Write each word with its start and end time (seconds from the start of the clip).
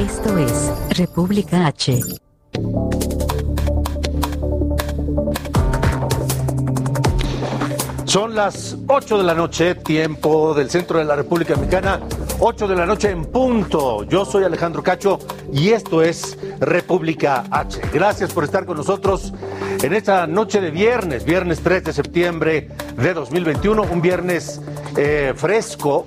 Esto 0.00 0.38
es 0.38 0.72
República 0.96 1.66
H. 1.66 2.00
Son 8.06 8.34
las 8.34 8.78
8 8.88 9.18
de 9.18 9.24
la 9.24 9.34
noche, 9.34 9.74
tiempo 9.74 10.54
del 10.54 10.70
centro 10.70 11.00
de 11.00 11.04
la 11.04 11.16
República 11.16 11.54
Mexicana, 11.54 12.00
8 12.38 12.66
de 12.66 12.76
la 12.76 12.86
noche 12.86 13.10
en 13.10 13.26
punto. 13.26 14.04
Yo 14.04 14.24
soy 14.24 14.44
Alejandro 14.44 14.82
Cacho 14.82 15.18
y 15.52 15.68
esto 15.68 16.00
es 16.00 16.38
República 16.60 17.44
H. 17.50 17.82
Gracias 17.92 18.32
por 18.32 18.44
estar 18.44 18.64
con 18.64 18.78
nosotros 18.78 19.34
en 19.82 19.92
esta 19.92 20.26
noche 20.26 20.62
de 20.62 20.70
viernes, 20.70 21.26
viernes 21.26 21.60
3 21.60 21.84
de 21.84 21.92
septiembre 21.92 22.68
de 22.96 23.12
2021, 23.12 23.82
un 23.82 24.00
viernes 24.00 24.62
eh, 24.96 25.34
fresco 25.36 26.06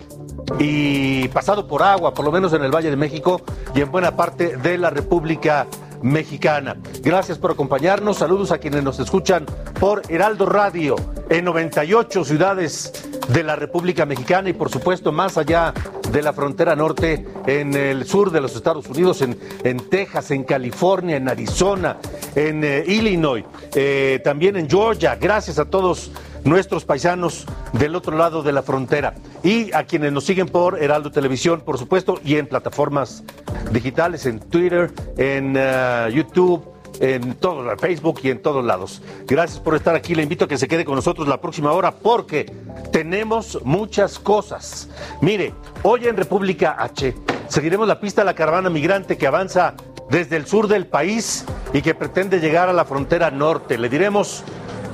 y 0.60 1.28
pasado 1.30 1.68
por 1.68 1.84
agua, 1.84 2.14
por 2.14 2.26
lo 2.26 2.32
menos 2.32 2.54
en 2.54 2.64
el 2.64 2.72
Valle 2.72 2.90
de 2.90 2.96
México 2.96 3.42
y 3.74 3.82
en 3.82 3.92
buena 3.92 4.16
parte 4.16 4.58
de 4.58 4.78
la 4.78 4.90
República 4.90 5.68
Mexicana. 6.02 6.76
Gracias 7.02 7.38
por 7.38 7.52
acompañarnos. 7.52 8.18
Saludos 8.18 8.52
a 8.52 8.58
quienes 8.58 8.84
nos 8.84 9.00
escuchan 9.00 9.46
por 9.80 10.02
Heraldo 10.10 10.46
Radio 10.46 10.96
en 11.30 11.46
98 11.46 12.26
ciudades 12.26 13.10
de 13.30 13.44
la 13.44 13.56
República 13.56 14.06
Mexicana 14.06 14.50
y 14.50 14.54
por 14.54 14.70
supuesto 14.70 15.14
más 15.14 15.38
allá 15.38 15.74
de 16.12 16.22
la 16.22 16.34
frontera 16.34 16.76
norte 16.76 17.26
en 17.48 17.74
el 17.74 18.06
sur 18.06 18.32
de 18.32 18.42
los 18.42 18.56
Estados 18.56 18.88
Unidos, 18.88 19.22
en, 19.22 19.40
en 19.64 19.90
Texas, 19.90 20.32
en 20.32 20.44
California, 20.44 21.16
en 21.16 21.30
Arizona, 21.30 21.98
en 22.36 22.64
eh, 22.64 22.84
Illinois, 22.86 23.46
eh, 23.74 24.20
también 24.24 24.58
en 24.58 24.70
Georgia. 24.70 25.16
Gracias 25.16 25.58
a 25.58 25.66
todos 25.66 26.12
nuestros 26.46 26.86
paisanos 26.86 27.46
del 27.74 27.96
otro 27.96 28.18
lado 28.18 28.44
de 28.44 28.52
la 28.52 28.62
frontera 28.62 29.16
y 29.44 29.74
a 29.74 29.86
quienes 29.86 30.12
nos 30.12 30.26
siguen 30.26 30.48
por 30.48 30.82
Heraldo 30.82 31.12
Televisión, 31.12 31.62
por 31.62 31.78
supuesto, 31.78 32.20
y 32.24 32.36
en 32.36 32.48
plataformas 32.48 33.24
digitales, 33.72 34.26
en 34.26 34.40
Twitter, 34.40 34.92
en 35.18 35.56
eh, 35.58 36.10
YouTube, 36.14 36.64
en 37.00 37.36
todo, 37.36 37.76
Facebook 37.78 38.20
y 38.24 38.30
en 38.30 38.42
todos 38.42 38.64
lados. 38.64 39.02
Gracias 39.26 39.60
por 39.60 39.76
estar 39.76 39.96
aquí. 39.96 40.16
Le 40.16 40.24
invito 40.24 40.46
a 40.46 40.48
que 40.48 40.58
se 40.58 40.68
quede 40.68 40.86
con 40.86 40.96
nosotros 40.96 41.28
la 41.28 41.42
próxima 41.42 41.72
hora 41.72 41.92
porque 41.92 42.52
tenemos 42.92 43.60
muchas 43.64 44.20
cosas. 44.20 44.90
Mire, 45.22 45.54
hoy 45.84 46.08
en 46.08 46.18
República 46.18 46.76
H 46.80 47.16
seguiremos 47.48 47.88
la 47.88 48.00
pista 48.00 48.22
de 48.22 48.26
la 48.26 48.36
caravana 48.36 48.70
migrante 48.70 49.18
que 49.18 49.28
avanza 49.28 49.76
desde 50.10 50.36
el 50.38 50.46
sur 50.46 50.68
del 50.68 50.86
país 50.86 51.46
y 51.74 51.82
que 51.82 51.96
pretende 51.96 52.40
llegar 52.40 52.70
a 52.70 52.74
la 52.74 52.86
frontera 52.86 53.32
norte. 53.32 53.78
Le 53.78 53.90
diremos 53.90 54.44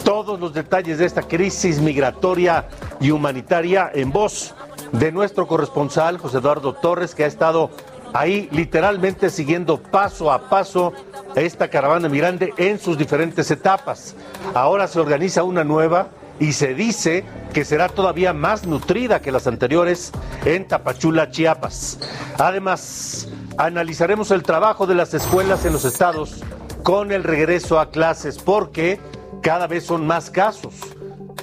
todos 0.04 0.40
los 0.40 0.54
detalles 0.54 0.98
de 0.98 1.06
esta 1.06 1.24
crisis 1.24 1.80
migratoria 1.80 2.68
y 3.00 3.12
humanitaria 3.12 3.92
en 3.94 4.12
voz 4.12 4.54
de 4.92 5.12
nuestro 5.12 5.48
corresponsal 5.48 6.18
José 6.18 6.38
Eduardo 6.38 6.74
Torres, 6.74 7.14
que 7.14 7.24
ha 7.24 7.28
estado 7.28 7.70
ahí 8.14 8.50
literalmente 8.52 9.30
siguiendo 9.30 9.82
paso 9.82 10.32
a 10.32 10.50
paso 10.50 10.94
esta 11.36 11.68
caravana 11.68 12.10
migrante 12.10 12.54
en 12.58 12.80
sus 12.80 12.98
diferentes 12.98 13.52
etapas. 13.52 14.16
Ahora 14.54 14.88
se 14.88 15.00
organiza 15.00 15.44
una 15.44 15.64
nueva 15.64 16.08
y 16.40 16.54
se 16.54 16.74
dice 16.74 17.26
que 17.54 17.66
será 17.66 17.90
todavía 17.90 18.34
más 18.34 18.66
nutrida 18.66 19.22
que 19.22 19.32
las 19.32 19.48
anteriores 19.48 20.12
en 20.46 20.68
Tapachula, 20.68 21.30
Chiapas. 21.30 22.00
Además, 22.38 23.28
analizaremos 23.58 24.32
el 24.32 24.44
trabajo 24.44 24.88
de 24.88 24.96
las 24.96 25.14
escuelas 25.14 25.66
en 25.66 25.74
los 25.74 25.86
estados 25.86 26.42
con 26.84 27.12
el 27.12 27.24
regreso 27.24 27.80
a 27.80 27.92
clases 27.92 28.38
porque 28.38 29.00
cada 29.50 29.66
vez 29.66 29.84
son 29.84 30.06
más 30.06 30.30
casos 30.30 30.76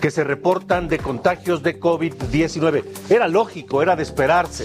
que 0.01 0.13
se 0.13 0.23
reportan 0.23 0.87
de 0.87 0.99
contagios 0.99 1.65
de 1.65 1.81
COVID-19. 1.81 2.85
Era 3.11 3.27
lógico, 3.27 3.83
era 3.83 3.97
de 3.97 4.05
esperarse. 4.05 4.65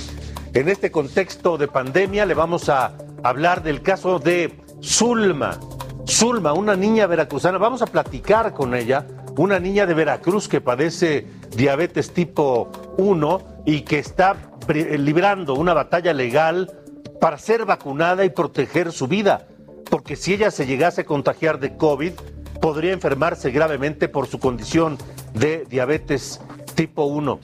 En 0.53 0.69
este 0.69 0.91
contexto 0.91 1.57
de 1.57 1.67
pandemia 1.67 2.27
le 2.27 2.35
vamos 2.35 2.69
a 2.69 2.95
hablar 3.23 3.63
del 3.63 3.81
caso 3.81 4.19
de 4.19 4.59
Zulma. 4.83 5.59
Zulma, 6.07 6.53
una 6.53 6.75
niña 6.75 7.07
veracruzana, 7.07 7.57
vamos 7.57 7.81
a 7.81 7.87
platicar 7.87 8.53
con 8.53 8.75
ella, 8.75 9.07
una 9.35 9.59
niña 9.59 9.87
de 9.87 9.95
Veracruz 9.95 10.47
que 10.47 10.61
padece 10.61 11.25
diabetes 11.49 12.13
tipo 12.13 12.71
1 12.99 13.63
y 13.65 13.81
que 13.81 13.97
está 13.97 14.35
librando 14.67 15.55
una 15.55 15.73
batalla 15.73 16.13
legal 16.13 16.71
para 17.19 17.39
ser 17.39 17.65
vacunada 17.65 18.23
y 18.23 18.29
proteger 18.29 18.91
su 18.91 19.07
vida. 19.07 19.47
Porque 19.89 20.15
si 20.15 20.35
ella 20.35 20.51
se 20.51 20.67
llegase 20.67 21.01
a 21.01 21.05
contagiar 21.05 21.59
de 21.59 21.75
COVID, 21.75 22.13
podría 22.61 22.93
enfermarse 22.93 23.51
gravemente 23.51 24.07
por 24.07 24.27
su 24.27 24.39
condición 24.39 24.97
de 25.33 25.65
diabetes 25.67 26.39
tipo 26.75 27.05
1. 27.05 27.39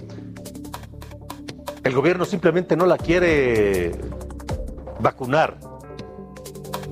El 1.83 1.93
gobierno 1.93 2.23
simplemente 2.23 2.77
no 2.77 2.85
la 2.85 2.97
quiere 2.97 3.93
vacunar. 4.99 5.57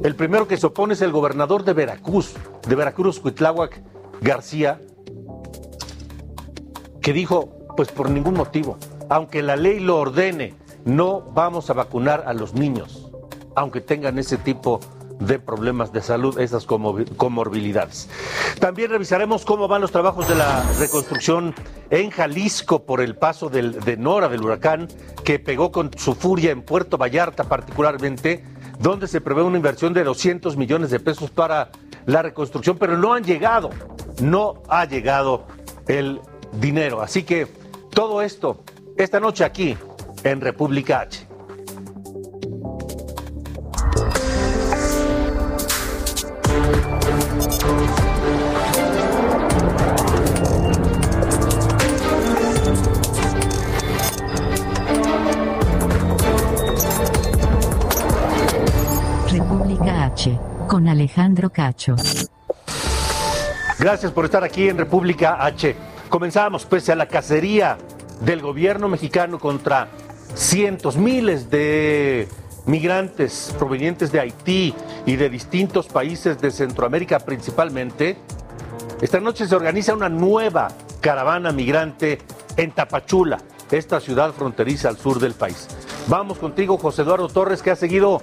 El 0.04 0.16
primero 0.16 0.48
que 0.48 0.58
se 0.58 0.66
opone 0.66 0.96
es 0.96 1.02
el 1.02 1.12
gobernador 1.12 1.64
de 1.64 1.74
Veracruz, 1.74 2.34
de 2.68 2.76
Veracruz, 2.76 3.20
Cuitláhuac 3.20 3.82
García, 4.22 4.82
que 7.02 7.14
dijo, 7.14 7.50
pues 7.78 7.92
por 7.92 8.10
ningún 8.10 8.34
motivo, 8.34 8.78
aunque 9.10 9.44
la 9.44 9.56
ley 9.56 9.80
lo 9.80 9.98
ordene, 9.98 10.56
no 10.84 11.22
vamos 11.22 11.70
a 11.70 11.74
vacunar 11.74 12.24
a 12.26 12.34
los 12.34 12.54
niños, 12.54 13.12
aunque 13.56 13.82
tengan 13.82 14.18
ese 14.18 14.38
tipo 14.38 14.80
de 15.20 15.40
problemas 15.40 15.92
de 15.92 16.02
salud, 16.02 16.40
esas 16.40 16.66
comorbilidades. 16.66 18.10
También 18.60 18.92
revisaremos 18.92 19.46
cómo 19.46 19.68
van 19.68 19.82
los 19.82 19.92
trabajos 19.92 20.28
de 20.28 20.36
la 20.36 20.64
reconstrucción 20.80 21.54
en 21.90 22.10
Jalisco 22.10 22.84
por 22.84 23.02
el 23.02 23.16
paso 23.16 23.50
del, 23.50 23.80
de 23.80 23.98
Nora, 23.98 24.28
del 24.28 24.44
huracán, 24.44 24.88
que 25.24 25.40
pegó 25.40 25.72
con 25.72 25.92
su 25.98 26.16
furia 26.16 26.52
en 26.52 26.62
Puerto 26.62 26.98
Vallarta 26.98 27.46
particularmente, 27.46 28.44
donde 28.80 29.08
se 29.08 29.22
prevé 29.22 29.42
una 29.44 29.58
inversión 29.58 29.94
de 29.94 30.04
200 30.04 30.58
millones 30.58 30.90
de 30.90 31.00
pesos 31.00 31.32
para 31.32 31.70
la 32.06 32.22
reconstrucción, 32.22 32.78
pero 32.78 32.98
no 32.98 33.14
han 33.14 33.24
llegado, 33.24 33.70
no 34.22 34.62
ha 34.68 34.86
llegado 34.86 35.46
el 35.88 36.20
dinero. 36.60 37.02
Así 37.02 37.24
que 37.24 37.48
todo 37.92 38.22
esto, 38.22 38.64
esta 38.98 39.20
noche 39.20 39.44
aquí 39.44 39.78
en 40.24 40.42
República 40.42 41.02
H. 41.02 41.25
Con 60.68 60.88
Alejandro 60.88 61.50
Cacho. 61.52 61.96
Gracias 63.80 64.12
por 64.12 64.26
estar 64.26 64.44
aquí 64.44 64.70
en 64.70 64.78
República 64.78 65.44
H. 65.46 65.76
Comenzamos 66.10 66.66
pese 66.66 66.92
a 66.92 66.96
la 66.96 67.08
cacería 67.08 67.78
del 68.22 68.42
gobierno 68.42 68.88
mexicano 68.88 69.40
contra 69.40 69.88
cientos, 70.34 70.98
miles 70.98 71.50
de 71.50 72.28
migrantes 72.66 73.54
provenientes 73.60 74.12
de 74.12 74.20
Haití 74.20 74.74
y 75.06 75.16
de 75.18 75.30
distintos 75.30 75.88
países 75.88 76.42
de 76.42 76.52
Centroamérica 76.52 77.20
principalmente. 77.20 78.18
Esta 79.02 79.20
noche 79.20 79.48
se 79.48 79.56
organiza 79.56 79.94
una 79.94 80.10
nueva 80.10 80.70
caravana 81.02 81.52
migrante 81.52 82.20
en 82.58 82.72
Tapachula, 82.72 83.40
esta 83.72 84.00
ciudad 84.00 84.32
fronteriza 84.32 84.90
al 84.90 84.98
sur 84.98 85.20
del 85.20 85.34
país. 85.34 85.68
Vamos 86.08 86.38
contigo, 86.38 86.78
José 86.78 87.02
Eduardo 87.02 87.28
Torres, 87.28 87.62
que 87.62 87.72
ha 87.72 87.76
seguido 87.76 88.22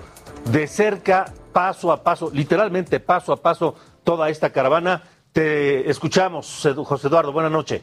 de 0.50 0.66
cerca, 0.66 1.26
paso 1.52 1.92
a 1.92 2.02
paso, 2.02 2.30
literalmente 2.32 3.00
paso 3.00 3.32
a 3.32 3.36
paso, 3.36 3.76
toda 4.04 4.28
esta 4.28 4.52
caravana. 4.52 5.02
Te 5.32 5.88
escuchamos, 5.88 6.66
José 6.84 7.08
Eduardo. 7.08 7.32
Buenas 7.32 7.52
noches. 7.52 7.82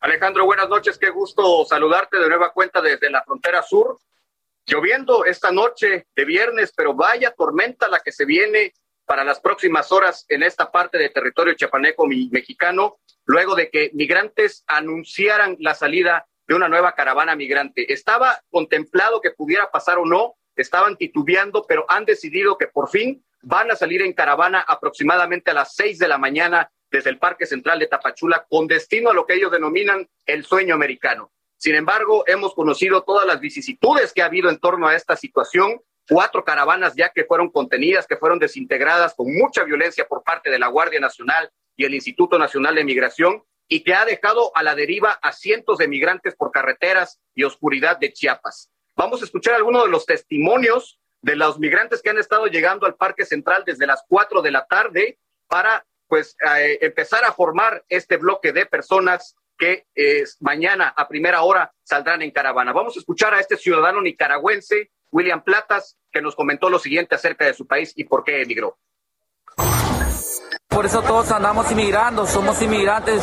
Alejandro, 0.00 0.44
buenas 0.46 0.68
noches. 0.68 0.96
Qué 0.96 1.10
gusto 1.10 1.64
saludarte 1.64 2.18
de 2.18 2.28
nueva 2.28 2.52
cuenta 2.52 2.80
desde 2.80 3.10
la 3.10 3.22
frontera 3.24 3.62
sur. 3.62 3.98
Lloviendo 4.64 5.24
esta 5.24 5.50
noche 5.50 6.06
de 6.14 6.24
viernes, 6.24 6.72
pero 6.76 6.94
vaya 6.94 7.32
tormenta 7.36 7.88
la 7.88 8.00
que 8.00 8.12
se 8.12 8.24
viene 8.24 8.74
para 9.06 9.24
las 9.24 9.40
próximas 9.40 9.90
horas 9.90 10.26
en 10.28 10.42
esta 10.42 10.70
parte 10.70 10.98
de 10.98 11.08
territorio 11.08 11.54
chapaneco 11.54 12.06
mexicano, 12.06 12.98
luego 13.24 13.54
de 13.54 13.70
que 13.70 13.90
migrantes 13.94 14.64
anunciaran 14.66 15.56
la 15.60 15.74
salida 15.74 16.26
de 16.46 16.54
una 16.54 16.68
nueva 16.68 16.92
caravana 16.92 17.34
migrante. 17.34 17.92
Estaba 17.92 18.40
contemplado 18.50 19.20
que 19.20 19.30
pudiera 19.30 19.70
pasar 19.70 19.98
o 19.98 20.04
no, 20.04 20.36
estaban 20.62 20.96
titubeando, 20.96 21.64
pero 21.66 21.84
han 21.88 22.04
decidido 22.04 22.58
que 22.58 22.66
por 22.66 22.88
fin 22.88 23.24
van 23.42 23.70
a 23.70 23.76
salir 23.76 24.02
en 24.02 24.12
caravana 24.12 24.64
aproximadamente 24.66 25.50
a 25.50 25.54
las 25.54 25.74
seis 25.74 25.98
de 25.98 26.08
la 26.08 26.18
mañana 26.18 26.70
desde 26.90 27.10
el 27.10 27.18
Parque 27.18 27.46
Central 27.46 27.78
de 27.78 27.86
Tapachula 27.86 28.46
con 28.48 28.66
destino 28.66 29.10
a 29.10 29.14
lo 29.14 29.26
que 29.26 29.34
ellos 29.34 29.52
denominan 29.52 30.08
el 30.26 30.44
sueño 30.44 30.74
americano. 30.74 31.32
Sin 31.56 31.74
embargo, 31.74 32.24
hemos 32.26 32.54
conocido 32.54 33.02
todas 33.02 33.26
las 33.26 33.40
vicisitudes 33.40 34.12
que 34.12 34.22
ha 34.22 34.26
habido 34.26 34.48
en 34.48 34.58
torno 34.58 34.86
a 34.86 34.94
esta 34.94 35.16
situación. 35.16 35.80
Cuatro 36.08 36.44
caravanas 36.44 36.94
ya 36.96 37.10
que 37.10 37.24
fueron 37.24 37.50
contenidas, 37.50 38.06
que 38.06 38.16
fueron 38.16 38.38
desintegradas 38.38 39.14
con 39.14 39.26
mucha 39.34 39.64
violencia 39.64 40.06
por 40.06 40.22
parte 40.22 40.50
de 40.50 40.58
la 40.58 40.68
Guardia 40.68 41.00
Nacional 41.00 41.50
y 41.76 41.84
el 41.84 41.94
Instituto 41.94 42.38
Nacional 42.38 42.76
de 42.76 42.84
Migración 42.84 43.42
y 43.68 43.84
que 43.84 43.94
ha 43.94 44.04
dejado 44.04 44.50
a 44.54 44.62
la 44.62 44.74
deriva 44.74 45.18
a 45.20 45.32
cientos 45.32 45.78
de 45.78 45.88
migrantes 45.88 46.34
por 46.34 46.50
carreteras 46.50 47.20
y 47.34 47.44
oscuridad 47.44 47.98
de 47.98 48.12
Chiapas. 48.12 48.70
Vamos 48.98 49.22
a 49.22 49.26
escuchar 49.26 49.54
algunos 49.54 49.84
de 49.84 49.90
los 49.90 50.06
testimonios 50.06 50.98
de 51.22 51.36
los 51.36 51.60
migrantes 51.60 52.02
que 52.02 52.10
han 52.10 52.18
estado 52.18 52.46
llegando 52.46 52.84
al 52.84 52.96
Parque 52.96 53.24
Central 53.24 53.62
desde 53.64 53.86
las 53.86 54.02
cuatro 54.08 54.42
de 54.42 54.50
la 54.50 54.66
tarde 54.66 55.20
para 55.46 55.86
pues 56.08 56.34
eh, 56.58 56.78
empezar 56.80 57.24
a 57.24 57.32
formar 57.32 57.84
este 57.88 58.16
bloque 58.16 58.52
de 58.52 58.66
personas 58.66 59.36
que 59.56 59.86
eh, 59.94 60.24
mañana 60.40 60.92
a 60.96 61.06
primera 61.06 61.42
hora 61.42 61.72
saldrán 61.84 62.22
en 62.22 62.32
caravana. 62.32 62.72
Vamos 62.72 62.96
a 62.96 62.98
escuchar 62.98 63.34
a 63.34 63.38
este 63.38 63.56
ciudadano 63.56 64.02
nicaragüense, 64.02 64.90
William 65.12 65.44
Platas, 65.44 65.96
que 66.10 66.20
nos 66.20 66.34
comentó 66.34 66.68
lo 66.68 66.80
siguiente 66.80 67.14
acerca 67.14 67.44
de 67.44 67.54
su 67.54 67.68
país 67.68 67.92
y 67.94 68.02
por 68.02 68.24
qué 68.24 68.42
emigró. 68.42 68.78
Por 70.66 70.86
eso 70.86 71.02
todos 71.02 71.30
andamos 71.30 71.70
inmigrando, 71.70 72.26
somos 72.26 72.60
inmigrantes 72.62 73.22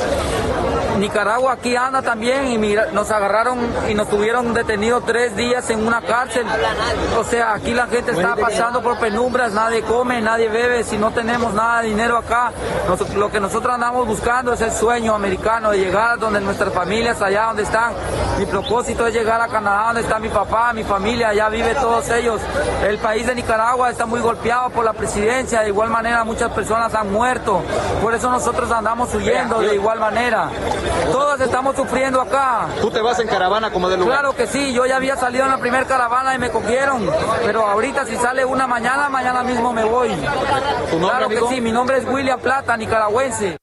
Nicaragua 0.97 1.53
aquí 1.53 1.75
anda 1.75 2.01
también 2.01 2.47
y 2.47 2.75
nos 2.93 3.11
agarraron 3.11 3.59
y 3.89 3.93
nos 3.93 4.09
tuvieron 4.09 4.53
detenidos 4.53 5.05
tres 5.05 5.35
días 5.35 5.69
en 5.69 5.85
una 5.85 6.01
cárcel. 6.01 6.45
O 7.17 7.23
sea, 7.23 7.53
aquí 7.53 7.73
la 7.73 7.87
gente 7.87 8.11
está 8.11 8.35
pasando 8.35 8.81
por 8.81 8.97
penumbras, 8.97 9.51
nadie 9.51 9.81
come, 9.81 10.21
nadie 10.21 10.47
bebe, 10.49 10.83
si 10.83 10.97
no 10.97 11.11
tenemos 11.11 11.53
nada 11.53 11.81
de 11.81 11.89
dinero 11.89 12.17
acá, 12.17 12.51
lo 13.15 13.29
que 13.29 13.39
nosotros 13.39 13.73
andamos 13.73 14.07
buscando 14.07 14.53
es 14.53 14.61
el 14.61 14.71
sueño 14.71 15.15
americano 15.15 15.71
de 15.71 15.79
llegar 15.79 16.17
donde 16.19 16.39
nuestras 16.41 16.73
familias, 16.73 17.21
allá 17.21 17.45
donde 17.47 17.63
están. 17.63 17.93
Mi 18.37 18.45
propósito 18.45 19.07
es 19.07 19.13
llegar 19.13 19.41
a 19.41 19.47
Canadá, 19.47 19.87
donde 19.87 20.01
está 20.01 20.19
mi 20.19 20.29
papá, 20.29 20.73
mi 20.73 20.83
familia, 20.83 21.29
allá 21.29 21.49
vive 21.49 21.73
todos 21.75 22.09
ellos. 22.09 22.41
El 22.83 22.97
país 22.99 23.25
de 23.25 23.35
Nicaragua 23.35 23.89
está 23.89 24.05
muy 24.05 24.19
golpeado 24.19 24.69
por 24.69 24.83
la 24.85 24.93
presidencia, 24.93 25.61
de 25.61 25.69
igual 25.69 25.89
manera 25.89 26.23
muchas 26.23 26.51
personas 26.51 26.93
han 26.93 27.11
muerto, 27.11 27.61
por 28.01 28.13
eso 28.13 28.29
nosotros 28.29 28.71
andamos 28.71 29.13
huyendo 29.13 29.59
de 29.59 29.75
igual 29.75 29.99
manera. 29.99 30.49
Todos 31.11 31.39
estamos 31.41 31.75
sufriendo 31.75 32.21
acá. 32.21 32.67
¿Tú 32.81 32.89
te 32.91 33.01
vas 33.01 33.19
en 33.19 33.27
caravana 33.27 33.71
como 33.71 33.89
de 33.89 33.97
lugar? 33.97 34.19
Claro 34.19 34.35
que 34.35 34.47
sí, 34.47 34.73
yo 34.73 34.85
ya 34.85 34.97
había 34.97 35.15
salido 35.15 35.45
en 35.45 35.51
la 35.51 35.57
primera 35.57 35.85
caravana 35.85 36.35
y 36.35 36.39
me 36.39 36.49
cogieron, 36.49 37.09
pero 37.43 37.65
ahorita 37.65 38.05
si 38.05 38.15
sale 38.15 38.45
una 38.45 38.67
mañana, 38.67 39.09
mañana 39.09 39.43
mismo 39.43 39.73
me 39.73 39.83
voy. 39.83 40.09
¿Tu 40.09 40.99
nombre, 40.99 41.09
claro 41.09 41.29
que 41.29 41.41
sí, 41.53 41.61
mi 41.61 41.71
nombre 41.71 41.97
es 41.97 42.05
William 42.05 42.39
Plata, 42.39 42.75
nicaragüense. 42.77 43.57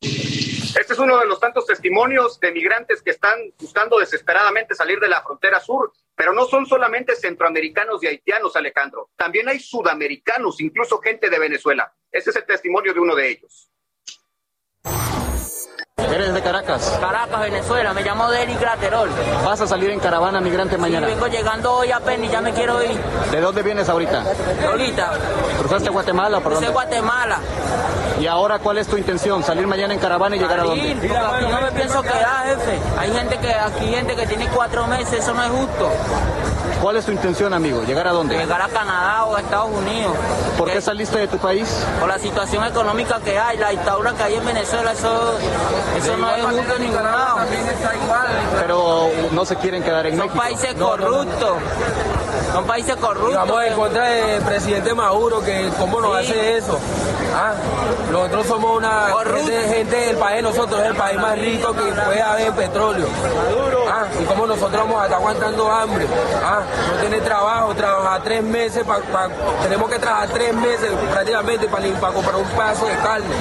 Este 0.00 0.94
es 0.94 0.98
uno 0.98 1.18
de 1.18 1.26
los 1.26 1.38
tantos 1.38 1.66
testimonios 1.66 2.40
de 2.40 2.50
migrantes 2.50 3.02
que 3.02 3.10
están 3.10 3.38
buscando 3.58 3.98
desesperadamente 3.98 4.74
salir 4.74 4.98
de 5.00 5.08
la 5.08 5.22
frontera 5.22 5.60
sur, 5.60 5.92
pero 6.14 6.32
no 6.32 6.46
son 6.46 6.66
solamente 6.66 7.14
centroamericanos 7.14 8.02
y 8.02 8.06
haitianos, 8.06 8.56
Alejandro. 8.56 9.10
También 9.16 9.48
hay 9.48 9.60
sudamericanos, 9.60 10.60
incluso 10.60 10.98
gente 10.98 11.28
de 11.30 11.38
Venezuela. 11.38 11.92
Ese 12.10 12.30
es 12.30 12.36
el 12.36 12.46
testimonio 12.46 12.94
de 12.94 13.00
uno 13.00 13.14
de 13.14 13.30
ellos. 13.30 13.71
¿Eres 16.12 16.34
de 16.34 16.42
Caracas? 16.42 16.98
Caracas, 17.00 17.40
Venezuela. 17.40 17.94
Me 17.94 18.02
llamo 18.02 18.28
Denis 18.30 18.60
Graterol. 18.60 19.08
¿Vas 19.46 19.62
a 19.62 19.66
salir 19.66 19.88
en 19.88 19.98
caravana 19.98 20.42
migrante 20.42 20.76
mañana? 20.76 21.06
Sí, 21.06 21.14
vengo 21.14 21.26
llegando 21.26 21.72
hoy 21.72 21.90
apenas 21.90 22.28
y 22.28 22.30
ya 22.30 22.42
me 22.42 22.52
quiero 22.52 22.82
ir. 22.82 23.00
¿De 23.30 23.40
dónde 23.40 23.62
vienes 23.62 23.88
ahorita? 23.88 24.22
Ahorita. 24.70 25.12
¿Cruzaste 25.58 25.88
Guatemala 25.88 26.40
por 26.40 26.52
dónde? 26.52 26.68
Guatemala. 26.68 27.38
¿Y 28.20 28.26
ahora 28.26 28.58
cuál 28.58 28.76
es 28.76 28.88
tu 28.88 28.98
intención? 28.98 29.42
¿Salir 29.42 29.66
mañana 29.66 29.94
en 29.94 30.00
caravana 30.00 30.36
y 30.36 30.38
llegar 30.38 30.60
a 30.60 30.64
dónde? 30.64 30.96
Porque 31.00 31.16
aquí 31.16 31.46
no 31.50 31.60
me 31.62 31.72
pienso 31.72 32.02
quedar, 32.02 32.44
jefe. 32.46 32.78
Hay 32.98 33.12
gente 33.12 33.38
que, 33.38 33.54
aquí 33.54 33.86
gente 33.86 34.14
que 34.14 34.26
tiene 34.26 34.48
cuatro 34.48 34.86
meses, 34.86 35.14
eso 35.20 35.32
no 35.32 35.42
es 35.42 35.50
justo. 35.50 35.90
¿Cuál 36.82 36.96
es 36.96 37.06
tu 37.06 37.12
intención, 37.12 37.54
amigo? 37.54 37.84
¿Llegar 37.84 38.08
a 38.08 38.10
dónde? 38.10 38.36
Llegar 38.36 38.60
a 38.60 38.66
Canadá 38.66 39.24
o 39.26 39.36
a 39.36 39.40
Estados 39.40 39.70
Unidos. 39.70 40.16
¿Por 40.58 40.68
qué 40.68 40.80
saliste 40.80 41.16
de 41.16 41.28
tu 41.28 41.38
país? 41.38 41.68
Por 42.00 42.08
la 42.08 42.18
situación 42.18 42.64
económica 42.64 43.20
que 43.20 43.38
hay, 43.38 43.56
la 43.56 43.68
dictadura 43.70 44.12
que 44.14 44.22
hay 44.24 44.34
en 44.34 44.44
Venezuela, 44.44 44.90
eso, 44.90 45.38
eso 45.96 46.16
no 46.16 46.28
es 46.34 46.44
justo 46.44 46.74
en 46.74 46.82
ningún 46.82 47.04
lado. 47.04 47.36
Pero 48.58 49.10
no 49.30 49.44
se 49.44 49.54
quieren 49.56 49.84
quedar 49.84 50.06
en 50.08 50.16
Son 50.16 50.26
México. 50.26 50.42
países 50.42 50.74
corruptos. 50.74 51.52
Son 52.52 52.64
países 52.66 52.96
corruptos. 52.96 53.34
Vamos 53.34 53.64
en 53.64 53.74
contra 53.74 54.04
del 54.04 54.42
presidente 54.42 54.94
Maduro, 54.94 55.40
que 55.42 55.70
cómo 55.78 56.00
nos 56.00 56.18
Sí. 56.26 56.32
hace 56.32 56.56
eso. 56.58 56.78
Ah, 57.34 57.54
nosotros 58.10 58.46
somos 58.46 58.76
una 58.76 59.06
gente, 59.24 59.68
gente 59.68 59.96
del 59.96 60.16
país, 60.16 60.42
nosotros 60.42 60.80
es 60.80 60.86
el 60.88 60.96
país 60.96 61.18
más 61.18 61.38
rico 61.38 61.72
que 61.72 61.80
puede 61.82 62.20
haber 62.20 62.52
petróleo. 62.52 63.06
Ah, 63.90 64.04
y 64.20 64.24
cómo 64.24 64.46
nosotros 64.46 64.72
vamos 64.82 65.00
a 65.00 65.04
estar 65.04 65.18
aguantando 65.18 65.70
hambre. 65.72 66.06
Ah, 66.44 66.60
no 66.94 67.00
tener 67.00 67.24
trabajo, 67.24 67.74
trabajar 67.74 68.22
tres 68.22 68.42
meses, 68.42 68.84
pa- 68.84 69.00
pa- 69.00 69.28
tenemos 69.62 69.90
que 69.90 69.98
trabajar 69.98 70.28
tres 70.28 70.54
meses 70.54 70.90
prácticamente 71.10 71.68
para, 71.68 71.88
para 72.00 72.12
comprar 72.12 72.36
un 72.36 72.44
pedazo 72.48 72.86
de 72.86 72.96
carne. 72.98 73.34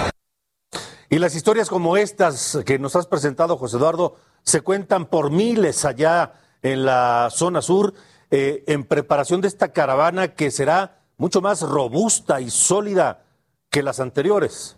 Y 1.10 1.20
las 1.20 1.36
historias 1.36 1.68
como 1.68 1.98
estas 1.98 2.60
que 2.66 2.80
nos 2.80 2.96
has 2.96 3.06
presentado, 3.08 3.58
José 3.58 3.76
Eduardo, 3.76 4.16
se 4.44 4.62
cuentan 4.62 5.06
por 5.06 5.30
miles 5.32 5.84
allá 5.84 6.32
en 6.64 6.86
la 6.86 7.28
zona 7.30 7.62
sur, 7.62 7.94
eh, 8.32 8.64
en 8.68 8.86
preparación 8.86 9.42
de 9.42 9.50
esta 9.50 9.74
caravana 9.74 10.34
que 10.34 10.52
será 10.52 11.02
mucho 11.18 11.42
más 11.42 11.62
robusta 11.62 12.42
y 12.42 12.50
sólida 12.50 13.26
que 13.70 13.84
las 13.84 14.00
anteriores. 14.00 14.78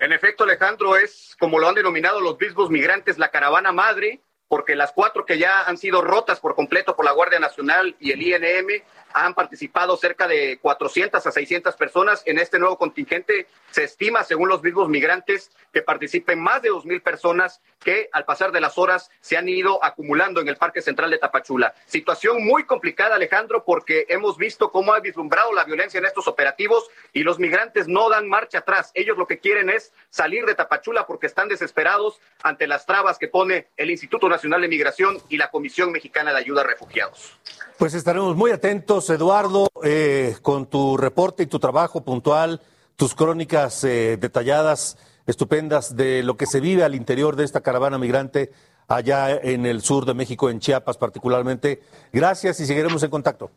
En 0.00 0.12
efecto, 0.12 0.44
Alejandro, 0.44 0.96
es 0.96 1.36
como 1.38 1.58
lo 1.58 1.68
han 1.68 1.74
denominado 1.74 2.20
los 2.20 2.38
mismos 2.38 2.68
migrantes, 2.70 3.18
la 3.18 3.30
caravana 3.30 3.72
madre, 3.72 4.20
porque 4.48 4.76
las 4.76 4.92
cuatro 4.92 5.24
que 5.24 5.38
ya 5.38 5.62
han 5.62 5.76
sido 5.76 6.02
rotas 6.02 6.40
por 6.40 6.54
completo 6.54 6.96
por 6.96 7.04
la 7.04 7.12
Guardia 7.12 7.38
Nacional 7.38 7.96
y 8.00 8.12
el 8.12 8.22
INM 8.22 8.82
han 9.12 9.34
participado 9.34 9.96
cerca 9.96 10.28
de 10.28 10.58
400 10.60 11.26
a 11.26 11.30
600 11.30 11.76
personas. 11.76 12.22
En 12.26 12.38
este 12.38 12.58
nuevo 12.58 12.78
contingente 12.78 13.46
se 13.70 13.84
estima, 13.84 14.24
según 14.24 14.48
los 14.48 14.62
mismos 14.62 14.88
migrantes, 14.88 15.50
que 15.72 15.82
participen 15.82 16.40
más 16.40 16.62
de 16.62 16.70
2.000 16.70 17.02
personas 17.02 17.60
que 17.80 18.08
al 18.12 18.24
pasar 18.24 18.52
de 18.52 18.60
las 18.60 18.78
horas 18.78 19.10
se 19.20 19.36
han 19.36 19.48
ido 19.48 19.82
acumulando 19.84 20.40
en 20.40 20.48
el 20.48 20.56
Parque 20.56 20.82
Central 20.82 21.10
de 21.10 21.18
Tapachula. 21.18 21.74
Situación 21.86 22.44
muy 22.44 22.64
complicada, 22.64 23.14
Alejandro, 23.14 23.64
porque 23.64 24.06
hemos 24.08 24.36
visto 24.36 24.70
cómo 24.70 24.92
ha 24.92 25.00
vislumbrado 25.00 25.52
la 25.52 25.64
violencia 25.64 25.98
en 25.98 26.06
estos 26.06 26.26
operativos 26.28 26.88
y 27.12 27.22
los 27.22 27.38
migrantes 27.38 27.88
no 27.88 28.08
dan 28.08 28.28
marcha 28.28 28.58
atrás. 28.58 28.90
Ellos 28.94 29.16
lo 29.16 29.26
que 29.26 29.38
quieren 29.38 29.70
es 29.70 29.92
salir 30.10 30.44
de 30.44 30.54
Tapachula 30.54 31.06
porque 31.06 31.26
están 31.26 31.48
desesperados 31.48 32.20
ante 32.42 32.66
las 32.66 32.86
trabas 32.86 33.18
que 33.18 33.28
pone 33.28 33.68
el 33.76 33.90
Instituto 33.90 34.28
Nacional 34.28 34.60
de 34.60 34.68
Migración 34.68 35.18
y 35.28 35.36
la 35.36 35.50
Comisión 35.50 35.92
Mexicana 35.92 36.32
de 36.32 36.38
Ayuda 36.38 36.62
a 36.62 36.64
Refugiados. 36.64 37.38
Pues 37.78 37.94
estaremos 37.94 38.34
muy 38.34 38.50
atentos, 38.50 38.97
Eduardo, 39.08 39.68
eh, 39.82 40.36
con 40.42 40.66
tu 40.66 40.96
reporte 40.96 41.44
y 41.44 41.46
tu 41.46 41.58
trabajo 41.58 42.02
puntual, 42.02 42.60
tus 42.96 43.14
crónicas 43.14 43.82
eh, 43.84 44.18
detalladas, 44.20 44.98
estupendas 45.26 45.96
de 45.96 46.22
lo 46.22 46.36
que 46.36 46.46
se 46.46 46.60
vive 46.60 46.84
al 46.84 46.94
interior 46.94 47.36
de 47.36 47.44
esta 47.44 47.60
caravana 47.60 47.98
migrante 47.98 48.52
allá 48.88 49.36
en 49.36 49.66
el 49.66 49.82
sur 49.82 50.04
de 50.04 50.14
México, 50.14 50.50
en 50.50 50.60
Chiapas 50.60 50.96
particularmente. 50.96 51.82
Gracias 52.12 52.60
y 52.60 52.66
seguiremos 52.66 53.02
en 53.02 53.10
contacto. 53.10 53.50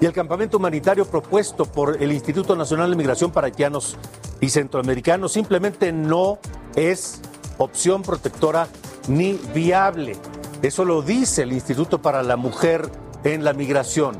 Y 0.00 0.06
el 0.06 0.12
campamento 0.12 0.56
humanitario 0.58 1.06
propuesto 1.06 1.64
por 1.64 2.02
el 2.02 2.10
Instituto 2.12 2.56
Nacional 2.56 2.90
de 2.90 2.96
Migración 2.96 3.30
para 3.30 3.46
Haitianos 3.46 3.96
y 4.40 4.48
Centroamericanos 4.50 5.32
simplemente 5.32 5.92
no 5.92 6.38
es 6.76 7.20
opción 7.58 8.02
protectora 8.02 8.68
ni 9.08 9.34
viable. 9.54 10.16
Eso 10.62 10.84
lo 10.84 11.02
dice 11.02 11.42
el 11.42 11.52
Instituto 11.52 12.02
para 12.02 12.22
la 12.22 12.36
Mujer 12.36 12.90
en 13.24 13.44
la 13.44 13.52
Migración. 13.52 14.16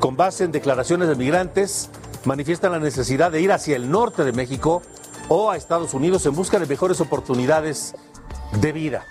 Con 0.00 0.16
base 0.16 0.44
en 0.44 0.52
declaraciones 0.52 1.08
de 1.08 1.16
migrantes, 1.16 1.90
manifiestan 2.24 2.72
la 2.72 2.78
necesidad 2.78 3.32
de 3.32 3.40
ir 3.40 3.52
hacia 3.52 3.76
el 3.76 3.90
norte 3.90 4.24
de 4.24 4.32
México 4.32 4.82
o 5.28 5.50
a 5.50 5.56
Estados 5.56 5.92
Unidos 5.92 6.24
en 6.26 6.34
busca 6.34 6.58
de 6.58 6.66
mejores 6.66 7.00
oportunidades 7.00 7.94
de 8.60 8.72
vida. 8.72 9.06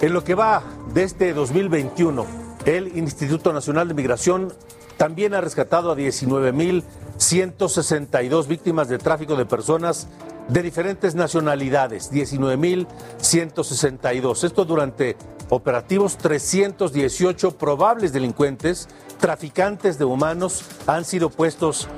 En 0.00 0.12
lo 0.12 0.24
que 0.24 0.34
va 0.34 0.64
de 0.92 1.04
este 1.04 1.32
2021, 1.32 2.26
el 2.64 2.96
Instituto 2.96 3.52
Nacional 3.52 3.86
de 3.88 3.94
Migración 3.94 4.52
también 4.96 5.34
ha 5.34 5.40
rescatado 5.40 5.90
a 5.92 5.96
19.162 5.96 8.46
víctimas 8.46 8.88
de 8.88 8.98
tráfico 8.98 9.36
de 9.36 9.46
personas 9.46 10.08
de 10.48 10.62
diferentes 10.62 11.14
nacionalidades, 11.14 12.10
19.162. 12.12 14.44
Esto 14.44 14.64
durante 14.64 15.16
operativos 15.48 16.16
318 16.18 17.56
probables 17.56 18.12
delincuentes, 18.12 18.88
traficantes 19.20 19.96
de 19.98 20.04
humanos, 20.04 20.64
han 20.86 21.04
sido 21.04 21.30
puestos 21.30 21.88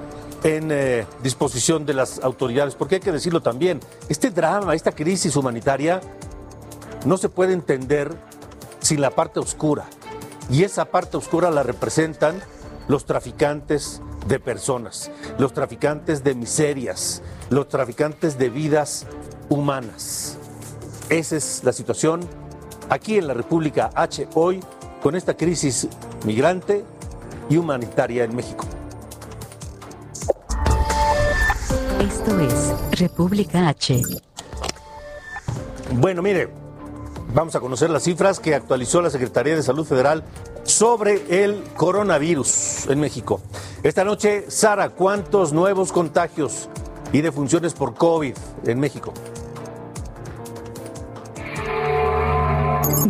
en 0.45 0.71
eh, 0.71 1.07
disposición 1.23 1.87
de 1.87 1.95
las 1.95 2.19
autoridades, 2.21 2.75
porque 2.76 2.97
hay 2.97 3.00
que 3.00 3.12
decirlo 3.12 3.40
también, 3.40 3.81
este 4.09 4.31
drama, 4.31 4.75
esta 4.75 4.93
crisis 4.93 5.35
humanitaria, 5.35 6.02
no 7.07 7.17
se 7.17 7.29
puede 7.29 7.53
entender 7.53 8.13
sin 8.81 9.01
la 9.01 9.11
parte 9.11 9.39
oscura. 9.39 9.87
Y 10.51 10.65
esa 10.65 10.87
parte 10.87 11.17
oscura 11.17 11.51
la 11.51 11.63
representan 11.63 12.41
los 12.89 13.07
traficantes 13.07 14.03
de 14.27 14.41
personas, 14.41 15.11
los 15.39 15.53
traficantes 15.55 16.25
de 16.25 16.35
miserias, 16.35 17.23
los 17.49 17.69
traficantes 17.69 18.39
de 18.39 18.51
vidas 18.51 19.07
humanas. 19.49 20.37
Esa 21.09 21.37
es 21.37 21.63
la 21.63 21.73
situación 21.73 22.21
aquí 22.91 23.19
en 23.19 23.29
la 23.29 23.35
República 23.35 23.91
H 23.95 24.29
hoy 24.35 24.61
con 25.01 25.15
esta 25.15 25.37
crisis 25.37 25.89
migrante 26.25 26.85
y 27.49 27.57
humanitaria 27.57 28.25
en 28.25 28.35
México. 28.35 28.65
Esto 32.01 32.41
es 32.41 32.75
República 32.99 33.69
H. 33.69 34.03
Bueno, 35.93 36.23
mire, 36.23 36.66
vamos 37.37 37.55
a 37.55 37.61
conocer 37.61 37.90
las 37.90 38.02
cifras 38.02 38.40
que 38.40 38.55
actualizó 38.55 39.02
la 39.02 39.11
Secretaría 39.11 39.55
de 39.55 39.62
Salud 39.62 39.85
Federal 39.85 40.25
sobre 40.64 41.45
el 41.45 41.62
coronavirus 41.76 42.87
en 42.88 42.99
México. 42.99 43.43
Esta 43.83 44.05
noche, 44.05 44.47
Sara, 44.49 44.88
¿cuántos 44.88 45.52
nuevos 45.52 45.93
contagios 45.93 46.71
y 47.12 47.21
defunciones 47.21 47.75
por 47.75 47.95
COVID 47.95 48.35
en 48.64 48.81
México? 48.81 49.12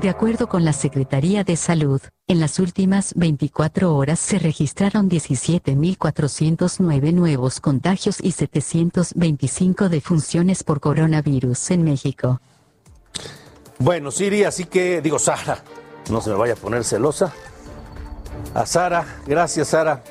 De 0.01 0.09
acuerdo 0.09 0.49
con 0.49 0.65
la 0.65 0.73
Secretaría 0.73 1.45
de 1.45 1.55
Salud, 1.55 2.01
en 2.27 2.41
las 2.41 2.59
últimas 2.59 3.15
24 3.15 3.95
horas 3.95 4.19
se 4.19 4.41
registraron 4.41 5.09
17.409 5.09 7.15
nuevos 7.15 7.61
contagios 7.61 8.17
y 8.21 8.33
725 8.33 9.89
defunciones 9.89 10.65
por 10.65 10.81
coronavirus 10.81 11.71
en 11.71 11.85
México. 11.85 12.41
Bueno, 13.79 14.11
Siri, 14.11 14.45
así 14.45 14.65
que 14.65 15.03
digo, 15.03 15.19
Sara, 15.19 15.63
no 16.11 16.23
se 16.23 16.31
me 16.31 16.37
vaya 16.37 16.55
a 16.55 16.57
poner 16.57 16.83
celosa. 16.85 17.35
A 18.55 18.65
Sara, 18.65 19.21
gracias 19.27 19.69
Sara. 19.69 20.03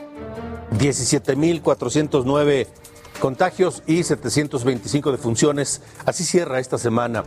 17.409 0.77 2.67
contagios 3.19 3.81
y 3.87 4.03
725 4.03 5.11
defunciones. 5.11 5.81
Así 6.05 6.23
cierra 6.23 6.59
esta 6.59 6.77
semana. 6.77 7.23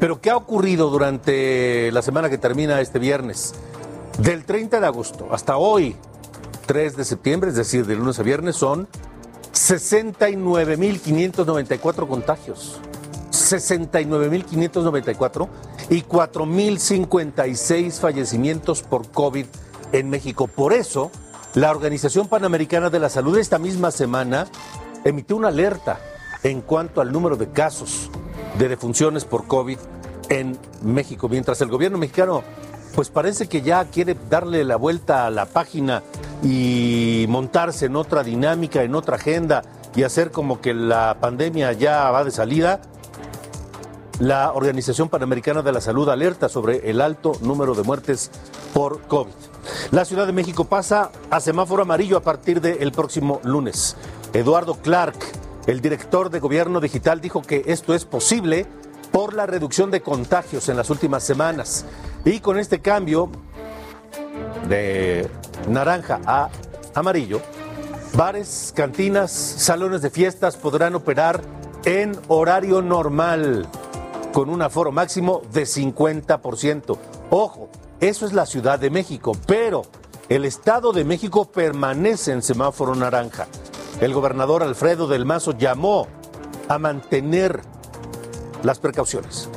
Pero 0.00 0.20
¿qué 0.20 0.30
ha 0.30 0.36
ocurrido 0.36 0.90
durante 0.90 1.92
la 1.92 2.02
semana 2.02 2.28
que 2.30 2.38
termina 2.38 2.80
este 2.80 2.98
viernes? 2.98 3.54
Del 4.18 4.44
30 4.44 4.80
de 4.80 4.86
agosto 4.86 5.28
hasta 5.32 5.56
hoy, 5.56 5.94
3 6.66 6.96
de 6.96 7.04
septiembre, 7.04 7.50
es 7.50 7.56
decir, 7.56 7.86
de 7.86 7.94
lunes 7.96 8.18
a 8.18 8.22
viernes, 8.22 8.56
son 8.56 8.88
69.594 9.52 12.08
contagios. 12.08 12.80
69.594 13.44 15.48
y 15.90 16.02
4.056 16.02 18.00
fallecimientos 18.00 18.82
por 18.82 19.10
COVID 19.10 19.46
en 19.92 20.10
México. 20.10 20.48
Por 20.48 20.72
eso, 20.72 21.10
la 21.54 21.70
Organización 21.70 22.28
Panamericana 22.28 22.90
de 22.90 22.98
la 22.98 23.08
Salud 23.08 23.38
esta 23.38 23.58
misma 23.58 23.90
semana 23.90 24.46
emitió 25.04 25.36
una 25.36 25.48
alerta 25.48 25.98
en 26.42 26.60
cuanto 26.60 27.00
al 27.00 27.12
número 27.12 27.36
de 27.36 27.50
casos 27.50 28.10
de 28.58 28.68
defunciones 28.68 29.24
por 29.24 29.46
COVID 29.46 29.78
en 30.30 30.58
México, 30.82 31.28
mientras 31.28 31.60
el 31.60 31.68
gobierno 31.68 31.98
mexicano 31.98 32.42
pues 32.94 33.10
parece 33.10 33.48
que 33.48 33.62
ya 33.62 33.84
quiere 33.86 34.16
darle 34.30 34.64
la 34.64 34.76
vuelta 34.76 35.26
a 35.26 35.30
la 35.30 35.46
página 35.46 36.02
y 36.42 37.26
montarse 37.28 37.86
en 37.86 37.96
otra 37.96 38.22
dinámica, 38.22 38.82
en 38.82 38.94
otra 38.94 39.16
agenda 39.16 39.62
y 39.96 40.04
hacer 40.04 40.30
como 40.30 40.60
que 40.60 40.74
la 40.74 41.16
pandemia 41.20 41.72
ya 41.72 42.10
va 42.10 42.24
de 42.24 42.30
salida. 42.30 42.80
La 44.20 44.52
Organización 44.52 45.08
Panamericana 45.08 45.62
de 45.62 45.72
la 45.72 45.80
Salud 45.80 46.08
alerta 46.08 46.48
sobre 46.48 46.88
el 46.88 47.00
alto 47.00 47.32
número 47.40 47.74
de 47.74 47.82
muertes 47.82 48.30
por 48.72 49.02
COVID. 49.02 49.32
La 49.90 50.04
Ciudad 50.04 50.26
de 50.26 50.32
México 50.32 50.66
pasa 50.66 51.10
a 51.30 51.40
semáforo 51.40 51.82
amarillo 51.82 52.16
a 52.16 52.22
partir 52.22 52.60
del 52.60 52.92
próximo 52.92 53.40
lunes. 53.42 53.96
Eduardo 54.32 54.76
Clark, 54.76 55.16
el 55.66 55.80
director 55.80 56.30
de 56.30 56.38
Gobierno 56.38 56.80
Digital, 56.80 57.20
dijo 57.20 57.42
que 57.42 57.64
esto 57.66 57.92
es 57.92 58.04
posible 58.04 58.66
por 59.10 59.34
la 59.34 59.46
reducción 59.46 59.90
de 59.90 60.00
contagios 60.00 60.68
en 60.68 60.76
las 60.76 60.90
últimas 60.90 61.24
semanas. 61.24 61.84
Y 62.24 62.38
con 62.38 62.56
este 62.56 62.80
cambio 62.80 63.30
de 64.68 65.28
naranja 65.68 66.20
a 66.24 66.50
amarillo, 66.94 67.40
bares, 68.14 68.72
cantinas, 68.76 69.32
salones 69.32 70.02
de 70.02 70.10
fiestas 70.10 70.56
podrán 70.56 70.94
operar 70.94 71.40
en 71.84 72.16
horario 72.28 72.80
normal 72.80 73.68
con 74.34 74.50
un 74.50 74.62
aforo 74.62 74.90
máximo 74.90 75.42
de 75.52 75.62
50%. 75.62 76.98
Ojo, 77.30 77.68
eso 78.00 78.26
es 78.26 78.32
la 78.32 78.46
Ciudad 78.46 78.80
de 78.80 78.90
México, 78.90 79.30
pero 79.46 79.82
el 80.28 80.44
Estado 80.44 80.92
de 80.92 81.04
México 81.04 81.44
permanece 81.52 82.32
en 82.32 82.42
semáforo 82.42 82.96
naranja. 82.96 83.46
El 84.00 84.12
gobernador 84.12 84.64
Alfredo 84.64 85.06
del 85.06 85.24
Mazo 85.24 85.56
llamó 85.56 86.08
a 86.68 86.80
mantener 86.80 87.60
las 88.64 88.80
precauciones. 88.80 89.48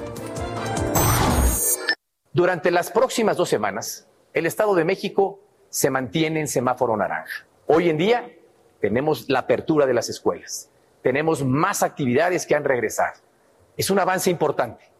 Durante 2.32 2.70
las 2.70 2.92
próximas 2.92 3.36
dos 3.36 3.50
semanas, 3.50 4.08
el 4.32 4.46
Estado 4.46 4.76
de 4.76 4.86
México 4.86 5.40
se 5.70 5.90
mantiene 5.90 6.40
en 6.40 6.48
semáforo 6.48 6.96
naranja. 6.96 7.48
Hoy 7.66 7.90
en 7.90 7.98
día 7.98 8.32
tenemos 8.80 9.28
la 9.28 9.40
apertura 9.40 9.88
de 9.88 9.96
las 9.96 10.08
escuelas, 10.08 10.70
tenemos 11.02 11.44
más 11.44 11.82
actividades 11.82 12.46
que 12.46 12.54
han 12.54 12.64
regresado 12.64 13.27
es 13.78 13.90
un 13.92 14.00
avance 14.00 14.30
importante. 14.30 14.92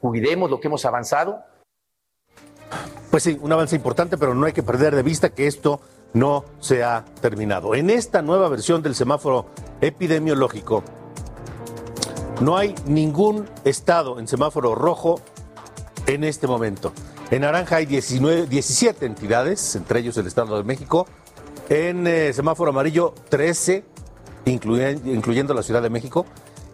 Cuidemos 0.00 0.50
lo 0.50 0.60
que 0.60 0.68
hemos 0.68 0.84
avanzado. 0.84 1.42
Pues 3.10 3.24
sí, 3.24 3.36
un 3.40 3.52
avance 3.52 3.74
importante, 3.74 4.16
pero 4.16 4.34
no 4.34 4.46
hay 4.46 4.52
que 4.52 4.62
perder 4.62 4.94
de 4.94 5.02
vista 5.02 5.30
que 5.30 5.48
esto 5.48 5.80
no 6.14 6.44
se 6.60 6.84
ha 6.84 7.04
terminado. 7.20 7.74
En 7.74 7.90
esta 7.90 8.22
nueva 8.22 8.48
versión 8.48 8.82
del 8.82 8.94
semáforo 8.94 9.46
epidemiológico, 9.80 10.84
no 12.40 12.56
hay 12.56 12.74
ningún 12.86 13.48
estado 13.64 14.18
en 14.20 14.28
semáforo 14.28 14.74
rojo 14.74 15.20
en 16.06 16.24
este 16.24 16.46
momento. 16.46 16.92
En 17.30 17.42
naranja 17.42 17.76
hay 17.76 17.86
19, 17.86 18.46
17 18.46 19.06
entidades, 19.06 19.76
entre 19.76 20.00
ellos 20.00 20.16
el 20.16 20.26
Estado 20.26 20.56
de 20.56 20.64
México. 20.64 21.06
En 21.68 22.06
eh, 22.06 22.32
semáforo 22.32 22.70
amarillo, 22.70 23.14
13, 23.28 23.84
incluyendo, 24.46 25.10
incluyendo 25.10 25.54
la 25.54 25.62
Ciudad 25.62 25.82
de 25.82 25.90
México. 25.90 26.26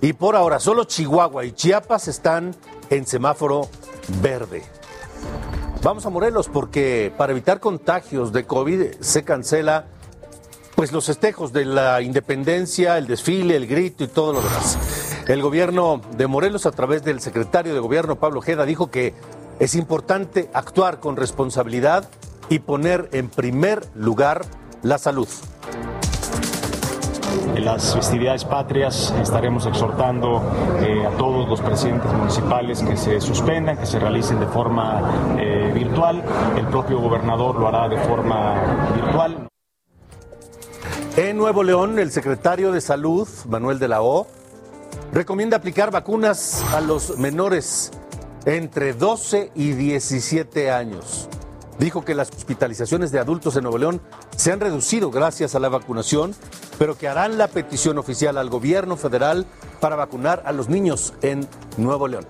Y 0.07 0.13
por 0.13 0.37
ahora, 0.37 0.61
solo 0.61 0.85
Chihuahua 0.85 1.45
y 1.47 1.51
Chiapas 1.51 2.07
están 2.07 2.55
en 2.91 3.09
semáforo 3.09 3.69
verde. 4.23 4.63
Vamos 5.83 6.07
a 6.07 6.11
Morelos 6.11 6.49
porque 6.49 7.13
para 7.19 7.33
evitar 7.33 7.59
contagios 7.59 8.33
de 8.33 8.45
COVID 8.47 9.01
se 9.01 9.25
cancela 9.25 9.87
pues 10.77 10.93
los 10.93 11.07
festejos 11.07 11.53
de 11.53 11.65
la 11.65 12.03
independencia, 12.03 12.99
el 12.99 13.09
desfile, 13.09 13.57
el 13.57 13.67
grito 13.67 14.05
y 14.05 14.07
todo 14.07 14.33
lo 14.33 14.43
demás. 14.43 14.79
El 15.27 15.43
gobierno 15.43 16.01
de 16.17 16.29
Morelos 16.29 16.67
a 16.67 16.71
través 16.71 17.03
del 17.03 17.21
secretario 17.21 17.75
de 17.75 17.81
gobierno 17.81 18.15
Pablo 18.15 18.41
Jeda 18.41 18.65
dijo 18.65 18.93
que 18.93 19.13
es 19.59 19.75
importante 19.75 20.49
actuar 20.55 21.01
con 21.01 21.17
responsabilidad 21.17 22.09
y 22.49 22.61
poner 22.61 23.09
en 23.11 23.29
primer 23.29 23.85
lugar 23.97 24.43
la 24.85 24.99
salud. 24.99 25.27
En 27.55 27.65
las 27.65 27.95
festividades 27.95 28.45
patrias 28.45 29.15
estaremos 29.21 29.67
exhortando 29.67 30.43
eh, 30.81 31.07
a 31.07 31.11
todos 31.17 31.49
los 31.49 31.61
presidentes 31.61 32.13
municipales 32.13 32.83
que 32.83 32.97
se 32.97 33.21
suspendan, 33.21 33.77
que 33.79 33.87
se 33.87 33.99
realicen 33.99 34.41
de 34.41 34.47
forma 34.47 35.37
eh, 35.39 35.71
virtual. 35.75 36.23
El 36.57 36.67
propio 36.67 37.01
gobernador 37.01 37.59
lo 37.59 37.69
hará 37.69 37.89
de 37.89 37.99
forma 37.99 38.93
virtual. 38.95 39.49
En 41.17 41.37
Nuevo 41.39 41.63
León, 41.63 41.99
el 41.99 42.11
secretario 42.11 42.73
de 42.73 42.81
Salud, 42.81 43.29
Manuel 43.49 43.79
de 43.79 43.89
la 43.89 44.03
O, 44.03 44.27
recomienda 45.13 45.57
aplicar 45.57 45.91
vacunas 45.91 46.63
a 46.75 46.81
los 46.81 47.19
menores 47.19 47.91
entre 48.45 48.93
12 48.93 49.51
y 49.55 49.73
17 49.73 50.71
años. 50.71 51.29
Dijo 51.79 52.05
que 52.05 52.15
las 52.15 52.31
hospitalizaciones 52.31 53.13
de 53.13 53.19
adultos 53.19 53.57
en 53.57 53.65
Nuevo 53.65 53.79
León 53.79 54.01
se 54.35 54.51
han 54.51 54.61
reducido 54.61 55.11
gracias 55.11 55.55
a 55.55 55.61
la 55.61 55.69
vacunación, 55.69 56.35
pero 56.79 56.97
que 56.97 57.07
harán 57.07 57.37
la 57.37 57.49
petición 57.49 57.99
oficial 57.99 58.39
al 58.39 58.49
gobierno 58.49 58.97
federal 58.97 59.45
para 59.81 59.95
vacunar 59.97 60.43
a 60.47 60.53
los 60.53 60.69
niños 60.69 61.13
en 61.21 61.47
Nuevo 61.77 62.09
León. 62.09 62.27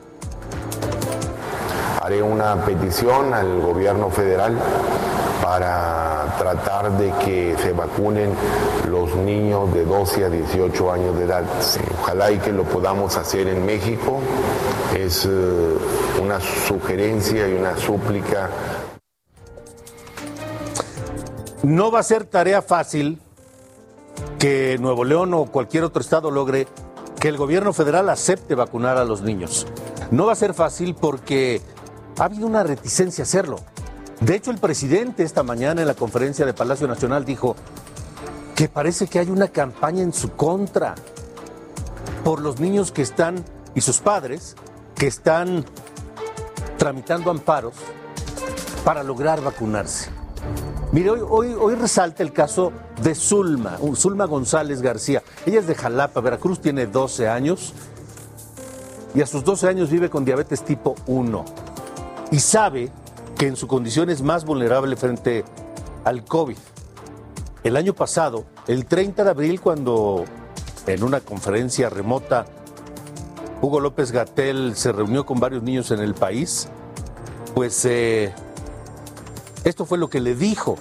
Haré 2.03 2.23
una 2.23 2.65
petición 2.65 3.33
al 3.35 3.61
gobierno 3.61 4.11
federal 4.11 4.57
para 5.43 6.35
tratar 6.39 6.91
de 6.99 7.13
que 7.25 7.57
se 7.63 7.73
vacunen 7.73 8.31
los 8.89 9.15
niños 9.15 9.73
de 9.73 9.85
12 9.85 10.25
a 10.25 10.29
18 10.29 10.93
años 10.93 11.17
de 11.19 11.25
edad. 11.25 11.45
Ojalá 12.01 12.33
y 12.33 12.39
que 12.39 12.53
lo 12.53 12.65
podamos 12.65 13.17
hacer 13.17 13.47
en 13.47 13.65
México. 13.65 14.21
Es 14.97 15.25
eh, 15.25 15.29
una 16.21 16.41
sugerencia 16.41 17.49
y 17.49 17.55
una 17.55 17.77
súplica. 17.77 18.51
No 21.67 21.91
va 21.91 21.99
a 21.99 22.05
ser 22.05 22.27
tarea 22.27 22.63
fácil 22.63 23.21
que 24.39 24.79
Nuevo 24.79 25.03
León 25.03 25.35
o 25.35 25.47
cualquier 25.47 25.83
otro 25.83 26.01
estado 26.01 26.31
logre 26.31 26.69
que 27.19 27.27
el 27.27 27.37
gobierno 27.37 27.73
federal 27.73 28.09
acepte 28.09 28.55
vacunar 28.55 28.97
a 28.99 29.05
los 29.05 29.23
niños. 29.23 29.67
No 30.13 30.27
va 30.27 30.35
a 30.35 30.37
ser 30.37 30.55
fácil 30.55 30.95
porque 30.95 31.61
ha 32.21 32.27
habido 32.27 32.47
una 32.47 32.63
reticencia 32.63 33.23
a 33.23 33.27
hacerlo. 33.27 33.57
De 34.21 34.37
hecho, 34.37 34.53
el 34.53 34.59
presidente 34.59 35.25
esta 35.25 35.43
mañana 35.43 35.81
en 35.81 35.89
la 35.89 35.95
conferencia 35.95 36.47
de 36.47 36.55
Palacio 36.55 36.87
Nacional 36.87 37.25
dijo 37.25 37.57
que 38.55 38.69
parece 38.69 39.09
que 39.09 39.19
hay 39.19 39.31
una 39.31 39.49
campaña 39.49 40.05
en 40.05 40.13
su 40.13 40.37
contra 40.37 40.95
por 42.23 42.43
los 42.43 42.61
niños 42.61 42.93
que 42.93 43.03
están 43.03 43.45
y 43.75 43.81
sus 43.81 43.99
padres 43.99 44.55
que 44.95 45.09
están 45.09 45.65
tramitando 46.79 47.29
amparos 47.29 47.75
para 48.85 49.03
lograr 49.03 49.43
vacunarse. 49.43 50.26
Mire, 50.97 51.11
hoy, 51.11 51.75
resalta 51.75 52.23
el 52.23 52.33
caso 52.33 52.73
de 53.03 53.15
Zulma, 53.15 53.77
Zulma 53.95 54.25
González 54.25 54.81
García. 54.81 55.23
Ella 55.45 55.61
es 55.61 55.67
de 55.67 55.75
Jalapa, 55.75 56.23
Veracruz, 56.23 56.59
tiene 56.63 56.87
12 56.87 57.29
años 57.29 57.75
y 59.15 59.21
a 59.21 59.27
sus 59.27 59.45
12 59.45 59.69
años 59.69 59.91
vive 59.91 60.09
con 60.09 60.25
diabetes 60.25 60.63
tipo 60.63 60.95
1 61.07 61.45
y 62.31 62.39
sabe 62.39 62.91
que 63.37 63.47
en 63.47 63.57
su 63.57 63.67
condición 63.67 64.09
es 64.09 64.23
más 64.23 64.47
vulnerable 64.47 64.97
frente 64.97 65.45
al 66.05 66.25
COVID. 66.25 66.57
El 67.63 67.77
año 67.77 67.93
pasado, 67.93 68.47
el 68.67 68.87
30 68.87 69.23
de 69.23 69.31
abril, 69.31 69.61
cuando 69.61 70.25
en 70.87 71.03
una 71.03 71.21
conferencia 71.21 71.91
remota 71.91 72.47
Hugo 73.61 73.81
López 73.81 74.13
Gatel 74.13 74.75
se 74.77 74.93
reunió 74.93 75.27
con 75.27 75.41
varios 75.41 75.63
niños 75.63 75.91
en 75.91 76.01
el 76.01 76.15
país, 76.15 76.69
pues 77.55 77.85
eh, 77.85 78.33
esto 79.67 79.85
fue 79.85 79.99
lo 79.99 80.09
que 80.09 80.21
le 80.21 80.37
dijo 80.37 80.79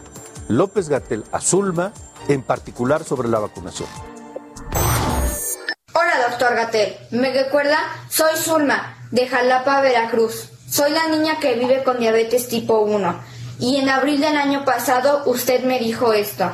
López 0.48 0.90
Gatel 0.90 1.24
a 1.32 1.42
Zulma, 1.42 1.92
en 2.28 2.44
particular 2.44 3.04
sobre 3.04 3.28
la 3.28 3.40
vacunación. 3.40 3.90
Hola, 5.94 6.30
doctor 6.30 6.56
Gatel. 6.56 6.96
¿Me 7.10 7.34
recuerda? 7.34 7.78
Soy 8.10 8.36
Zulma, 8.38 8.96
de 9.10 9.28
Jalapa, 9.28 9.82
Veracruz. 9.82 10.52
Soy 10.70 10.92
la 10.92 11.08
niña 11.08 11.40
que 11.40 11.56
vive 11.56 11.84
con 11.84 12.00
diabetes 12.00 12.48
tipo 12.48 12.82
1 12.82 13.20
y 13.60 13.78
en 13.78 13.90
abril 13.90 14.22
del 14.22 14.38
año 14.38 14.66
pasado 14.66 15.24
usted 15.26 15.64
me 15.64 15.80
dijo 15.80 16.14
esto. 16.14 16.52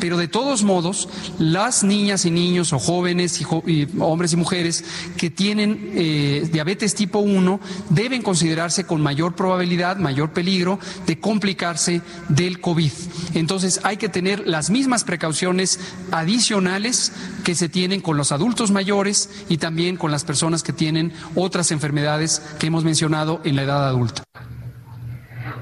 Pero 0.00 0.16
de 0.16 0.28
todos 0.28 0.62
modos, 0.62 1.08
las 1.38 1.84
niñas 1.84 2.24
y 2.24 2.30
niños 2.30 2.72
o 2.72 2.78
jóvenes 2.78 3.40
y, 3.40 3.88
hombres 3.98 4.32
y 4.32 4.36
mujeres 4.36 4.84
que 5.16 5.30
tienen 5.30 5.92
eh, 5.94 6.48
diabetes 6.52 6.94
tipo 6.94 7.18
1 7.18 7.60
deben 7.90 8.22
considerarse 8.22 8.84
con 8.84 9.00
mayor 9.00 9.34
probabilidad, 9.34 9.96
mayor 9.96 10.32
peligro 10.32 10.78
de 11.06 11.18
complicarse 11.18 12.02
del 12.28 12.60
COVID. 12.60 12.92
Entonces 13.34 13.80
hay 13.84 13.96
que 13.96 14.08
tener 14.08 14.46
las 14.46 14.70
mismas 14.70 15.04
precauciones 15.04 15.80
adicionales 16.10 17.12
que 17.44 17.54
se 17.54 17.68
tienen 17.68 18.00
con 18.00 18.16
los 18.16 18.32
adultos 18.32 18.70
mayores 18.70 19.30
y 19.48 19.58
también 19.58 19.96
con 19.96 20.10
las 20.10 20.24
personas 20.24 20.62
que 20.62 20.72
tienen 20.72 21.12
otras 21.34 21.70
enfermedades 21.70 22.42
que 22.58 22.66
hemos 22.66 22.84
mencionado 22.84 23.40
en 23.44 23.56
la 23.56 23.62
edad 23.62 23.88
adulta. 23.88 24.24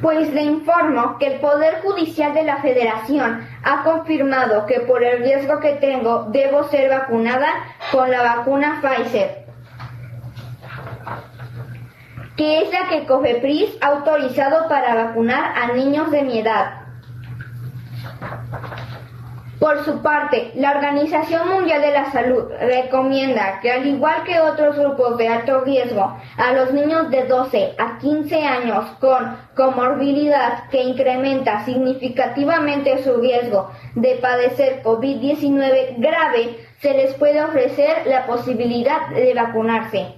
Pues 0.02 0.32
le 0.32 0.42
informo 0.42 1.18
que 1.18 1.26
el 1.26 1.40
Poder 1.40 1.80
Judicial 1.82 2.34
de 2.34 2.44
la 2.44 2.58
Federación 2.58 3.46
ha 3.62 3.82
confirmado 3.82 4.66
que 4.66 4.80
por 4.80 5.02
el 5.02 5.22
riesgo 5.22 5.58
que 5.60 5.74
tengo 5.74 6.26
debo 6.30 6.64
ser 6.64 6.90
vacunada 6.90 7.48
con 7.90 8.10
la 8.10 8.22
vacuna 8.22 8.80
Pfizer, 8.82 9.46
que 12.36 12.62
es 12.62 12.70
la 12.70 12.88
que 12.88 13.06
COFEPRIS 13.06 13.78
ha 13.80 13.86
autorizado 13.86 14.68
para 14.68 14.94
vacunar 14.94 15.52
a 15.56 15.72
niños 15.72 16.10
de 16.10 16.22
mi 16.22 16.40
edad. 16.40 16.82
Por 19.58 19.84
su 19.86 20.02
parte, 20.02 20.52
la 20.54 20.72
Organización 20.72 21.48
Mundial 21.48 21.80
de 21.80 21.90
la 21.90 22.10
Salud 22.12 22.44
recomienda 22.60 23.58
que 23.62 23.72
al 23.72 23.86
igual 23.86 24.22
que 24.24 24.38
otros 24.38 24.76
grupos 24.76 25.16
de 25.16 25.28
alto 25.28 25.62
riesgo, 25.62 26.14
a 26.36 26.52
los 26.52 26.74
niños 26.74 27.10
de 27.10 27.24
12 27.24 27.74
a 27.78 27.96
15 27.98 28.44
años 28.44 28.84
con 29.00 29.38
comorbilidad 29.54 30.68
que 30.68 30.82
incrementa 30.82 31.64
significativamente 31.64 33.02
su 33.02 33.16
riesgo 33.16 33.70
de 33.94 34.16
padecer 34.16 34.82
COVID-19 34.82 35.96
grave, 35.98 36.58
se 36.80 36.92
les 36.92 37.14
puede 37.14 37.42
ofrecer 37.42 38.06
la 38.06 38.26
posibilidad 38.26 39.08
de 39.08 39.32
vacunarse. 39.32 40.16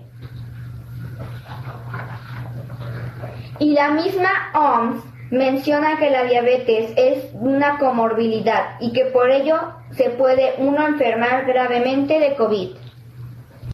Y 3.60 3.70
la 3.72 3.90
misma 3.90 4.30
OMS 4.54 5.17
menciona 5.30 5.98
que 5.98 6.10
la 6.10 6.24
diabetes 6.24 6.92
es 6.96 7.24
una 7.34 7.78
comorbilidad 7.78 8.76
y 8.80 8.92
que 8.92 9.06
por 9.06 9.30
ello 9.30 9.58
se 9.96 10.10
puede 10.10 10.54
uno 10.58 10.86
enfermar 10.86 11.44
gravemente 11.44 12.18
de 12.18 12.34
COVID. 12.34 12.70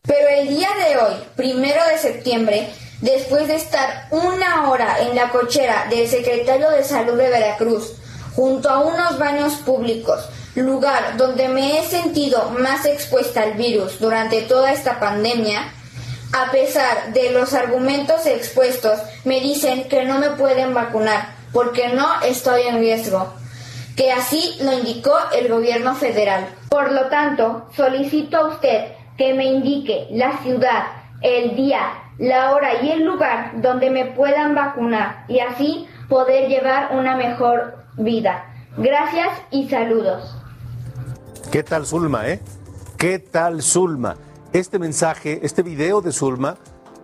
Pero 0.06 0.28
el 0.28 0.48
día 0.48 0.68
de 0.86 0.96
hoy, 0.98 1.14
primero 1.36 1.80
de 1.90 1.98
septiembre, 1.98 2.68
después 3.00 3.48
de 3.48 3.56
estar 3.56 4.08
una 4.10 4.68
hora 4.68 4.98
en 5.00 5.14
la 5.14 5.30
cochera 5.30 5.86
del 5.88 6.08
secretario 6.08 6.70
de 6.70 6.84
Salud 6.84 7.16
de 7.16 7.30
Veracruz, 7.30 7.96
junto 8.34 8.68
a 8.68 8.80
unos 8.80 9.18
baños 9.18 9.54
públicos, 9.56 10.28
lugar 10.56 11.16
donde 11.16 11.48
me 11.48 11.78
he 11.78 11.84
sentido 11.84 12.50
más 12.50 12.84
expuesta 12.84 13.42
al 13.42 13.54
virus 13.54 13.98
durante 13.98 14.42
toda 14.42 14.72
esta 14.72 15.00
pandemia, 15.00 15.72
a 16.32 16.50
pesar 16.50 17.12
de 17.12 17.30
los 17.30 17.54
argumentos 17.54 18.26
expuestos, 18.26 18.98
me 19.24 19.40
dicen 19.40 19.88
que 19.88 20.04
no 20.04 20.18
me 20.18 20.30
pueden 20.30 20.74
vacunar 20.74 21.43
porque 21.54 21.94
no 21.94 22.20
estoy 22.22 22.62
en 22.62 22.80
riesgo, 22.80 23.32
que 23.96 24.12
así 24.12 24.56
lo 24.60 24.72
indicó 24.72 25.14
el 25.32 25.48
gobierno 25.48 25.94
federal. 25.94 26.48
Por 26.68 26.92
lo 26.92 27.06
tanto, 27.06 27.68
solicito 27.74 28.36
a 28.36 28.48
usted 28.48 28.92
que 29.16 29.32
me 29.32 29.44
indique 29.44 30.08
la 30.10 30.36
ciudad, 30.42 30.86
el 31.22 31.54
día, 31.54 31.80
la 32.18 32.52
hora 32.52 32.82
y 32.82 32.90
el 32.90 33.04
lugar 33.04 33.52
donde 33.62 33.88
me 33.88 34.04
puedan 34.06 34.54
vacunar 34.54 35.24
y 35.28 35.38
así 35.38 35.86
poder 36.08 36.48
llevar 36.48 36.90
una 36.92 37.16
mejor 37.16 37.76
vida. 37.96 38.52
Gracias 38.76 39.28
y 39.52 39.68
saludos. 39.68 40.36
¿Qué 41.52 41.62
tal 41.62 41.86
Zulma, 41.86 42.28
eh? 42.28 42.40
¿Qué 42.98 43.20
tal 43.20 43.62
Zulma? 43.62 44.16
Este 44.52 44.80
mensaje, 44.80 45.38
este 45.42 45.62
video 45.62 46.00
de 46.00 46.10
Zulma 46.10 46.56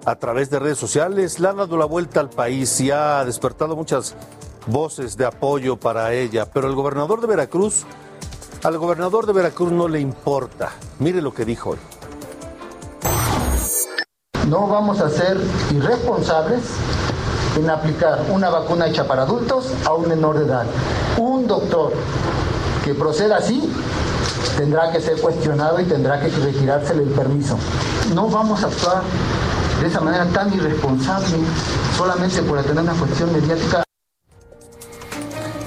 a 0.05 0.17
través 0.17 0.51
de 0.51 0.59
redes 0.59 0.79
sociales 0.79 1.39
le 1.41 1.49
ha 1.49 1.53
dado 1.53 1.77
la 1.77 1.85
vuelta 1.85 2.21
al 2.21 2.31
país 2.31 2.81
y 2.81 2.91
ha 2.91 3.25
despertado 3.25 3.77
muchas 3.77 4.15
voces 4.67 5.17
de 5.17 5.27
apoyo 5.27 5.77
para 5.77 6.13
ella, 6.13 6.47
pero 6.51 6.69
el 6.69 6.75
gobernador 6.75 7.21
de 7.21 7.27
Veracruz, 7.27 7.85
al 8.63 8.79
gobernador 8.79 9.27
de 9.27 9.33
Veracruz 9.33 9.73
no 9.73 9.89
le 9.89 10.01
importa. 10.01 10.71
Mire 10.99 11.23
lo 11.23 11.33
que 11.33 11.45
dijo 11.45 11.71
hoy. 11.71 11.79
No 14.49 14.67
vamos 14.67 15.01
a 15.01 15.09
ser 15.11 15.39
irresponsables 15.71 16.63
en 17.57 17.69
aplicar 17.69 18.25
una 18.31 18.49
vacuna 18.49 18.87
hecha 18.87 19.07
para 19.07 19.23
adultos 19.23 19.73
a 19.85 19.93
un 19.95 20.09
menor 20.09 20.39
de 20.39 20.47
edad. 20.47 20.67
Un 21.19 21.47
doctor 21.47 21.93
que 22.85 22.95
proceda 22.95 23.37
así 23.37 23.71
tendrá 24.57 24.91
que 24.93 25.01
ser 25.01 25.21
cuestionado 25.21 25.81
y 25.81 25.85
tendrá 25.85 26.21
que 26.21 26.29
retirársele 26.29 27.03
el 27.03 27.11
permiso. 27.11 27.59
No 28.15 28.29
vamos 28.29 28.63
a 28.63 28.67
actuar 28.67 29.03
de 29.81 29.87
esa 29.87 30.01
manera 30.01 30.27
tan 30.27 30.53
irresponsable 30.53 31.39
solamente 31.97 32.43
por 32.43 32.63
tener 32.63 32.83
una 32.83 32.95
cuestión 32.95 33.33
mediática. 33.33 33.83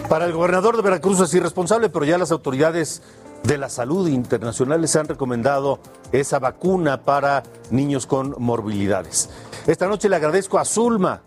Para 0.08 0.26
el 0.26 0.34
gobernador 0.34 0.76
de 0.76 0.84
Veracruz 0.84 1.20
es 1.22 1.34
irresponsable, 1.34 1.90
pero 1.90 2.06
ya 2.06 2.20
las 2.20 2.32
autoridades 2.32 3.02
de 3.44 3.58
la 3.58 3.70
salud 3.70 4.08
internacionales 4.08 4.96
han 4.96 5.08
recomendado 5.08 5.80
esa 6.12 6.38
vacuna 6.38 7.02
para 7.02 7.44
niños 7.72 8.06
con 8.06 8.36
morbilidades. 8.38 9.30
Esta 9.66 9.88
noche 9.88 10.10
le 10.10 10.16
agradezco 10.16 10.60
a 10.60 10.66
Zulma, 10.66 11.22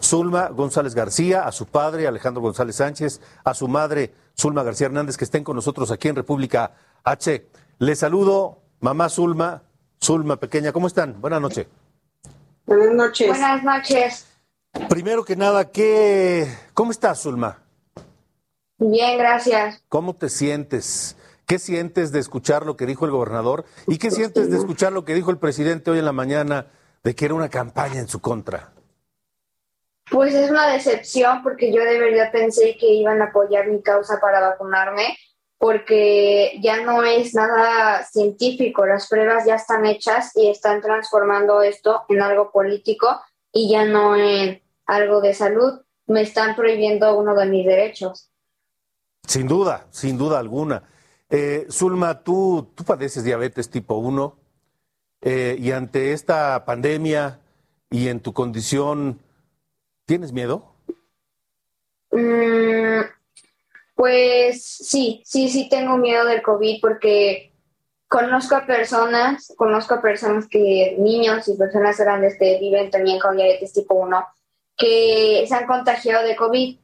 Zulma 0.00 0.48
González 0.48 0.94
García, 0.94 1.46
a 1.46 1.52
su 1.52 1.66
padre 1.66 2.06
Alejandro 2.06 2.40
González 2.40 2.76
Sánchez, 2.76 3.20
a 3.42 3.52
su 3.52 3.66
madre 3.66 4.14
Zulma 4.38 4.62
García 4.62 4.86
Hernández, 4.86 5.16
que 5.16 5.24
estén 5.24 5.42
con 5.42 5.56
nosotros 5.56 5.90
aquí 5.90 6.06
en 6.08 6.16
República 6.16 6.72
H. 7.02 7.48
Le 7.78 7.96
saludo, 7.96 8.62
mamá 8.80 9.08
Zulma, 9.08 9.64
Zulma 10.00 10.36
pequeña, 10.36 10.72
¿cómo 10.72 10.86
están? 10.86 11.20
Buenas 11.20 11.40
noches. 11.40 11.66
Buenas 12.66 12.94
noches. 12.94 13.28
Buenas 13.28 13.62
noches. 13.62 14.26
Primero 14.88 15.24
que 15.24 15.36
nada, 15.36 15.70
¿qué, 15.70 16.46
¿cómo 16.74 16.90
estás, 16.90 17.22
Zulma? 17.22 17.62
Bien, 18.78 19.16
gracias. 19.16 19.82
¿Cómo 19.88 20.16
te 20.16 20.28
sientes? 20.28 21.16
¿Qué 21.46 21.60
sientes 21.60 22.10
de 22.10 22.18
escuchar 22.18 22.66
lo 22.66 22.76
que 22.76 22.86
dijo 22.86 23.04
el 23.04 23.12
gobernador? 23.12 23.64
¿Y 23.86 23.98
qué 23.98 24.10
sientes 24.10 24.50
de 24.50 24.56
escuchar 24.56 24.92
lo 24.92 25.04
que 25.04 25.14
dijo 25.14 25.30
el 25.30 25.38
presidente 25.38 25.92
hoy 25.92 26.00
en 26.00 26.04
la 26.04 26.12
mañana 26.12 26.66
de 27.04 27.14
que 27.14 27.24
era 27.24 27.34
una 27.34 27.48
campaña 27.48 28.00
en 28.00 28.08
su 28.08 28.20
contra? 28.20 28.72
Pues 30.10 30.34
es 30.34 30.50
una 30.50 30.68
decepción 30.68 31.44
porque 31.44 31.72
yo 31.72 31.84
de 31.84 32.00
verdad 32.00 32.32
pensé 32.32 32.76
que 32.78 32.86
iban 32.86 33.22
a 33.22 33.26
apoyar 33.26 33.68
mi 33.68 33.80
causa 33.80 34.18
para 34.20 34.40
vacunarme 34.40 35.16
porque 35.58 36.58
ya 36.60 36.82
no 36.82 37.02
es 37.02 37.34
nada 37.34 38.04
científico, 38.04 38.84
las 38.86 39.08
pruebas 39.08 39.46
ya 39.46 39.54
están 39.54 39.86
hechas 39.86 40.32
y 40.34 40.48
están 40.48 40.80
transformando 40.80 41.62
esto 41.62 42.02
en 42.08 42.22
algo 42.22 42.50
político 42.50 43.08
y 43.52 43.70
ya 43.70 43.84
no 43.84 44.16
en 44.16 44.62
algo 44.86 45.20
de 45.20 45.34
salud. 45.34 45.80
Me 46.06 46.22
están 46.22 46.54
prohibiendo 46.54 47.18
uno 47.18 47.34
de 47.34 47.46
mis 47.46 47.66
derechos. 47.66 48.30
Sin 49.26 49.48
duda, 49.48 49.86
sin 49.90 50.18
duda 50.18 50.38
alguna. 50.38 50.84
Eh, 51.28 51.66
Zulma, 51.70 52.22
tú, 52.22 52.70
tú 52.74 52.84
padeces 52.84 53.24
diabetes 53.24 53.68
tipo 53.70 53.96
1 53.96 54.38
eh, 55.22 55.56
y 55.58 55.72
ante 55.72 56.12
esta 56.12 56.64
pandemia 56.64 57.40
y 57.90 58.08
en 58.08 58.20
tu 58.20 58.32
condición, 58.32 59.20
¿tienes 60.04 60.32
miedo? 60.32 60.76
Mm, 62.12 63.00
pues 63.96 64.62
sí, 64.62 65.22
sí, 65.24 65.48
sí 65.48 65.68
tengo 65.70 65.96
miedo 65.96 66.26
del 66.26 66.42
COVID 66.42 66.80
porque 66.82 67.54
conozco 68.08 68.54
a 68.54 68.66
personas, 68.66 69.52
conozco 69.56 69.94
a 69.94 70.02
personas 70.02 70.46
que, 70.48 70.96
niños 70.98 71.48
y 71.48 71.56
personas 71.56 71.98
grandes 71.98 72.38
que 72.38 72.58
viven 72.60 72.90
también 72.90 73.18
con 73.18 73.36
diabetes 73.36 73.72
tipo 73.72 73.94
1, 73.94 74.24
que 74.76 75.46
se 75.48 75.54
han 75.54 75.66
contagiado 75.66 76.26
de 76.26 76.36
COVID 76.36 76.78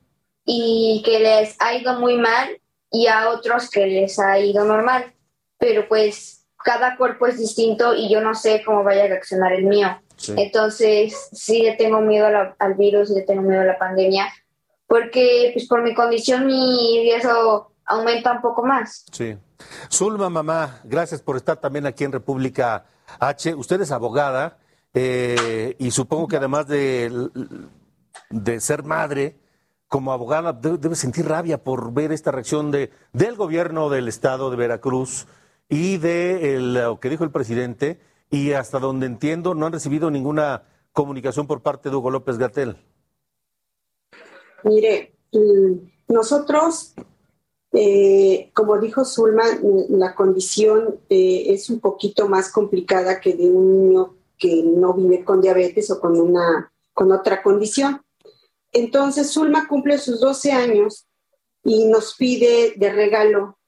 y 0.46 1.02
que 1.04 1.20
les 1.20 1.54
ha 1.60 1.74
ido 1.74 2.00
muy 2.00 2.16
mal 2.16 2.58
y 2.90 3.06
a 3.06 3.28
otros 3.28 3.70
que 3.70 3.86
les 3.86 4.18
ha 4.18 4.38
ido 4.38 4.64
normal. 4.64 5.12
Pero 5.58 5.86
pues 5.88 6.46
cada 6.64 6.96
cuerpo 6.96 7.26
es 7.26 7.38
distinto 7.38 7.94
y 7.94 8.08
yo 8.08 8.22
no 8.22 8.34
sé 8.34 8.62
cómo 8.64 8.82
vaya 8.84 9.04
a 9.04 9.08
reaccionar 9.08 9.52
el 9.52 9.64
mío. 9.64 10.00
Entonces 10.36 11.28
sí 11.32 11.62
le 11.62 11.74
tengo 11.74 12.00
miedo 12.00 12.26
al 12.58 12.74
virus, 12.74 13.10
le 13.10 13.22
tengo 13.22 13.42
miedo 13.42 13.60
a 13.60 13.66
la 13.66 13.78
pandemia, 13.78 14.32
porque 14.92 15.52
pues 15.54 15.66
por 15.66 15.82
mi 15.82 15.94
condición 15.94 16.46
mi 16.46 17.00
riesgo 17.02 17.72
aumenta 17.86 18.32
un 18.32 18.42
poco 18.42 18.62
más. 18.62 19.06
Sí. 19.10 19.38
Zulma, 19.90 20.28
mamá, 20.28 20.82
gracias 20.84 21.22
por 21.22 21.36
estar 21.36 21.56
también 21.56 21.86
aquí 21.86 22.04
en 22.04 22.12
República 22.12 22.84
H. 23.18 23.54
Usted 23.54 23.80
es 23.80 23.90
abogada 23.90 24.58
eh, 24.92 25.76
y 25.78 25.92
supongo 25.92 26.28
que 26.28 26.36
además 26.36 26.66
de, 26.66 27.10
de 28.28 28.60
ser 28.60 28.82
madre, 28.82 29.38
como 29.88 30.12
abogada 30.12 30.52
debe, 30.52 30.94
sentir 30.94 31.26
rabia 31.26 31.64
por 31.64 31.94
ver 31.94 32.12
esta 32.12 32.30
reacción 32.30 32.70
de, 32.70 32.90
del 33.14 33.36
gobierno 33.36 33.88
del 33.88 34.08
estado 34.08 34.50
de 34.50 34.58
Veracruz 34.58 35.26
y 35.70 35.96
de 35.96 36.58
lo 36.60 37.00
que 37.00 37.08
dijo 37.08 37.24
el 37.24 37.30
presidente 37.30 37.98
y 38.28 38.52
hasta 38.52 38.78
donde 38.78 39.06
entiendo 39.06 39.54
no 39.54 39.64
han 39.64 39.72
recibido 39.72 40.10
ninguna 40.10 40.64
comunicación 40.92 41.46
por 41.46 41.62
parte 41.62 41.88
de 41.88 41.96
Hugo 41.96 42.10
López 42.10 42.36
Gatel. 42.36 42.76
Mire, 44.64 45.14
mm, 45.32 46.12
nosotros, 46.12 46.94
eh, 47.72 48.50
como 48.54 48.78
dijo 48.78 49.04
Zulma, 49.04 49.44
la 49.88 50.14
condición 50.14 51.00
eh, 51.08 51.44
es 51.48 51.70
un 51.70 51.80
poquito 51.80 52.28
más 52.28 52.50
complicada 52.50 53.20
que 53.20 53.34
de 53.34 53.50
un 53.50 53.88
niño 53.88 54.16
que 54.38 54.62
no 54.62 54.94
vive 54.94 55.24
con 55.24 55.40
diabetes 55.40 55.90
o 55.90 56.00
con 56.00 56.20
una 56.20 56.72
con 56.92 57.10
otra 57.12 57.42
condición. 57.42 58.02
Entonces 58.72 59.32
Zulma 59.32 59.68
cumple 59.68 59.98
sus 59.98 60.20
12 60.20 60.52
años 60.52 61.06
y 61.64 61.86
nos 61.86 62.14
pide 62.16 62.74
de 62.76 62.92
regalo 62.92 63.58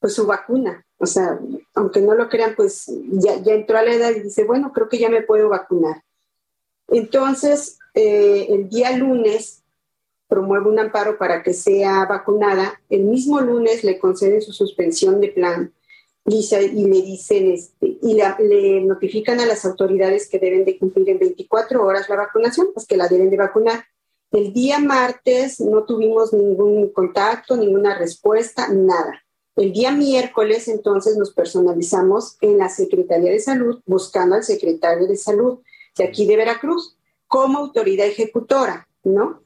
pues 0.00 0.14
su 0.14 0.26
vacuna. 0.26 0.84
O 0.98 1.06
sea, 1.06 1.38
aunque 1.74 2.00
no 2.00 2.14
lo 2.14 2.28
crean, 2.28 2.54
pues 2.56 2.90
ya, 3.12 3.34
entró 3.52 3.78
a 3.78 3.82
la 3.82 3.94
edad 3.94 4.10
y 4.10 4.20
dice, 4.20 4.44
bueno, 4.44 4.72
creo 4.72 4.88
que 4.88 4.98
ya 4.98 5.08
me 5.08 5.22
puedo 5.22 5.48
vacunar. 5.48 6.02
Entonces, 6.88 7.78
eh, 7.94 8.46
el 8.50 8.68
día 8.68 8.96
lunes 8.96 9.57
promueve 10.28 10.68
un 10.68 10.78
amparo 10.78 11.18
para 11.18 11.42
que 11.42 11.54
sea 11.54 12.04
vacunada. 12.04 12.80
El 12.88 13.04
mismo 13.04 13.40
lunes 13.40 13.84
le 13.84 13.98
conceden 13.98 14.42
su 14.42 14.52
suspensión 14.52 15.20
de 15.20 15.28
plan 15.28 15.72
Lisa, 16.28 16.60
y 16.60 16.84
le 16.84 17.02
dicen, 17.02 17.52
este, 17.52 17.98
y 18.02 18.14
le 18.14 18.80
notifican 18.82 19.40
a 19.40 19.46
las 19.46 19.64
autoridades 19.64 20.28
que 20.28 20.38
deben 20.38 20.64
de 20.64 20.78
cumplir 20.78 21.08
en 21.10 21.18
24 21.18 21.84
horas 21.84 22.08
la 22.08 22.16
vacunación, 22.16 22.68
pues 22.74 22.86
que 22.86 22.96
la 22.96 23.08
deben 23.08 23.30
de 23.30 23.36
vacunar. 23.36 23.84
El 24.30 24.52
día 24.52 24.78
martes 24.78 25.58
no 25.58 25.84
tuvimos 25.84 26.32
ningún 26.34 26.90
contacto, 26.92 27.56
ninguna 27.56 27.98
respuesta, 27.98 28.68
nada. 28.68 29.22
El 29.56 29.72
día 29.72 29.90
miércoles 29.90 30.68
entonces 30.68 31.16
nos 31.16 31.32
personalizamos 31.32 32.36
en 32.42 32.58
la 32.58 32.68
Secretaría 32.68 33.32
de 33.32 33.40
Salud 33.40 33.80
buscando 33.86 34.36
al 34.36 34.44
secretario 34.44 35.06
de 35.06 35.16
Salud 35.16 35.60
de 35.96 36.04
aquí 36.04 36.26
de 36.26 36.36
Veracruz 36.36 36.96
como 37.26 37.58
autoridad 37.58 38.06
ejecutora, 38.06 38.86
¿no? 39.02 39.42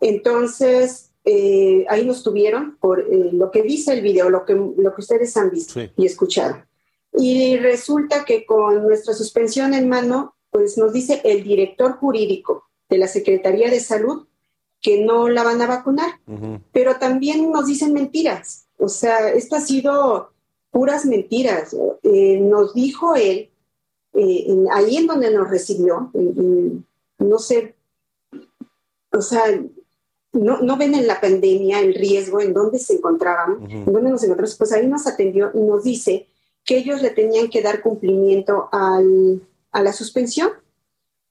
Entonces, 0.00 1.12
eh, 1.24 1.86
ahí 1.88 2.04
nos 2.04 2.22
tuvieron 2.22 2.76
por 2.78 3.00
eh, 3.00 3.30
lo 3.32 3.50
que 3.50 3.62
dice 3.62 3.92
el 3.92 4.02
video, 4.02 4.28
lo 4.30 4.44
que, 4.44 4.54
lo 4.54 4.94
que 4.94 5.00
ustedes 5.00 5.36
han 5.36 5.50
visto 5.50 5.80
y 5.96 6.06
escuchado. 6.06 6.62
Y 7.16 7.56
resulta 7.56 8.24
que 8.24 8.44
con 8.44 8.82
nuestra 8.82 9.14
suspensión 9.14 9.72
en 9.72 9.88
mano, 9.88 10.34
pues 10.50 10.76
nos 10.76 10.92
dice 10.92 11.20
el 11.24 11.44
director 11.44 11.92
jurídico 11.92 12.64
de 12.88 12.98
la 12.98 13.08
Secretaría 13.08 13.70
de 13.70 13.80
Salud 13.80 14.26
que 14.84 15.02
no 15.02 15.28
la 15.28 15.42
van 15.42 15.62
a 15.62 15.66
vacunar. 15.66 16.20
Pero 16.72 16.98
también 16.98 17.50
nos 17.50 17.66
dicen 17.66 17.94
mentiras. 17.94 18.66
O 18.76 18.88
sea, 18.88 19.30
esto 19.30 19.56
ha 19.56 19.60
sido 19.60 20.32
puras 20.70 21.06
mentiras. 21.06 21.74
Eh, 22.02 22.38
nos 22.38 22.74
dijo 22.74 23.14
él, 23.14 23.50
eh, 24.12 24.46
ahí 24.72 24.98
en 24.98 25.06
donde 25.06 25.30
nos 25.30 25.48
recibió, 25.48 26.10
no 27.18 27.38
sé, 27.38 27.74
o 29.10 29.22
sea, 29.22 29.42
no, 30.34 30.60
no, 30.60 30.76
ven 30.76 30.94
en 30.94 31.06
la 31.06 31.20
pandemia 31.20 31.80
el 31.80 31.94
riesgo 31.94 32.40
en 32.40 32.52
dónde 32.52 32.78
se 32.78 32.94
encontraban, 32.94 33.70
en 33.70 33.84
dónde 33.86 34.10
nos 34.10 34.22
encontramos, 34.22 34.56
pues 34.56 34.72
ahí 34.72 34.86
nos 34.86 35.06
atendió 35.06 35.50
y 35.54 35.60
nos 35.60 35.84
dice 35.84 36.28
que 36.64 36.78
ellos 36.78 37.02
le 37.02 37.10
tenían 37.10 37.48
que 37.48 37.62
dar 37.62 37.80
cumplimiento 37.82 38.68
al, 38.72 39.42
a 39.70 39.82
la 39.82 39.92
suspensión. 39.92 40.50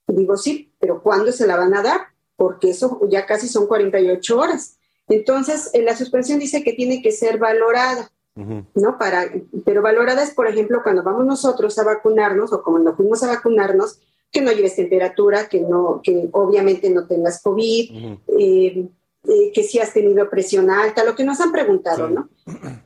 Digo, 0.08 0.38
sí, 0.38 0.72
pero 0.80 1.02
¿cuándo 1.02 1.32
se 1.32 1.48
la 1.48 1.58
van 1.58 1.74
a 1.74 1.82
dar? 1.82 2.02
Porque 2.36 2.70
eso 2.70 3.00
ya 3.10 3.26
casi 3.26 3.48
son 3.48 3.68
48 3.68 4.40
horas. 4.40 4.78
Entonces, 5.08 5.70
en 5.74 5.86
la 5.86 5.96
suspensión 5.96 6.40
dice 6.40 6.64
que 6.64 6.74
tiene 6.74 7.02
que 7.02 7.12
ser 7.12 7.38
valorada, 7.38 8.12
¿no? 8.36 8.98
Para, 8.98 9.32
pero 9.66 9.82
valorada 9.82 10.24
es, 10.24 10.32
por 10.32 10.48
ejemplo, 10.48 10.82
cuando 10.84 11.04
vamos 11.04 11.26
nosotros 11.26 11.78
a 11.78 11.84
vacunarnos 11.84 12.54
o 12.54 12.64
cuando 12.64 12.96
fuimos 12.96 13.24
a 13.24 13.28
vacunarnos, 13.28 14.00
que 14.34 14.42
no 14.42 14.52
lleves 14.52 14.76
temperatura, 14.76 15.48
que 15.48 15.62
no, 15.62 16.02
que 16.04 16.28
obviamente 16.32 16.90
no 16.90 17.06
tengas 17.06 17.42
COVID, 17.42 18.18
eh, 18.40 18.90
eh, 19.26 19.52
que 19.54 19.64
si 19.64 19.80
has 19.80 19.94
tenido 19.94 20.28
presión 20.30 20.72
alta, 20.72 21.04
lo 21.04 21.16
que 21.16 21.24
nos 21.24 21.40
han 21.40 21.52
preguntado, 21.52 22.10
¿no? 22.10 22.30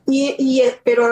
Y, 0.06 0.36
y, 0.38 0.60
eh, 0.60 0.74
pero 0.84 1.08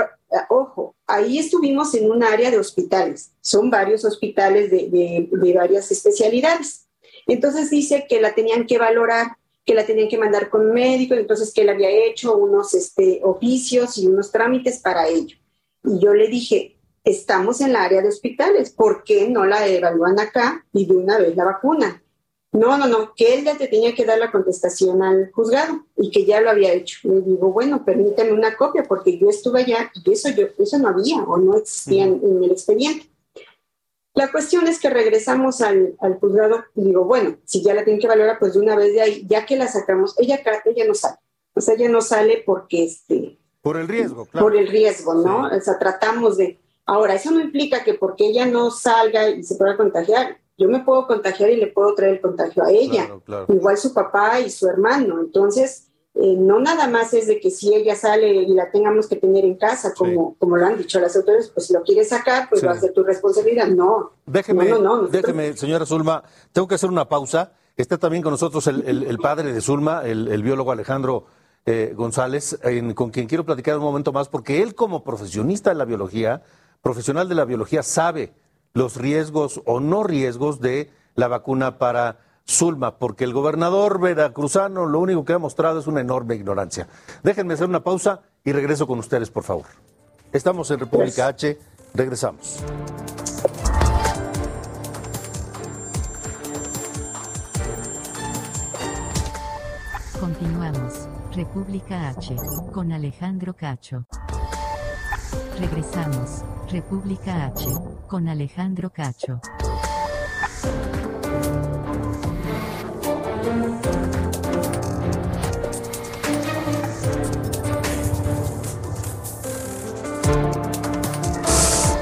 ojo, 0.50 0.94
ahí 1.06 1.38
estuvimos 1.38 1.94
en 1.94 2.10
un 2.10 2.22
área 2.22 2.50
de 2.50 2.58
hospitales, 2.58 3.32
son 3.40 3.70
varios 3.70 4.04
hospitales 4.04 4.70
de, 4.70 5.28
varias 5.54 5.90
especialidades. 5.90 6.86
Entonces 7.26 7.70
dice 7.70 8.06
que 8.08 8.20
la 8.20 8.34
tenían 8.34 8.66
que 8.66 8.78
valorar, 8.78 9.38
que 9.64 9.74
la 9.74 9.86
tenían 9.86 10.08
que 10.08 10.18
mandar 10.18 10.50
con 10.50 10.72
médico, 10.72 11.14
entonces 11.14 11.52
que 11.52 11.62
él 11.62 11.70
había 11.70 11.88
hecho 11.90 12.36
unos 12.36 12.74
este, 12.74 13.20
oficios 13.24 13.96
y 13.98 14.06
unos 14.06 14.30
trámites 14.30 14.80
para 14.80 15.08
ello. 15.08 15.36
Y 15.82 15.98
yo 15.98 16.12
le 16.12 16.28
dije, 16.28 16.75
estamos 17.06 17.60
en 17.60 17.72
la 17.72 17.84
área 17.84 18.02
de 18.02 18.08
hospitales, 18.08 18.70
¿por 18.70 19.04
qué 19.04 19.28
no 19.28 19.46
la 19.46 19.66
evalúan 19.66 20.18
acá 20.18 20.66
y 20.72 20.86
de 20.86 20.96
una 20.96 21.18
vez 21.18 21.36
la 21.36 21.44
vacuna? 21.44 22.02
No, 22.50 22.76
no, 22.76 22.86
no, 22.86 23.14
que 23.14 23.34
él 23.34 23.44
ya 23.44 23.56
te 23.56 23.68
tenía 23.68 23.94
que 23.94 24.04
dar 24.04 24.18
la 24.18 24.32
contestación 24.32 25.02
al 25.02 25.30
juzgado 25.30 25.86
y 25.96 26.10
que 26.10 26.24
ya 26.24 26.40
lo 26.40 26.50
había 26.50 26.72
hecho. 26.72 26.98
Le 27.04 27.20
digo, 27.20 27.52
bueno, 27.52 27.84
permítame 27.84 28.32
una 28.32 28.56
copia 28.56 28.82
porque 28.82 29.18
yo 29.18 29.28
estuve 29.28 29.60
allá 29.60 29.90
y 29.94 30.12
eso, 30.12 30.30
yo, 30.30 30.48
eso 30.58 30.78
no 30.78 30.88
había 30.88 31.22
o 31.22 31.36
no 31.36 31.56
existía 31.56 32.04
en, 32.04 32.42
el 32.42 32.50
expediente. 32.50 33.08
La 34.14 34.32
cuestión 34.32 34.66
es 34.66 34.80
que 34.80 34.90
regresamos 34.90 35.60
al, 35.60 35.96
juzgado 36.18 36.64
y 36.74 36.84
digo, 36.86 37.04
bueno, 37.04 37.36
si 37.44 37.62
ya 37.62 37.74
la 37.74 37.84
tienen 37.84 38.00
que 38.00 38.08
valorar, 38.08 38.38
pues 38.40 38.54
de 38.54 38.60
una 38.60 38.74
vez 38.74 38.94
de 38.94 39.02
ahí, 39.02 39.26
ya 39.28 39.46
que 39.46 39.56
la 39.56 39.68
sacamos, 39.68 40.18
ella, 40.18 40.40
ella 40.64 40.86
no 40.86 40.94
sale. 40.94 41.18
O 41.54 41.60
sea, 41.60 41.74
ella 41.74 41.88
no 41.88 42.00
sale 42.00 42.42
porque 42.44 42.84
este... 42.84 43.38
Por 43.60 43.76
el 43.76 43.86
riesgo, 43.86 44.24
claro. 44.24 44.46
Por 44.46 44.56
el 44.56 44.68
riesgo, 44.68 45.14
¿no? 45.14 45.46
O 45.46 45.60
sea, 45.60 45.78
tratamos 45.78 46.38
de... 46.38 46.58
Ahora, 46.86 47.14
eso 47.14 47.32
no 47.32 47.40
implica 47.40 47.82
que 47.82 47.94
porque 47.94 48.26
ella 48.28 48.46
no 48.46 48.70
salga 48.70 49.28
y 49.28 49.42
se 49.42 49.56
pueda 49.56 49.76
contagiar, 49.76 50.38
yo 50.56 50.68
me 50.68 50.80
puedo 50.84 51.06
contagiar 51.06 51.50
y 51.50 51.56
le 51.56 51.66
puedo 51.66 51.94
traer 51.94 52.14
el 52.14 52.20
contagio 52.20 52.62
a 52.64 52.70
ella, 52.70 53.10
igual 53.48 53.76
su 53.76 53.92
papá 53.92 54.40
y 54.40 54.48
su 54.50 54.68
hermano. 54.68 55.20
Entonces, 55.20 55.88
eh, 56.14 56.34
no 56.38 56.60
nada 56.60 56.88
más 56.88 57.12
es 57.12 57.26
de 57.26 57.40
que 57.40 57.50
si 57.50 57.74
ella 57.74 57.94
sale 57.94 58.32
y 58.32 58.54
la 58.54 58.70
tengamos 58.70 59.06
que 59.06 59.16
tener 59.16 59.44
en 59.44 59.56
casa, 59.56 59.92
como, 59.92 60.34
como 60.38 60.56
lo 60.56 60.64
han 60.64 60.78
dicho 60.78 60.98
las 60.98 61.14
autoridades, 61.14 61.50
pues 61.50 61.66
si 61.66 61.74
lo 61.74 61.82
quieres 61.82 62.08
sacar, 62.08 62.48
pues 62.48 62.64
va 62.64 62.70
a 62.70 62.80
ser 62.80 62.92
tu 62.94 63.02
responsabilidad. 63.02 63.66
No. 63.66 64.12
Déjeme, 64.24 64.64
no, 64.66 64.78
no, 64.78 65.02
no, 65.02 65.08
déjeme, 65.08 65.54
señora 65.56 65.84
Zulma, 65.84 66.22
tengo 66.52 66.66
que 66.66 66.76
hacer 66.76 66.88
una 66.88 67.06
pausa. 67.06 67.52
Está 67.76 67.98
también 67.98 68.22
con 68.22 68.30
nosotros 68.30 68.66
el, 68.68 68.82
el, 68.88 69.02
el 69.02 69.18
padre 69.18 69.52
de 69.52 69.60
Zulma, 69.60 70.02
el, 70.06 70.28
el 70.28 70.42
biólogo 70.42 70.72
Alejandro 70.72 71.26
eh, 71.66 71.92
González, 71.94 72.58
en, 72.62 72.94
con 72.94 73.10
quien 73.10 73.26
quiero 73.26 73.44
platicar 73.44 73.76
un 73.76 73.82
momento 73.82 74.12
más, 74.12 74.30
porque 74.30 74.62
él 74.62 74.74
como 74.74 75.04
profesionista 75.04 75.68
de 75.68 75.76
la 75.76 75.84
biología, 75.84 76.42
profesional 76.86 77.28
de 77.28 77.34
la 77.34 77.44
biología, 77.44 77.82
sabe 77.82 78.32
los 78.72 78.94
riesgos 78.94 79.60
o 79.64 79.80
no 79.80 80.04
riesgos 80.04 80.60
de 80.60 80.88
la 81.16 81.26
vacuna 81.26 81.78
para 81.78 82.18
Zulma, 82.48 83.00
porque 83.00 83.24
el 83.24 83.32
gobernador 83.32 84.00
veracruzano 84.00 84.86
lo 84.86 85.00
único 85.00 85.24
que 85.24 85.32
ha 85.32 85.38
mostrado 85.40 85.80
es 85.80 85.88
una 85.88 86.00
enorme 86.00 86.36
ignorancia. 86.36 86.86
Déjenme 87.24 87.54
hacer 87.54 87.68
una 87.68 87.82
pausa 87.82 88.20
y 88.44 88.52
regreso 88.52 88.86
con 88.86 89.00
ustedes, 89.00 89.32
por 89.32 89.42
favor. 89.42 89.66
Estamos 90.32 90.70
en 90.70 90.78
República 90.78 91.26
H, 91.26 91.58
regresamos. 91.92 92.62
Continuamos. 100.20 101.08
República 101.34 102.10
H, 102.10 102.36
con 102.72 102.92
Alejandro 102.92 103.54
Cacho. 103.56 104.06
Regresamos. 105.58 106.42
República 106.70 107.46
H, 107.46 107.66
con 108.06 108.28
Alejandro 108.28 108.90
Cacho. 108.90 109.40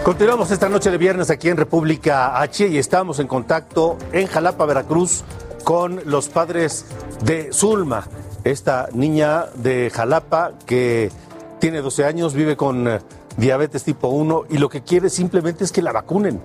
Continuamos 0.02 0.50
esta 0.50 0.68
noche 0.68 0.90
de 0.90 0.98
viernes 0.98 1.30
aquí 1.30 1.48
en 1.48 1.56
República 1.56 2.40
H 2.40 2.66
y 2.66 2.78
estamos 2.78 3.20
en 3.20 3.26
contacto 3.26 3.96
en 4.12 4.26
Jalapa, 4.26 4.66
Veracruz, 4.66 5.24
con 5.62 6.00
los 6.04 6.28
padres 6.28 6.86
de 7.22 7.52
Zulma, 7.52 8.06
esta 8.42 8.88
niña 8.92 9.46
de 9.54 9.90
Jalapa 9.90 10.52
que 10.66 11.10
tiene 11.58 11.80
12 11.80 12.04
años, 12.04 12.34
vive 12.34 12.56
con 12.56 12.86
eh, 12.86 13.00
diabetes 13.36 13.84
tipo 13.84 14.08
1 14.08 14.44
y 14.50 14.58
lo 14.58 14.68
que 14.68 14.82
quiere 14.82 15.10
simplemente 15.10 15.64
es 15.64 15.72
que 15.72 15.82
la 15.82 15.92
vacunen. 15.92 16.40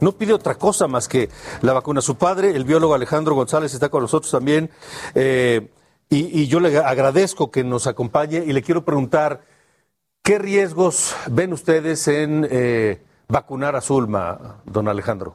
No 0.00 0.12
pide 0.12 0.32
otra 0.32 0.56
cosa 0.56 0.88
más 0.88 1.08
que 1.08 1.30
la 1.62 1.72
vacuna. 1.72 2.00
Su 2.00 2.16
padre, 2.16 2.50
el 2.50 2.64
biólogo 2.64 2.94
Alejandro 2.94 3.34
González, 3.34 3.72
está 3.72 3.88
con 3.88 4.02
nosotros 4.02 4.30
también 4.30 4.70
eh, 5.14 5.70
y, 6.10 6.46
yo 6.46 6.60
le 6.60 6.78
agradezco 6.78 7.50
que 7.50 7.64
nos 7.64 7.86
acompañe 7.86 8.44
y 8.46 8.52
le 8.52 8.62
quiero 8.62 8.84
preguntar, 8.84 9.42
¿qué 10.22 10.38
riesgos 10.38 11.14
ven 11.30 11.52
ustedes 11.52 12.06
en 12.06 12.46
eh, 12.50 13.00
vacunar 13.26 13.74
a 13.74 13.80
Zulma, 13.80 14.62
don 14.64 14.86
Alejandro? 14.88 15.34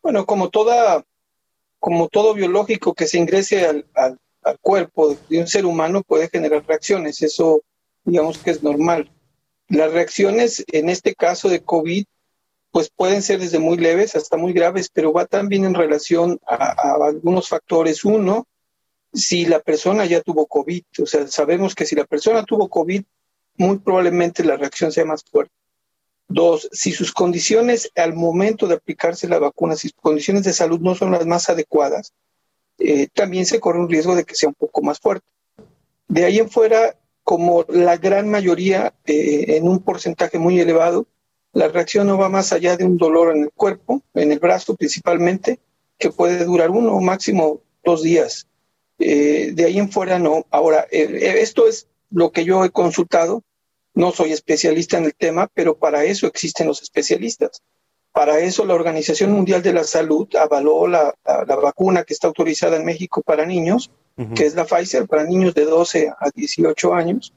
Bueno, 0.00 0.24
como 0.24 0.48
toda, 0.48 1.04
como 1.78 2.08
todo 2.08 2.32
biológico 2.32 2.94
que 2.94 3.06
se 3.06 3.18
ingrese 3.18 3.66
al, 3.66 3.84
al 3.94 4.58
cuerpo 4.60 5.16
de 5.28 5.40
un 5.40 5.48
ser 5.48 5.66
humano 5.66 6.02
puede 6.02 6.28
generar 6.28 6.64
reacciones. 6.66 7.20
Eso, 7.20 7.62
digamos 8.04 8.38
que 8.38 8.52
es 8.52 8.62
normal. 8.62 9.10
Las 9.68 9.92
reacciones, 9.92 10.64
en 10.68 10.88
este 10.88 11.14
caso 11.14 11.48
de 11.48 11.62
COVID, 11.62 12.04
pues 12.70 12.90
pueden 12.94 13.22
ser 13.22 13.40
desde 13.40 13.58
muy 13.58 13.78
leves 13.78 14.16
hasta 14.16 14.36
muy 14.36 14.52
graves, 14.52 14.90
pero 14.92 15.12
va 15.12 15.24
también 15.24 15.64
en 15.64 15.74
relación 15.74 16.38
a, 16.46 16.96
algunos 17.02 17.48
factores. 17.48 18.04
Uno, 18.04 18.46
si 19.12 19.46
la 19.46 19.60
persona 19.60 20.04
ya 20.04 20.20
tuvo 20.20 20.46
COVID, 20.46 20.82
o 21.02 21.06
sea, 21.06 21.26
sabemos 21.26 21.74
que 21.74 21.86
si 21.86 21.96
la 21.96 22.04
persona 22.04 22.44
tuvo 22.44 22.68
COVID, 22.68 23.02
muy 23.56 23.78
probablemente 23.78 24.44
la 24.44 24.56
reacción 24.56 24.92
sea 24.92 25.04
más 25.04 25.24
fuerte. 25.24 25.54
Dos, 26.28 26.68
si 26.72 26.92
sus 26.92 27.12
condiciones 27.12 27.90
al 27.94 28.14
momento 28.14 28.66
de 28.66 28.74
aplicarse 28.74 29.28
la 29.28 29.38
vacuna, 29.38 29.76
si 29.76 29.88
sus 29.88 30.00
condiciones 30.00 30.44
de 30.44 30.52
salud 30.52 30.80
no 30.80 30.94
son 30.94 31.12
las 31.12 31.24
más 31.24 31.48
adecuadas, 31.48 32.12
eh, 32.78 33.08
también 33.12 33.46
se 33.46 33.58
corre 33.58 33.78
un 33.78 33.88
riesgo 33.88 34.14
de 34.14 34.24
que 34.24 34.34
sea 34.34 34.48
un 34.48 34.54
poco 34.54 34.82
más 34.82 35.00
fuerte. 35.00 35.26
De 36.08 36.24
ahí 36.24 36.38
en 36.38 36.50
fuera, 36.50 36.94
como 37.26 37.64
la 37.68 37.96
gran 37.96 38.28
mayoría, 38.28 38.94
eh, 39.04 39.56
en 39.56 39.66
un 39.66 39.80
porcentaje 39.80 40.38
muy 40.38 40.60
elevado, 40.60 41.08
la 41.52 41.66
reacción 41.66 42.06
no 42.06 42.16
va 42.16 42.28
más 42.28 42.52
allá 42.52 42.76
de 42.76 42.84
un 42.84 42.96
dolor 42.98 43.34
en 43.34 43.42
el 43.42 43.50
cuerpo, 43.50 44.00
en 44.14 44.30
el 44.30 44.38
brazo 44.38 44.76
principalmente, 44.76 45.58
que 45.98 46.12
puede 46.12 46.44
durar 46.44 46.70
uno 46.70 46.92
o 46.92 47.00
máximo 47.00 47.62
dos 47.82 48.04
días. 48.04 48.46
Eh, 49.00 49.50
de 49.54 49.64
ahí 49.64 49.76
en 49.76 49.90
fuera 49.90 50.20
no. 50.20 50.46
Ahora, 50.52 50.86
eh, 50.92 51.40
esto 51.40 51.66
es 51.66 51.88
lo 52.12 52.30
que 52.30 52.44
yo 52.44 52.64
he 52.64 52.70
consultado. 52.70 53.42
No 53.92 54.12
soy 54.12 54.30
especialista 54.30 54.96
en 54.96 55.06
el 55.06 55.14
tema, 55.16 55.50
pero 55.52 55.76
para 55.76 56.04
eso 56.04 56.28
existen 56.28 56.68
los 56.68 56.80
especialistas. 56.80 57.60
Para 58.12 58.38
eso 58.38 58.64
la 58.64 58.74
Organización 58.74 59.32
Mundial 59.32 59.62
de 59.64 59.72
la 59.72 59.82
Salud 59.82 60.28
avaló 60.36 60.86
la, 60.86 61.12
vacuna 61.60 62.04
que 62.04 62.14
está 62.14 62.28
autorizada 62.28 62.76
en 62.76 62.84
México 62.84 63.20
para 63.20 63.44
niños, 63.44 63.90
uh 64.16 64.22
-huh. 64.22 64.34
que 64.34 64.46
es 64.46 64.54
la 64.54 64.64
Pfizer, 64.64 65.06
para 65.06 65.24
niños 65.24 65.54
de 65.54 65.64
12 65.64 66.08
a 66.08 66.30
18 66.34 66.94
años. 66.94 67.32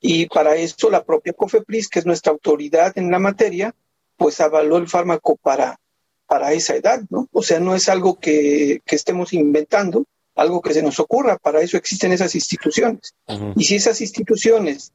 Y 0.00 0.26
para 0.26 0.56
eso 0.56 0.90
la 0.90 1.04
propia 1.04 1.32
COFEPRIS, 1.32 1.88
que 1.88 1.98
es 2.00 2.06
nuestra 2.06 2.32
autoridad 2.32 2.96
en 2.96 3.10
la 3.10 3.18
materia, 3.18 3.74
pues 4.16 4.40
avaló 4.40 4.76
el 4.76 4.88
fármaco 4.88 5.36
para, 5.36 5.78
para 6.26 6.52
esa 6.52 6.76
edad, 6.76 7.02
¿no? 7.10 7.28
O 7.32 7.42
sea, 7.42 7.60
no 7.60 7.74
es 7.74 7.88
algo 7.88 8.18
que, 8.18 8.82
que 8.84 8.96
estemos 8.96 9.32
inventando, 9.32 10.04
algo 10.34 10.60
que 10.60 10.74
se 10.74 10.82
nos 10.82 11.00
ocurra, 11.00 11.38
para 11.38 11.60
eso 11.60 11.76
existen 11.76 12.12
esas 12.12 12.34
instituciones. 12.34 13.14
Uh 13.26 13.34
-huh. 13.34 13.52
Y 13.56 13.64
si 13.64 13.76
esas 13.76 14.00
instituciones 14.00 14.92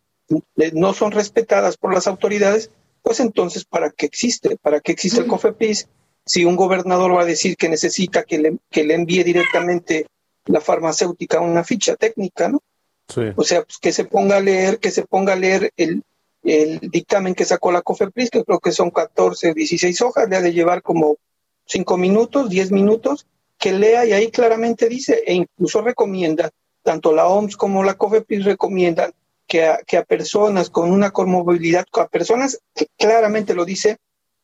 no 0.73 0.93
son 0.93 1.11
respetadas 1.11 1.77
por 1.77 1.93
las 1.93 2.07
autoridades, 2.07 2.69
pues 3.01 3.19
entonces, 3.19 3.65
¿para 3.65 3.89
qué 3.89 4.05
existe? 4.05 4.57
¿Para 4.57 4.79
qué 4.79 4.91
existe 4.91 5.19
el 5.19 5.27
COFEPRIS? 5.27 5.87
Si 6.25 6.45
un 6.45 6.55
gobernador 6.55 7.15
va 7.17 7.23
a 7.23 7.25
decir 7.25 7.57
que 7.57 7.67
necesita 7.67 8.23
que 8.23 8.37
le, 8.37 8.57
que 8.69 8.83
le 8.83 8.93
envíe 8.93 9.23
directamente 9.23 10.05
la 10.45 10.62
farmacéutica 10.62 11.39
una 11.39 11.63
ficha 11.63 11.95
técnica, 11.95 12.49
¿no? 12.49 12.62
Sí. 13.08 13.21
O 13.36 13.43
sea, 13.43 13.63
pues 13.63 13.77
que 13.77 13.91
se 13.91 14.06
ponga 14.06 14.38
a 14.38 14.41
leer, 14.41 14.80
que 14.80 14.91
se 14.91 15.06
ponga 15.06 15.34
a 15.34 15.36
leer 15.36 15.71
el, 15.75 16.04
el 16.43 16.80
dictamen 16.80 17.36
que 17.36 17.45
sacó 17.45 17.71
la 17.71 17.82
COFEPRIS, 17.82 18.30
que 18.30 18.43
creo 18.43 18.60
que 18.60 18.71
son 18.71 18.89
14, 18.89 19.54
16 19.54 20.01
hojas, 20.01 20.30
le 20.30 20.38
ha 20.38 20.41
de 20.41 20.54
llevar 20.54 20.82
como 20.82 21.17
5 21.65 21.97
minutos, 21.97 22.49
10 22.49 22.71
minutos, 22.71 23.27
que 23.58 23.73
lea 23.73 24.06
y 24.06 24.13
ahí 24.13 24.32
claramente 24.32 24.89
dice, 24.89 25.21
e 25.25 25.34
incluso 25.34 25.82
recomienda, 25.82 26.49
tanto 26.84 27.13
la 27.13 27.27
OMS 27.27 27.58
como 27.58 27.84
la 27.84 27.93
COFEPRIS 27.93 28.45
recomiendan 28.45 29.13
que 29.45 29.65
a, 29.65 29.80
que 29.86 29.97
a 29.97 30.04
personas 30.04 30.69
con 30.69 30.91
una 30.91 31.12
comorbilidad, 31.12 31.86
a 31.93 32.08
personas 32.08 32.60
que 32.73 32.88
claramente 32.97 33.54
lo 33.54 33.65
dice, 33.65 33.97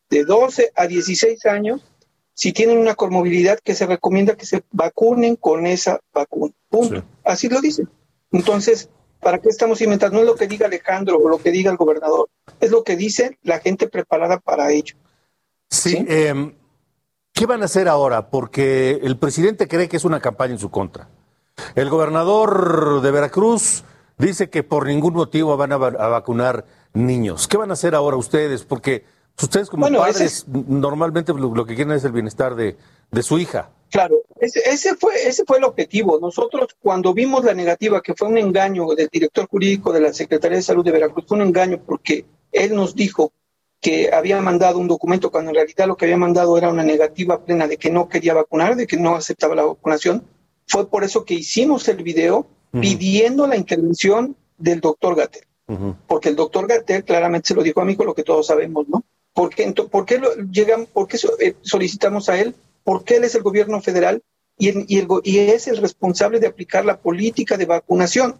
de 0.09 0.23
12 0.23 0.71
a 0.75 0.87
16 0.87 1.45
años, 1.45 1.81
si 2.37 2.53
tienen 2.53 2.77
una 2.77 2.93
comorbilidad, 2.93 3.57
que 3.63 3.73
se 3.73 3.87
recomienda 3.87 4.35
que 4.35 4.45
se 4.45 4.63
vacunen 4.71 5.37
con 5.37 5.65
esa 5.65 5.99
vacuna. 6.13 6.53
Punto. 6.69 6.97
Sí. 6.97 7.03
Así 7.23 7.49
lo 7.49 7.59
dice. 7.61 7.87
Entonces, 8.31 8.89
¿para 9.19 9.39
qué 9.39 9.49
estamos 9.49 9.81
inventando? 9.81 10.17
No 10.17 10.21
es 10.21 10.27
lo 10.27 10.35
que 10.35 10.47
diga 10.47 10.67
Alejandro 10.67 11.17
o 11.17 11.29
lo 11.29 11.39
que 11.39 11.49
diga 11.49 11.71
el 11.71 11.77
gobernador, 11.77 12.29
es 12.59 12.69
lo 12.69 12.83
que 12.83 12.95
dice 12.95 13.39
la 13.41 13.59
gente 13.59 13.87
preparada 13.87 14.37
para 14.37 14.71
ello. 14.71 14.95
Sí, 15.71 15.89
¿Sí? 15.89 16.05
Eh, 16.07 16.53
¿qué 17.33 17.47
van 17.47 17.63
a 17.63 17.65
hacer 17.65 17.87
ahora? 17.87 18.29
Porque 18.29 18.99
el 19.01 19.17
presidente 19.17 19.67
cree 19.67 19.89
que 19.89 19.97
es 19.97 20.05
una 20.05 20.19
campaña 20.19 20.53
en 20.53 20.59
su 20.59 20.69
contra. 20.69 21.09
El 21.73 21.89
gobernador 21.89 23.01
de 23.01 23.09
Veracruz 23.09 23.83
dice 24.19 24.51
que 24.51 24.61
por 24.61 24.85
ningún 24.85 25.15
motivo 25.15 25.57
van 25.57 25.71
a, 25.71 25.75
a 25.77 26.07
vacunar 26.07 26.65
niños. 26.93 27.47
¿Qué 27.47 27.57
van 27.57 27.71
a 27.71 27.73
hacer 27.73 27.95
ahora 27.95 28.15
ustedes? 28.15 28.63
Porque 28.63 29.05
ustedes 29.45 29.69
como 29.69 29.81
bueno, 29.81 29.99
padres 29.99 30.21
es... 30.21 30.47
normalmente 30.47 31.33
lo, 31.33 31.53
lo, 31.53 31.65
que 31.65 31.75
quieren 31.75 31.93
es 31.93 32.03
el 32.03 32.11
bienestar 32.11 32.55
de, 32.55 32.75
de 33.11 33.23
su 33.23 33.37
hija. 33.37 33.69
Claro, 33.89 34.17
ese, 34.39 34.61
ese, 34.69 34.95
fue, 34.95 35.13
ese 35.27 35.45
fue 35.45 35.59
el 35.59 35.63
objetivo. 35.63 36.19
Nosotros 36.19 36.75
cuando 36.81 37.13
vimos 37.13 37.45
la 37.45 37.53
negativa, 37.53 38.01
que 38.01 38.13
fue 38.15 38.27
un 38.27 38.37
engaño 38.37 38.87
del 38.95 39.09
director 39.11 39.47
jurídico 39.47 39.93
de 39.93 40.01
la 40.01 40.13
Secretaría 40.13 40.57
de 40.57 40.63
Salud 40.63 40.83
de 40.83 40.91
Veracruz, 40.91 41.25
fue 41.27 41.37
un 41.37 41.43
engaño 41.43 41.79
porque 41.85 42.25
él 42.51 42.75
nos 42.75 42.95
dijo 42.95 43.31
que 43.79 44.11
había 44.11 44.41
mandado 44.41 44.79
un 44.79 44.87
documento 44.87 45.31
cuando 45.31 45.51
en 45.51 45.55
realidad 45.55 45.87
lo 45.87 45.95
que 45.95 46.05
había 46.05 46.17
mandado 46.17 46.57
era 46.57 46.69
una 46.69 46.83
negativa 46.83 47.43
plena 47.45 47.67
de 47.67 47.77
que 47.77 47.91
no 47.91 48.09
quería 48.09 48.33
vacunar, 48.33 48.75
de 48.75 48.87
que 48.87 48.97
no 48.97 49.15
aceptaba 49.15 49.55
la 49.55 49.65
vacunación. 49.65 50.23
Fue 50.65 50.89
por 50.89 51.03
eso 51.03 51.23
que 51.23 51.35
hicimos 51.35 51.87
el 51.87 52.03
video 52.03 52.39
uh 52.39 52.77
-huh. 52.77 52.81
pidiendo 52.81 53.47
la 53.47 53.55
intervención 53.55 54.35
del 54.57 54.81
doctor 54.81 55.15
Gatel. 55.15 55.43
Uh 55.67 55.73
-huh. 55.73 55.95
Porque 56.07 56.29
el 56.29 56.35
doctor 56.35 56.67
Gatel 56.67 57.03
claramente 57.03 57.49
se 57.49 57.53
lo 57.53 57.61
dijo 57.61 57.79
a 57.79 57.85
mí 57.85 57.95
con 57.95 58.07
lo 58.07 58.13
que 58.15 58.23
todos 58.23 58.47
sabemos, 58.47 58.87
¿no? 58.89 59.03
¿Por 59.37 59.51
qué, 59.51 59.71
por 59.71 60.03
qué, 60.07 60.17
lo, 60.17 60.33
llegan, 60.51 60.87
por 60.87 61.07
qué 61.07 61.19
eh, 61.39 61.53
solicitamos 61.61 62.27
a 62.27 62.39
él? 62.39 62.55
Porque 62.83 63.17
él 63.17 63.23
es 63.23 63.35
el 63.35 63.43
gobierno 63.43 63.79
federal 63.83 64.23
y, 64.57 64.69
el, 64.69 64.85
y, 64.87 64.97
el, 64.97 65.07
y, 65.23 65.37
es 65.37 65.67
el 65.67 65.77
responsable 65.77 66.39
de 66.39 66.47
aplicar 66.47 66.83
la 66.85 66.97
política 66.97 67.55
de 67.55 67.67
vacunación. 67.67 68.39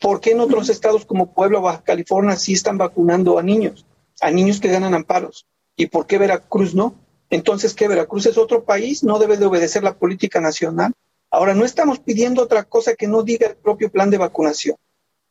¿Por 0.00 0.22
qué 0.22 0.30
en 0.30 0.40
otros 0.40 0.70
estados 0.70 1.04
como 1.04 1.34
Puebla 1.34 1.58
o 1.58 1.62
Baja 1.62 1.82
California 1.84 2.34
sí 2.36 2.54
están 2.54 2.78
vacunando 2.78 3.38
a 3.38 3.42
niños? 3.42 3.84
A 4.22 4.30
niños 4.30 4.58
que 4.58 4.68
ganan 4.68 4.94
amparos. 4.94 5.44
¿Y 5.76 5.88
por 5.88 6.06
qué 6.06 6.16
Veracruz 6.16 6.74
no? 6.74 6.94
Entonces, 7.28 7.74
¿qué? 7.74 7.86
¿Veracruz 7.86 8.24
es 8.24 8.38
otro 8.38 8.64
país? 8.64 9.04
¿No 9.04 9.18
debe 9.18 9.36
de 9.36 9.44
obedecer 9.44 9.82
la 9.82 9.98
política 9.98 10.40
nacional? 10.40 10.94
Ahora, 11.30 11.52
no 11.52 11.66
estamos 11.66 11.98
pidiendo 11.98 12.42
otra 12.42 12.64
cosa 12.64 12.94
que 12.94 13.06
no 13.06 13.22
diga 13.22 13.48
el 13.48 13.56
propio 13.56 13.90
plan 13.90 14.08
de 14.08 14.16
vacunación. 14.16 14.76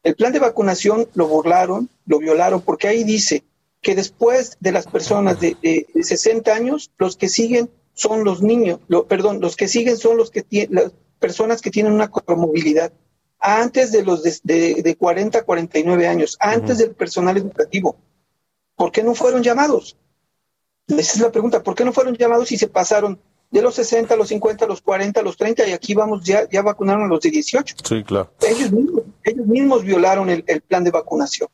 El 0.04 0.16
plan 0.16 0.32
de 0.32 0.38
vacunación 0.38 1.08
lo 1.16 1.28
burlaron, 1.28 1.90
lo 2.06 2.20
violaron, 2.20 2.62
porque 2.62 2.88
ahí 2.88 3.04
dice 3.04 3.44
que 3.82 3.96
después 3.96 4.58
de 4.60 4.72
las 4.72 4.88
personas 4.88 5.40
de, 5.40 5.56
de 5.62 6.04
60 6.04 6.54
años, 6.54 6.92
los 6.98 7.18
que 7.18 7.30
siguen 7.30 7.70
son 7.94 8.24
los 8.24 8.42
niños, 8.42 8.80
lo, 8.88 9.08
perdón, 9.08 9.42
los 9.42 9.56
que 9.56 9.68
siguen 9.68 9.98
son 9.98 10.18
los 10.18 10.30
que 10.30 10.44
tienen, 10.44 10.76
las 10.76 10.92
personas 11.20 11.62
que 11.62 11.72
tienen 11.72 11.94
una 11.94 12.10
comorbilidad. 12.10 12.94
Antes 13.40 13.92
de 13.92 14.04
los 14.04 14.24
de, 14.24 14.36
de, 14.44 14.82
de 14.82 14.96
40 14.96 15.40
a 15.40 15.44
49 15.44 16.08
años, 16.08 16.38
antes 16.40 16.80
del 16.80 16.96
personal 16.96 17.38
educativo. 17.38 17.98
¿Por 18.76 18.92
qué 18.92 19.04
no 19.04 19.16
fueron 19.16 19.44
llamados? 19.44 19.98
Esa 20.88 21.14
es 21.14 21.20
la 21.20 21.32
pregunta, 21.32 21.64
¿por 21.64 21.76
qué 21.76 21.84
no 21.84 21.94
fueron 21.94 22.16
llamados 22.16 22.52
y 22.52 22.58
se 22.58 22.68
pasaron 22.68 23.20
de 23.50 23.62
los 23.62 23.76
60 23.76 24.14
a 24.14 24.18
los 24.18 24.30
50, 24.30 24.66
a 24.66 24.68
los 24.68 24.82
40, 24.82 25.20
a 25.20 25.24
los 25.24 25.38
30 25.38 25.68
y 25.68 25.72
aquí 25.72 25.94
vamos, 25.94 26.24
ya, 26.24 26.48
ya 26.50 26.62
vacunaron 26.62 27.04
a 27.04 27.08
los 27.08 27.22
de 27.22 27.32
18? 27.32 27.76
Sí, 27.84 28.04
claro. 28.04 28.32
Ellos 28.42 28.72
mismos, 28.72 29.04
ellos 29.24 29.48
mismos 29.48 29.84
violaron 29.84 30.30
el, 30.30 30.44
el 30.48 30.62
plan 30.62 30.84
de 30.84 30.92
vacunación. 30.92 31.50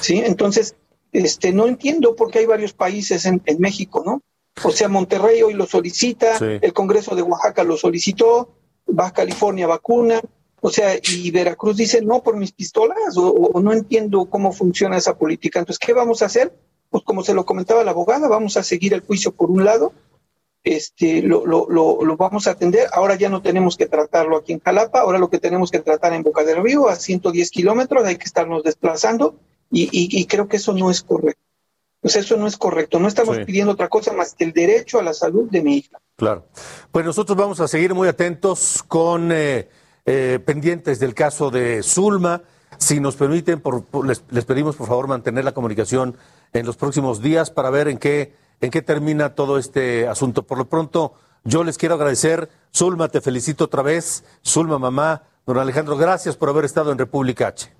¿sí? 0.00 0.22
Entonces, 0.24 0.76
este, 1.14 1.52
no 1.52 1.66
entiendo 1.66 2.14
por 2.14 2.30
qué 2.30 2.40
hay 2.40 2.46
varios 2.46 2.74
países 2.74 3.24
en, 3.24 3.40
en 3.46 3.58
México, 3.60 4.02
¿no? 4.04 4.20
O 4.62 4.70
sea, 4.70 4.88
Monterrey 4.88 5.42
hoy 5.42 5.54
lo 5.54 5.64
solicita, 5.66 6.38
Sí. 6.38 6.44
el 6.60 6.72
Congreso 6.72 7.14
de 7.16 7.22
Oaxaca 7.22 7.64
lo 7.64 7.76
solicitó, 7.76 8.50
Baja 8.86 9.12
California 9.12 9.66
vacuna, 9.66 10.20
o 10.60 10.70
sea, 10.70 10.94
y 11.02 11.30
Veracruz 11.30 11.76
dice 11.76 12.02
no 12.02 12.22
por 12.22 12.36
mis 12.36 12.52
pistolas, 12.52 13.16
o, 13.16 13.28
o 13.30 13.60
no 13.60 13.72
entiendo 13.72 14.26
cómo 14.26 14.52
funciona 14.52 14.96
esa 14.98 15.16
política. 15.16 15.58
Entonces, 15.58 15.78
¿qué 15.84 15.92
vamos 15.92 16.22
a 16.22 16.26
hacer? 16.26 16.52
Pues 16.90 17.02
como 17.04 17.22
se 17.24 17.34
lo 17.34 17.44
comentaba 17.44 17.82
la 17.84 17.90
abogada, 17.90 18.28
vamos 18.28 18.56
a 18.56 18.62
seguir 18.62 18.94
el 18.94 19.00
juicio 19.00 19.32
por 19.32 19.50
un 19.50 19.64
lado, 19.64 19.92
este, 20.62 21.22
lo, 21.22 21.44
lo, 21.46 21.66
lo, 21.68 22.04
lo 22.04 22.16
vamos 22.16 22.46
a 22.46 22.52
atender. 22.52 22.86
Ahora 22.92 23.16
ya 23.16 23.28
no 23.28 23.42
tenemos 23.42 23.76
que 23.76 23.86
tratarlo 23.86 24.36
aquí 24.36 24.52
en 24.52 24.60
Jalapa, 24.60 25.00
ahora 25.00 25.18
lo 25.18 25.28
que 25.28 25.38
tenemos 25.38 25.70
que 25.70 25.80
tratar 25.80 26.12
en 26.12 26.22
Boca 26.22 26.44
del 26.44 26.62
Río, 26.62 26.88
a 26.88 26.96
110 26.96 27.50
kilómetros, 27.50 28.04
hay 28.04 28.16
que 28.16 28.24
estarnos 28.24 28.62
desplazando, 28.62 29.34
y, 29.74 29.84
y, 29.92 30.20
y 30.20 30.26
creo 30.26 30.48
que 30.48 30.56
eso 30.56 30.72
no 30.72 30.90
es 30.90 31.02
correcto. 31.02 31.40
Pues 32.00 32.16
eso 32.16 32.36
no 32.36 32.46
es 32.46 32.56
correcto. 32.58 32.98
No 33.00 33.08
estamos 33.08 33.36
Sí. 33.36 33.44
pidiendo 33.44 33.72
otra 33.72 33.88
cosa 33.88 34.12
más 34.12 34.34
que 34.34 34.44
el 34.44 34.52
derecho 34.52 34.98
a 34.98 35.02
la 35.02 35.14
salud 35.14 35.48
de 35.50 35.62
mi 35.62 35.76
hija. 35.78 35.98
Claro. 36.16 36.46
Pues 36.92 37.04
nosotros 37.04 37.36
vamos 37.36 37.60
a 37.60 37.68
seguir 37.68 37.94
muy 37.94 38.08
atentos 38.08 38.84
con 38.86 39.32
eh, 39.32 39.68
eh, 40.04 40.38
pendientes 40.44 40.98
del 41.00 41.14
caso 41.14 41.50
de 41.50 41.82
Zulma. 41.82 42.42
Si 42.76 43.00
nos 43.00 43.16
permiten, 43.16 43.60
por- 43.60 43.84
por- 43.84 44.06
les, 44.06 44.22
les 44.30 44.44
pedimos 44.44 44.76
por 44.76 44.86
favor 44.86 45.08
mantener 45.08 45.44
la 45.44 45.52
comunicación 45.52 46.16
en 46.52 46.66
los 46.66 46.76
próximos 46.76 47.22
días 47.22 47.50
para 47.50 47.70
ver 47.70 47.88
en 47.88 47.96
qué, 47.98 48.34
en 48.60 48.70
qué 48.70 48.82
termina 48.82 49.34
todo 49.34 49.56
este 49.58 50.06
asunto. 50.06 50.42
Por 50.46 50.58
lo 50.58 50.68
pronto, 50.68 51.14
yo 51.44 51.64
les 51.64 51.78
quiero 51.78 51.94
agradecer. 51.94 52.50
Zulma, 52.74 53.08
te 53.08 53.20
felicito 53.22 53.64
otra 53.64 53.80
vez. 53.82 54.24
Zulma, 54.46 54.78
mamá, 54.78 55.22
don 55.46 55.56
Alejandro, 55.58 55.96
gracias 55.96 56.36
por 56.36 56.50
haber 56.50 56.64
estado 56.66 56.92
en 56.92 56.98
República 56.98 57.46
H. 57.48 57.72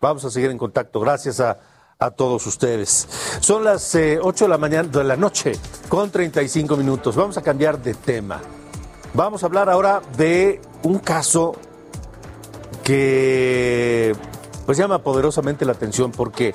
Vamos 0.00 0.24
a 0.24 0.30
seguir 0.30 0.50
en 0.50 0.58
contacto. 0.58 1.00
Gracias 1.00 1.40
a, 1.40 1.58
a 1.98 2.10
todos 2.10 2.46
ustedes. 2.46 3.06
Son 3.40 3.62
las 3.64 3.94
eh, 3.94 4.18
8 4.20 4.44
de 4.44 4.48
la 4.48 4.58
mañana 4.58 4.88
de 4.88 5.04
la 5.04 5.16
noche 5.16 5.52
con 5.88 6.10
35 6.10 6.76
minutos. 6.76 7.14
Vamos 7.16 7.36
a 7.36 7.42
cambiar 7.42 7.80
de 7.80 7.94
tema. 7.94 8.40
Vamos 9.14 9.42
a 9.42 9.46
hablar 9.46 9.68
ahora 9.68 10.00
de 10.16 10.60
un 10.82 10.98
caso 10.98 11.54
que 12.82 14.14
pues 14.66 14.78
llama 14.78 15.02
poderosamente 15.02 15.64
la 15.64 15.72
atención 15.72 16.10
porque 16.12 16.52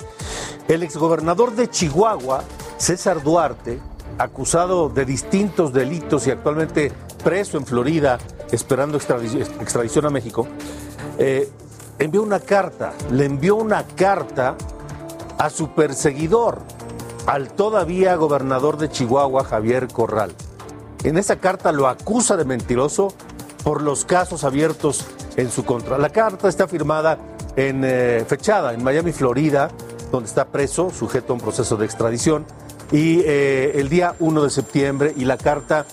el 0.66 0.82
exgobernador 0.82 1.54
de 1.54 1.68
Chihuahua, 1.68 2.42
César 2.76 3.22
Duarte, 3.22 3.80
acusado 4.18 4.88
de 4.88 5.04
distintos 5.04 5.72
delitos 5.72 6.26
y 6.26 6.30
actualmente 6.30 6.90
preso 7.22 7.56
en 7.58 7.66
Florida 7.66 8.18
esperando 8.50 8.98
extradi- 8.98 9.40
extradición 9.60 10.06
a 10.06 10.10
México, 10.10 10.46
eh, 11.18 11.48
envió 11.98 12.22
una 12.22 12.40
carta, 12.40 12.92
le 13.10 13.24
envió 13.24 13.56
una 13.56 13.84
carta 13.84 14.56
a 15.38 15.50
su 15.50 15.70
perseguidor, 15.74 16.60
al 17.26 17.50
todavía 17.50 18.16
gobernador 18.16 18.78
de 18.78 18.88
Chihuahua, 18.88 19.44
Javier 19.44 19.88
Corral. 19.88 20.32
En 21.04 21.18
esa 21.18 21.36
carta 21.36 21.72
lo 21.72 21.86
acusa 21.86 22.36
de 22.36 22.44
mentiroso 22.44 23.08
por 23.62 23.82
los 23.82 24.04
casos 24.04 24.44
abiertos 24.44 25.06
en 25.36 25.50
su 25.50 25.64
contra. 25.64 25.98
La 25.98 26.10
carta 26.10 26.48
está 26.48 26.66
firmada 26.66 27.18
en 27.56 27.82
eh, 27.84 28.24
fechada 28.26 28.72
en 28.72 28.82
Miami, 28.82 29.12
Florida, 29.12 29.70
donde 30.10 30.28
está 30.28 30.46
preso, 30.46 30.90
sujeto 30.90 31.32
a 31.32 31.36
un 31.36 31.40
proceso 31.40 31.76
de 31.76 31.84
extradición, 31.84 32.46
y 32.90 33.20
eh, 33.20 33.72
el 33.74 33.88
día 33.88 34.14
1 34.18 34.44
de 34.44 34.50
septiembre, 34.50 35.12
y 35.16 35.24
la 35.24 35.36
carta 35.36 35.84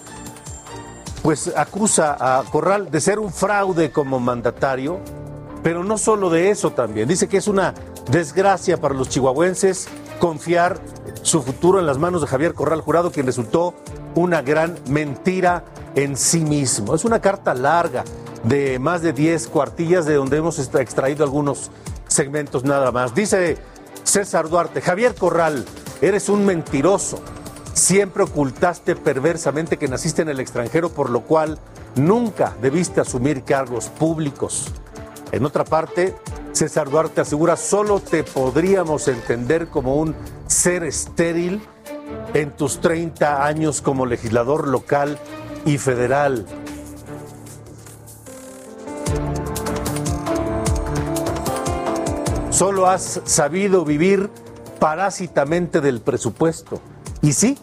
pues 1.21 1.51
acusa 1.55 2.15
a 2.19 2.43
Corral 2.43 2.91
de 2.91 3.01
ser 3.01 3.17
un 3.17 3.33
fraude 3.33 3.91
como 3.91 4.19
mandatario, 4.19 4.99
pero 5.65 5.83
no 5.83 5.97
solo 5.97 6.29
de 6.29 6.51
eso 6.51 6.73
también. 6.73 7.07
Dice 7.07 7.27
que 7.27 7.37
es 7.37 7.47
una 7.47 7.73
desgracia 8.11 8.77
para 8.79 8.93
los 8.93 9.09
chihuahuenses 9.09 9.87
confiar 10.19 10.79
su 11.23 11.41
futuro 11.41 11.79
en 11.79 11.87
las 11.87 11.97
manos 11.97 12.21
de 12.21 12.27
Javier 12.27 12.53
Corral 12.53 12.81
Jurado, 12.81 13.11
quien 13.11 13.25
resultó 13.25 13.73
una 14.13 14.43
gran 14.43 14.77
mentira 14.87 15.63
en 15.95 16.17
sí 16.17 16.41
mismo. 16.41 16.93
Es 16.93 17.03
una 17.03 17.19
carta 17.19 17.55
larga 17.55 18.03
de 18.43 18.77
más 18.77 19.01
de 19.01 19.11
10 19.11 19.47
cuartillas 19.47 20.05
de 20.05 20.13
donde 20.13 20.37
hemos 20.37 20.59
extra- 20.59 20.81
extraído 20.81 21.23
algunos 21.23 21.71
segmentos 22.07 22.63
nada 22.63 22.91
más. 22.91 23.15
Dice 23.15 23.57
César 24.03 24.47
Duarte, 24.49 24.81
Javier 24.81 25.15
Corral, 25.15 25.65
eres 25.99 26.29
un 26.29 26.45
mentiroso. 26.45 27.17
Siempre 27.73 28.21
ocultaste 28.21 28.95
perversamente 28.95 29.77
que 29.77 29.87
naciste 29.87 30.21
en 30.21 30.29
el 30.29 30.39
extranjero, 30.39 30.89
por 30.89 31.09
lo 31.09 31.21
cual 31.21 31.57
nunca 31.95 32.53
debiste 32.61 33.01
asumir 33.01 33.41
cargos 33.43 33.87
públicos. 33.89 34.71
En 35.35 35.43
otra 35.43 35.65
parte, 35.65 36.15
César 36.53 36.89
Duarte 36.89 37.19
asegura, 37.19 37.57
solo 37.57 37.99
te 37.99 38.23
podríamos 38.23 39.09
entender 39.09 39.67
como 39.67 39.97
un 39.97 40.15
ser 40.47 40.85
estéril 40.85 41.61
en 42.33 42.55
tus 42.55 42.79
30 42.79 43.45
años 43.45 43.81
como 43.81 44.05
legislador 44.05 44.65
local 44.65 45.19
y 45.65 45.77
federal. 45.77 46.45
Solo 52.49 52.87
has 52.87 53.19
sabido 53.25 53.83
vivir 53.83 54.29
parásitamente 54.79 55.81
del 55.81 55.99
presupuesto. 55.99 56.79
Y 57.21 57.33
sí, 57.33 57.57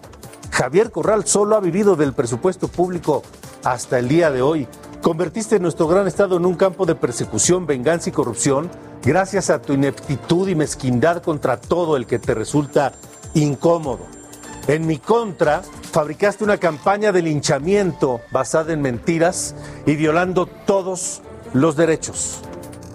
Javier 0.50 0.90
Corral 0.90 1.24
solo 1.26 1.56
ha 1.56 1.60
vivido 1.60 1.96
del 1.96 2.12
presupuesto 2.12 2.68
público 2.68 3.22
hasta 3.64 3.98
el 3.98 4.08
día 4.08 4.30
de 4.30 4.42
hoy. 4.42 4.68
Convertiste 5.02 5.58
nuestro 5.58 5.88
gran 5.88 6.06
estado 6.06 6.36
en 6.36 6.46
un 6.46 6.54
campo 6.54 6.86
de 6.86 6.94
persecución, 6.94 7.66
venganza 7.66 8.08
y 8.08 8.12
corrupción 8.12 8.70
gracias 9.02 9.50
a 9.50 9.60
tu 9.60 9.72
ineptitud 9.72 10.46
y 10.46 10.54
mezquindad 10.54 11.24
contra 11.24 11.60
todo 11.60 11.96
el 11.96 12.06
que 12.06 12.20
te 12.20 12.34
resulta 12.34 12.92
incómodo. 13.34 14.06
En 14.68 14.86
mi 14.86 14.98
contra, 14.98 15.62
fabricaste 15.90 16.44
una 16.44 16.58
campaña 16.58 17.10
de 17.10 17.20
linchamiento 17.20 18.20
basada 18.30 18.72
en 18.72 18.80
mentiras 18.80 19.56
y 19.86 19.96
violando 19.96 20.46
todos 20.46 21.20
los 21.52 21.74
derechos. 21.74 22.38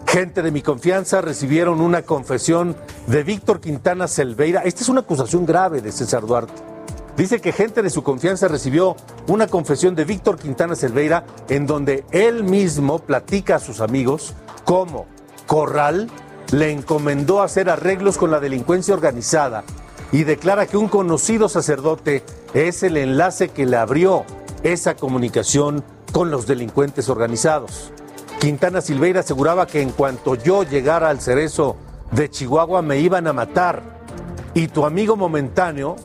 Gente 0.07 0.41
de 0.41 0.51
mi 0.51 0.61
confianza 0.61 1.19
recibieron 1.19 1.81
una 1.81 2.03
confesión 2.03 2.77
de 3.07 3.23
Víctor 3.23 3.59
Quintana 3.59 4.07
Selveira. 4.07 4.61
Esta 4.61 4.81
es 4.81 4.87
una 4.87 5.01
acusación 5.01 5.45
grave 5.45 5.81
de 5.81 5.91
César 5.91 6.25
Duarte. 6.25 6.76
Dice 7.17 7.41
que 7.41 7.51
gente 7.51 7.81
de 7.81 7.89
su 7.89 8.03
confianza 8.03 8.47
recibió 8.47 8.95
una 9.27 9.47
confesión 9.47 9.95
de 9.95 10.05
Víctor 10.05 10.37
Quintana 10.37 10.75
Selveira 10.75 11.25
en 11.49 11.65
donde 11.65 12.05
él 12.11 12.43
mismo 12.43 12.99
platica 12.99 13.55
a 13.55 13.59
sus 13.59 13.81
amigos 13.81 14.35
cómo 14.63 15.07
Corral 15.47 16.11
le 16.51 16.71
encomendó 16.71 17.41
hacer 17.41 17.71
arreglos 17.71 18.19
con 18.19 18.29
la 18.29 18.39
delincuencia 18.39 18.93
organizada 18.93 19.63
y 20.11 20.25
declara 20.25 20.67
que 20.67 20.77
un 20.77 20.87
conocido 20.87 21.49
sacerdote 21.49 22.23
es 22.53 22.83
el 22.83 22.97
enlace 22.97 23.49
que 23.49 23.65
le 23.65 23.77
abrió 23.77 24.23
esa 24.61 24.95
comunicación 24.95 25.83
con 26.11 26.29
los 26.29 26.45
delincuentes 26.45 27.09
organizados. 27.09 27.91
Quintana 28.39 28.81
Silveira 28.81 29.21
aseguraba 29.21 29.65
que 29.65 29.81
en 29.81 29.89
cuanto 29.89 30.35
yo 30.35 30.61
llegara 30.61 31.09
al 31.09 31.19
cerezo 31.19 31.77
de 32.11 32.29
Chihuahua 32.29 32.83
me 32.83 32.99
iban 32.99 33.25
a 33.25 33.33
matar. 33.33 33.81
Y 34.53 34.67
tu 34.67 34.85
amigo 34.85 35.15
momentáneo, 35.15 35.97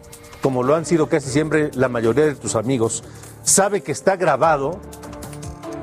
como 0.43 0.62
lo 0.62 0.74
han 0.74 0.84
sido 0.84 1.09
casi 1.09 1.30
siempre 1.30 1.70
la 1.74 1.88
mayoría 1.88 2.26
de 2.26 2.34
tus 2.34 2.57
amigos, 2.57 3.05
sabe 3.45 3.82
que 3.82 3.93
está 3.93 4.16
grabado 4.16 4.78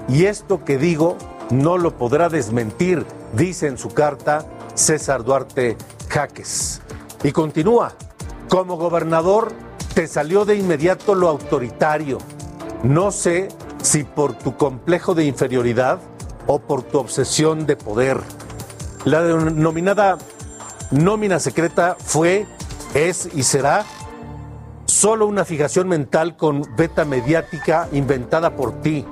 y 0.08 0.26
esto 0.26 0.64
que 0.66 0.78
digo 0.78 1.18
no 1.50 1.78
lo 1.78 1.98
podrá 1.98 2.30
desmentir, 2.30 3.06
dice 3.34 3.68
en 3.68 3.78
su 3.78 3.90
carta 3.90 4.46
César 4.76 5.24
Duarte 5.24 5.78
Jaques. 6.10 6.82
Y 7.24 7.32
continúa, 7.32 7.94
como 8.50 8.78
gobernador 8.78 9.52
te 9.94 10.08
salió 10.08 10.46
de 10.46 10.56
inmediato 10.56 11.16
lo 11.16 11.30
autoritario. 11.30 12.20
No 12.84 13.12
sé 13.12 13.48
si 13.82 14.04
por 14.04 14.34
tu 14.34 14.56
complejo 14.58 15.16
de 15.16 15.26
inferioridad 15.26 16.00
o 16.48 16.60
por 16.60 16.84
tu 16.84 17.00
obsesión 17.00 17.66
de 17.66 17.76
poder. 17.76 18.20
La 19.06 19.22
denominada 19.22 20.18
nómina 20.92 21.40
secreta 21.40 21.96
fue, 22.00 22.46
es 22.94 23.30
y 23.34 23.44
será 23.44 23.86
solo 25.00 25.28
una 25.28 25.46
fijación 25.46 25.88
mental 25.88 26.36
con 26.36 26.62
beta 26.76 27.06
mediática 27.06 27.88
inventada 27.94 28.58
por 28.58 28.82
ti. 28.82 29.06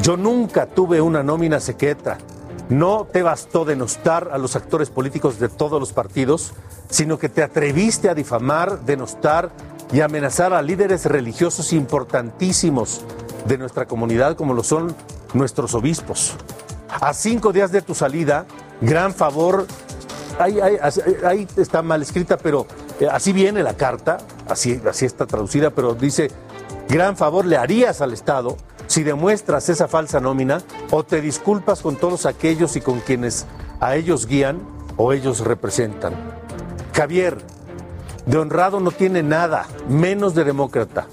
Yo 0.00 0.16
nunca 0.16 0.66
tuve 0.66 1.00
una 1.00 1.24
nómina 1.24 1.58
secreta. 1.58 2.18
No 2.68 3.08
te 3.12 3.24
bastó 3.24 3.64
denostar 3.64 4.30
a 4.32 4.38
los 4.38 4.54
actores 4.54 4.88
políticos 4.88 5.40
de 5.40 5.48
todos 5.48 5.80
los 5.80 5.92
partidos, 5.92 6.52
sino 6.88 7.18
que 7.18 7.28
te 7.28 7.42
atreviste 7.42 8.08
a 8.08 8.14
difamar, 8.14 8.82
denostar 8.82 9.50
y 9.92 10.00
amenazar 10.00 10.52
a 10.52 10.62
líderes 10.62 11.06
religiosos 11.06 11.72
importantísimos 11.72 13.00
de 13.48 13.58
nuestra 13.58 13.86
comunidad, 13.86 14.36
como 14.36 14.54
lo 14.54 14.62
son 14.62 14.94
nuestros 15.34 15.74
obispos. 15.74 16.36
A 16.88 17.12
cinco 17.12 17.52
días 17.52 17.72
de 17.72 17.82
tu 17.82 17.96
salida, 17.96 18.46
gran 18.80 19.12
favor, 19.12 19.66
ahí, 20.38 20.60
ahí 21.24 21.48
está 21.56 21.82
mal 21.82 22.02
escrita, 22.02 22.36
pero 22.36 22.68
así 23.10 23.32
viene 23.32 23.62
la 23.62 23.76
carta, 23.76 24.18
así, 24.48 24.80
así 24.88 25.04
está 25.04 25.26
traducida, 25.26 25.70
pero 25.70 25.94
dice, 25.94 26.30
gran 26.88 27.16
favor 27.16 27.44
le 27.44 27.56
harías 27.56 28.00
al 28.00 28.12
Estado 28.12 28.56
si 28.86 29.02
demuestras 29.02 29.68
esa 29.68 29.88
falsa 29.88 30.20
nómina 30.20 30.62
o 30.90 31.04
te 31.04 31.20
disculpas 31.20 31.82
con 31.82 31.96
todos 31.96 32.26
aquellos 32.26 32.76
y 32.76 32.80
con 32.80 33.00
quienes 33.00 33.46
a 33.80 33.96
ellos 33.96 34.26
guían 34.26 34.60
o 34.96 35.12
ellos 35.12 35.40
representan. 35.40 36.14
Javier, 36.94 37.38
de 38.24 38.38
honrado 38.38 38.80
no 38.80 38.90
tiene 38.90 39.22
nada, 39.22 39.66
menos 39.88 40.34
de 40.34 40.44
demócrata. 40.44 41.06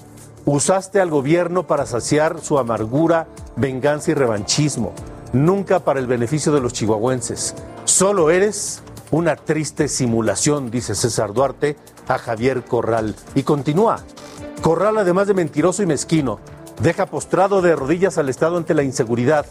Usaste 0.46 1.00
al 1.00 1.10
gobierno 1.10 1.66
para 1.66 1.86
saciar 1.86 2.40
su 2.40 2.58
amargura, 2.58 3.28
venganza 3.56 4.10
y 4.10 4.14
revanchismo, 4.14 4.92
nunca 5.32 5.80
para 5.80 6.00
el 6.00 6.06
beneficio 6.06 6.52
de 6.52 6.60
los 6.60 6.72
chihuahuenses. 6.72 7.54
Solo 7.84 8.30
eres 8.30 8.82
una 9.14 9.36
triste 9.36 9.86
simulación, 9.86 10.72
dice 10.72 10.96
César 10.96 11.32
Duarte 11.32 11.76
a 12.08 12.18
Javier 12.18 12.64
Corral. 12.64 13.14
Y 13.36 13.44
continúa. 13.44 14.00
Corral, 14.60 14.98
además 14.98 15.28
de 15.28 15.34
mentiroso 15.34 15.84
y 15.84 15.86
mezquino, 15.86 16.40
deja 16.80 17.06
postrado 17.06 17.62
de 17.62 17.76
rodillas 17.76 18.18
al 18.18 18.28
Estado 18.28 18.56
ante 18.56 18.74
la 18.74 18.82
inseguridad, 18.82 19.46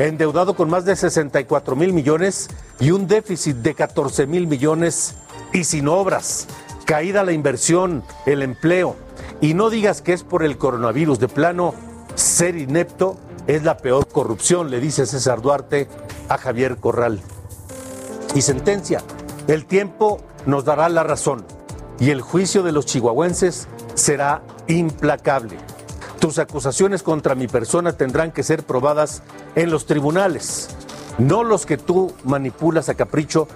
endeudado 0.00 0.56
con 0.56 0.68
más 0.68 0.84
de 0.84 0.96
64 0.96 1.76
mil 1.76 1.92
millones 1.92 2.48
y 2.80 2.90
un 2.90 3.06
déficit 3.06 3.58
de 3.58 3.74
14 3.74 4.26
mil 4.26 4.48
millones 4.48 5.14
y 5.52 5.62
sin 5.62 5.86
obras, 5.86 6.48
caída 6.84 7.22
la 7.22 7.30
inversión, 7.30 8.02
el 8.26 8.42
empleo. 8.42 8.96
Y 9.40 9.54
no 9.54 9.70
digas 9.70 10.02
que 10.02 10.14
es 10.14 10.24
por 10.24 10.42
el 10.42 10.58
coronavirus, 10.58 11.20
de 11.20 11.28
plano, 11.28 11.74
ser 12.16 12.56
inepto 12.56 13.18
es 13.46 13.62
la 13.62 13.76
peor 13.76 14.08
corrupción, 14.08 14.68
le 14.68 14.80
dice 14.80 15.06
César 15.06 15.42
Duarte 15.42 15.86
a 16.28 16.38
Javier 16.38 16.78
Corral. 16.78 17.20
Y 18.34 18.42
sentencia, 18.42 19.02
el 19.46 19.66
tiempo 19.66 20.20
nos 20.44 20.64
dará 20.64 20.88
la 20.88 21.02
razón 21.02 21.44
y 21.98 22.10
el 22.10 22.20
juicio 22.20 22.62
de 22.62 22.72
los 22.72 22.86
chihuahuenses 22.86 23.68
será 23.94 24.42
implacable. 24.66 25.56
Tus 26.18 26.38
acusaciones 26.38 27.02
contra 27.02 27.34
mi 27.34 27.46
persona 27.46 27.92
tendrán 27.92 28.32
que 28.32 28.42
ser 28.42 28.64
probadas 28.64 29.22
en 29.54 29.70
los 29.70 29.86
tribunales, 29.86 30.68
no 31.18 31.44
los 31.44 31.66
que 31.66 31.78
tú 31.78 32.12
manipulas 32.24 32.88
a 32.88 32.94
capricho, 32.94 33.48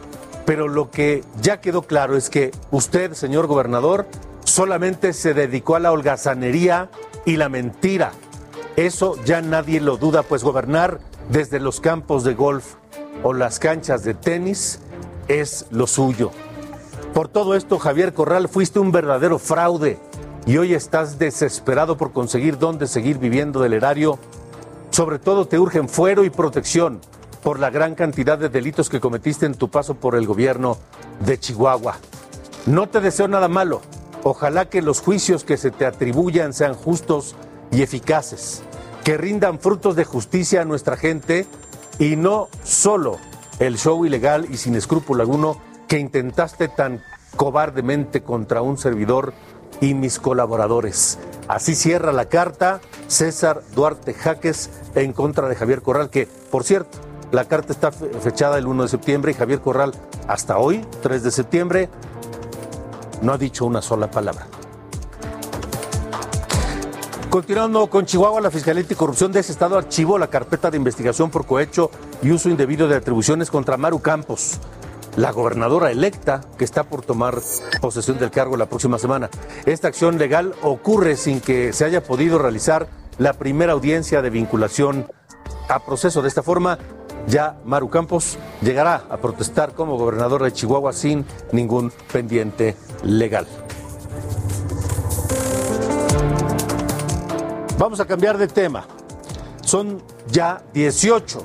pero 0.47 0.68
lo 0.68 0.91
que 0.91 1.25
ya 1.41 1.61
quedó 1.61 1.83
claro 1.83 2.16
es 2.16 2.31
que 2.31 2.51
usted, 2.71 3.12
señor 3.12 3.47
gobernador, 3.47 4.07
solamente 4.45 5.12
se 5.12 5.35
dedicó 5.35 5.77
a 5.77 5.81
la 5.81 5.93
holgazanería 5.93 6.91
y 7.25 7.37
la 7.37 7.49
mentira. 7.49 8.12
Eso 8.77 9.16
ya 9.25 9.43
nadie 9.43 9.81
lo 9.81 9.97
duda, 9.97 10.23
pues 10.23 10.43
gobernar 10.43 11.01
desde 11.29 11.61
los 11.61 11.81
campos 11.81 12.25
de 12.25 12.35
golf 12.35 12.75
o 13.23 13.33
las 13.33 13.59
canchas 13.59 14.05
de 14.05 14.14
tenis 14.14 14.81
es 15.29 15.66
lo 15.71 15.87
suyo. 15.87 16.31
Por 17.14 17.29
todo 17.29 17.55
esto, 17.55 17.79
Javier 17.79 18.14
Corral, 18.14 18.49
fuiste 18.49 18.79
un 18.79 18.93
verdadero 18.93 19.39
fraude 19.39 19.99
y 20.47 20.57
hoy 20.57 20.75
estás 20.75 21.18
desesperado 21.18 21.97
por 21.97 22.12
conseguir 22.12 22.59
dónde 22.59 22.87
seguir 22.87 23.18
viviendo 23.18 23.61
del 23.61 23.73
erario, 23.73 24.18
sobre 24.91 25.18
todo 25.18 25.47
te 25.47 25.59
urgen 25.59 25.89
fuero 25.89 26.25
y 26.25 26.31
protección 26.31 27.01
por 27.43 27.59
la 27.59 27.71
gran 27.71 27.95
cantidad 27.95 28.39
de 28.39 28.49
delitos 28.49 28.89
que 28.89 29.01
cometiste 29.01 29.47
en 29.47 29.55
tu 29.55 29.71
paso 29.71 29.95
por 29.95 30.14
el 30.14 30.27
gobierno 30.27 30.79
de 31.25 31.39
Chihuahua. 31.39 31.97
No 32.66 32.89
te 32.89 33.01
deseo 33.01 33.29
nada 33.29 33.49
malo. 33.49 33.81
Ojalá 34.23 34.68
que 34.68 34.83
los 34.83 35.01
juicios 35.01 35.45
que 35.45 35.57
se 35.57 35.71
te 35.71 35.87
atribuyan 35.87 36.53
sean 36.53 36.75
justos 36.75 37.35
y 37.73 37.83
eficaces, 37.83 38.62
que 39.03 39.16
rindan 39.16 39.59
frutos 39.59 39.97
de 39.97 40.05
justicia 40.05 40.61
a 40.61 40.66
nuestra 40.66 40.97
gente 40.97 41.47
y 42.01 42.16
no 42.16 42.48
solo 42.64 43.18
el 43.61 43.78
show 43.78 44.05
ilegal 44.05 44.48
y 44.51 44.57
sin 44.57 44.74
escrúpulo 44.74 45.22
alguno 45.22 45.59
que 45.86 45.98
intentaste 45.98 46.66
tan 46.66 47.03
cobardemente 47.36 48.22
contra 48.22 48.62
un 48.62 48.78
servidor 48.78 49.34
y 49.80 49.94
mis 49.94 50.18
colaboradores. 50.18 51.18
Así 51.46 51.74
cierra 51.74 52.12
la 52.12 52.24
carta 52.24 52.80
César 53.07 53.62
Duarte 53.74 54.14
Jaques 54.14 54.70
en 54.94 55.12
contra 55.12 55.48
de 55.48 55.55
Javier 55.55 55.82
Corral, 55.82 56.11
que, 56.11 56.26
por 56.26 56.64
cierto, 56.64 56.98
la 57.32 57.44
carta 57.44 57.72
está 57.72 57.92
fechada 57.92 58.59
el 58.59 58.66
1 58.66 58.84
de 58.84 58.88
septiembre 58.88 59.32
y 59.32 59.34
Javier 59.34 59.61
Corral, 59.61 59.92
hasta 60.26 60.59
hoy, 60.59 60.84
3 61.03 61.22
de 61.22 61.30
septiembre, 61.30 61.88
no 63.20 63.32
ha 63.32 63.38
dicho 63.38 63.66
una 63.66 63.82
sola 63.82 64.11
palabra. 64.11 64.46
Continuando 67.31 67.89
con 67.89 68.07
Chihuahua, 68.07 68.41
la 68.41 68.51
Fiscalía 68.51 68.83
Anticorrupción 68.83 69.31
de 69.31 69.39
ese 69.39 69.53
estado 69.53 69.78
archivó 69.78 70.18
la 70.18 70.26
carpeta 70.26 70.68
de 70.68 70.76
investigación 70.76 71.31
por 71.31 71.47
cohecho 71.47 71.89
y 72.22 72.33
uso 72.33 72.51
indebido 72.51 72.89
de 72.89 72.97
atribuciones 72.97 73.53
contra 73.53 73.76
Maru 73.76 74.03
Campos 74.03 74.59
la 75.16 75.31
gobernadora 75.31 75.93
electa 75.93 76.41
que 76.59 76.64
está 76.64 76.83
por 76.83 77.03
tomar 77.03 77.39
posesión 77.81 78.18
del 78.18 78.33
cargo 78.33 78.57
la 78.57 78.66
próxima 78.66 78.99
semana. 78.99 79.31
Esta 79.64 79.87
acción 79.87 80.18
legal 80.18 80.57
ocurre 80.62 81.16
sin 81.16 81.41
que 81.41 81.72
se 81.72 81.85
haya 81.85 82.03
podido 82.03 82.37
realizar 82.39 82.89
la 83.18 83.35
primera 83.35 83.74
audiencia 83.74 84.22
de 84.22 84.31
vinculación 84.31 85.07
a 85.68 85.85
proceso. 85.85 86.22
De 86.22 86.28
esta 86.28 86.43
forma, 86.43 86.78
ya 87.28 87.61
Maru 87.64 87.91
Campos 87.91 88.39
llegará 88.61 89.05
a 89.09 89.18
protestar 89.18 89.74
como 89.74 89.97
gobernadora 89.97 90.47
de 90.47 90.53
Chihuahua 90.53 90.93
sin 90.93 91.24
ningún 91.53 91.93
pendiente 92.12 92.74
legal. 93.05 93.47
Vamos 97.81 97.99
a 97.99 98.05
cambiar 98.05 98.37
de 98.37 98.47
tema. 98.47 98.85
Son 99.62 100.03
ya 100.31 100.62
18, 100.74 101.43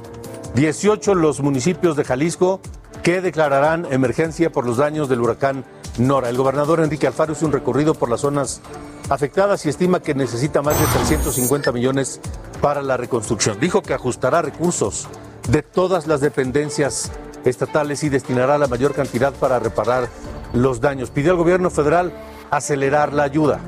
18 0.54 1.16
los 1.16 1.40
municipios 1.40 1.96
de 1.96 2.04
Jalisco 2.04 2.60
que 3.04 3.22
declararán 3.22 3.88
emergencia 3.90 4.52
por 4.52 4.66
los 4.66 4.76
daños 4.76 5.08
del 5.08 5.22
huracán 5.22 5.64
Nora. 5.98 6.28
El 6.28 6.36
gobernador 6.36 6.82
Enrique 6.82 7.08
Alfaro 7.08 7.32
hizo 7.32 7.46
un 7.46 7.54
recorrido 7.54 7.94
por 7.94 8.10
las 8.10 8.20
zonas 8.20 8.60
afectadas 9.08 9.66
y 9.66 9.70
estima 9.70 10.02
que 10.02 10.14
necesita 10.14 10.62
más 10.62 10.78
de 10.78 10.86
350 10.88 11.72
millones 11.72 12.20
para 12.62 12.82
la 12.82 12.98
reconstrucción. 12.98 13.58
Dijo 13.62 13.82
que 13.82 13.94
ajustará 13.94 14.42
recursos 14.42 15.08
de 15.48 15.62
todas 15.62 16.06
las 16.06 16.20
dependencias 16.20 17.14
estatales 17.46 18.04
y 18.04 18.10
destinará 18.10 18.58
la 18.58 18.68
mayor 18.68 18.94
cantidad 18.94 19.34
para 19.36 19.60
reparar 19.60 20.10
los 20.52 20.82
daños. 20.82 21.12
Pidió 21.12 21.32
al 21.32 21.38
gobierno 21.38 21.70
federal 21.70 22.12
acelerar 22.52 23.14
la 23.14 23.24
ayuda. 23.24 23.62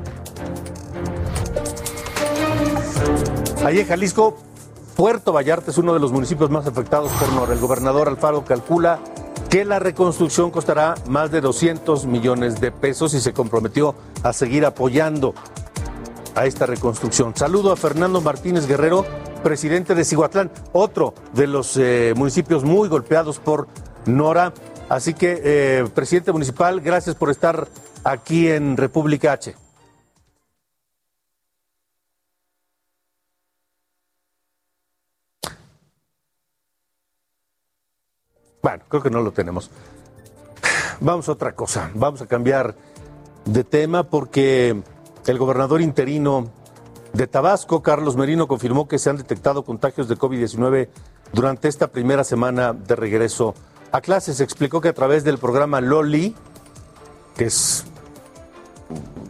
Allí 3.67 3.81
en 3.81 3.87
Jalisco, 3.87 4.37
Puerto 4.95 5.33
Vallarta 5.33 5.71
es 5.71 5.77
uno 5.77 5.93
de 5.93 5.99
los 5.99 6.13
municipios 6.13 6.49
más 6.49 6.65
afectados 6.67 7.11
por 7.11 7.33
Nora. 7.33 7.51
El 7.51 7.59
gobernador 7.59 8.07
Alfaro 8.07 8.45
calcula 8.45 9.01
que 9.49 9.65
la 9.65 9.77
reconstrucción 9.77 10.51
costará 10.51 10.95
más 11.09 11.31
de 11.31 11.41
200 11.41 12.05
millones 12.05 12.61
de 12.61 12.71
pesos 12.71 13.13
y 13.13 13.19
se 13.19 13.33
comprometió 13.33 13.93
a 14.23 14.31
seguir 14.31 14.65
apoyando 14.65 15.35
a 16.33 16.45
esta 16.45 16.65
reconstrucción. 16.65 17.35
Saludo 17.35 17.73
a 17.73 17.75
Fernando 17.75 18.21
Martínez 18.21 18.67
Guerrero, 18.67 19.05
presidente 19.43 19.95
de 19.95 20.05
Cihuatlán, 20.05 20.49
otro 20.71 21.13
de 21.33 21.47
los 21.47 21.75
eh, 21.75 22.13
municipios 22.15 22.63
muy 22.63 22.87
golpeados 22.87 23.37
por 23.39 23.67
Nora. 24.05 24.53
Así 24.87 25.13
que, 25.13 25.41
eh, 25.43 25.85
presidente 25.93 26.31
municipal, 26.31 26.79
gracias 26.79 27.17
por 27.17 27.29
estar 27.31 27.67
aquí 28.05 28.47
en 28.47 28.77
República 28.77 29.33
H. 29.33 29.66
Bueno, 38.67 38.83
creo 38.89 39.01
que 39.01 39.09
no 39.09 39.21
lo 39.21 39.31
tenemos. 39.31 39.71
Vamos 40.99 41.29
a 41.29 41.31
otra 41.31 41.55
cosa, 41.55 41.89
vamos 41.93 42.21
a 42.21 42.27
cambiar 42.27 42.75
de 43.45 43.63
tema 43.63 44.03
porque 44.03 44.83
el 45.25 45.37
gobernador 45.37 45.79
interino 45.79 46.51
de 47.13 47.27
Tabasco, 47.27 47.81
Carlos 47.81 48.17
Merino, 48.17 48.45
confirmó 48.45 48.85
que 48.89 48.99
se 48.99 49.09
han 49.09 49.15
detectado 49.15 49.63
contagios 49.63 50.09
de 50.09 50.17
COVID-19 50.17 50.89
durante 51.31 51.69
esta 51.69 51.87
primera 51.87 52.25
semana 52.25 52.73
de 52.73 52.97
regreso 52.97 53.55
a 53.93 54.01
clases. 54.01 54.41
Explicó 54.41 54.81
que 54.81 54.89
a 54.89 54.93
través 54.93 55.23
del 55.23 55.37
programa 55.37 55.79
LOLI, 55.79 56.35
que 57.37 57.45
es 57.45 57.85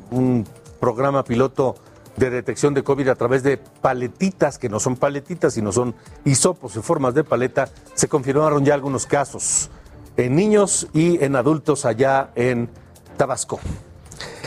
un 0.09 0.47
programa 0.79 1.23
piloto 1.23 1.75
de 2.17 2.29
detección 2.31 2.73
de 2.73 2.83
COVID 2.83 3.09
a 3.09 3.15
través 3.15 3.43
de 3.43 3.57
paletitas, 3.57 4.57
que 4.57 4.69
no 4.69 4.79
son 4.79 4.97
paletitas, 4.97 5.53
sino 5.53 5.71
son 5.71 5.95
hisopos 6.25 6.75
en 6.75 6.83
formas 6.83 7.13
de 7.13 7.23
paleta, 7.23 7.69
se 7.93 8.07
confirmaron 8.07 8.65
ya 8.65 8.73
algunos 8.73 9.05
casos 9.05 9.69
en 10.17 10.35
niños 10.35 10.87
y 10.93 11.23
en 11.23 11.35
adultos 11.35 11.85
allá 11.85 12.31
en 12.35 12.69
Tabasco. 13.17 13.59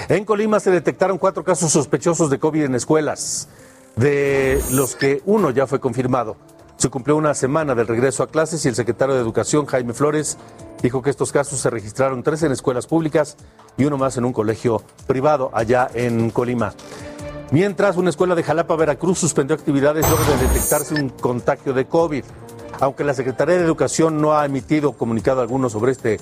En 0.08 0.24
Colima 0.24 0.58
se 0.58 0.72
detectaron 0.72 1.18
cuatro 1.18 1.44
casos 1.44 1.70
sospechosos 1.70 2.28
de 2.28 2.40
COVID 2.40 2.64
en 2.64 2.74
escuelas, 2.74 3.48
de 3.94 4.60
los 4.72 4.96
que 4.96 5.22
uno 5.24 5.50
ya 5.50 5.68
fue 5.68 5.80
confirmado. 5.80 6.36
Se 6.76 6.88
cumplió 6.88 7.16
una 7.16 7.34
semana 7.34 7.74
del 7.74 7.86
regreso 7.86 8.22
a 8.22 8.28
clases 8.28 8.64
y 8.64 8.68
el 8.68 8.74
secretario 8.74 9.14
de 9.14 9.20
Educación, 9.20 9.66
Jaime 9.66 9.92
Flores, 9.92 10.38
dijo 10.82 11.02
que 11.02 11.10
estos 11.10 11.30
casos 11.30 11.60
se 11.60 11.70
registraron 11.70 12.22
tres 12.22 12.42
en 12.42 12.52
escuelas 12.52 12.86
públicas 12.86 13.36
y 13.76 13.84
uno 13.84 13.98
más 13.98 14.16
en 14.16 14.24
un 14.24 14.32
colegio 14.32 14.82
privado 15.06 15.50
allá 15.52 15.88
en 15.94 16.30
Colima. 16.30 16.74
Mientras, 17.52 17.96
una 17.96 18.10
escuela 18.10 18.36
de 18.36 18.44
Jalapa, 18.44 18.76
Veracruz, 18.76 19.18
suspendió 19.18 19.56
actividades 19.56 20.08
luego 20.08 20.24
de 20.24 20.46
detectarse 20.46 20.94
un 20.94 21.08
contagio 21.08 21.72
de 21.72 21.86
COVID. 21.86 22.24
Aunque 22.78 23.02
la 23.02 23.12
Secretaría 23.12 23.56
de 23.56 23.64
Educación 23.64 24.20
no 24.20 24.38
ha 24.38 24.46
emitido 24.46 24.92
comunicado 24.92 25.40
alguno 25.40 25.68
sobre 25.68 25.90
este 25.92 26.20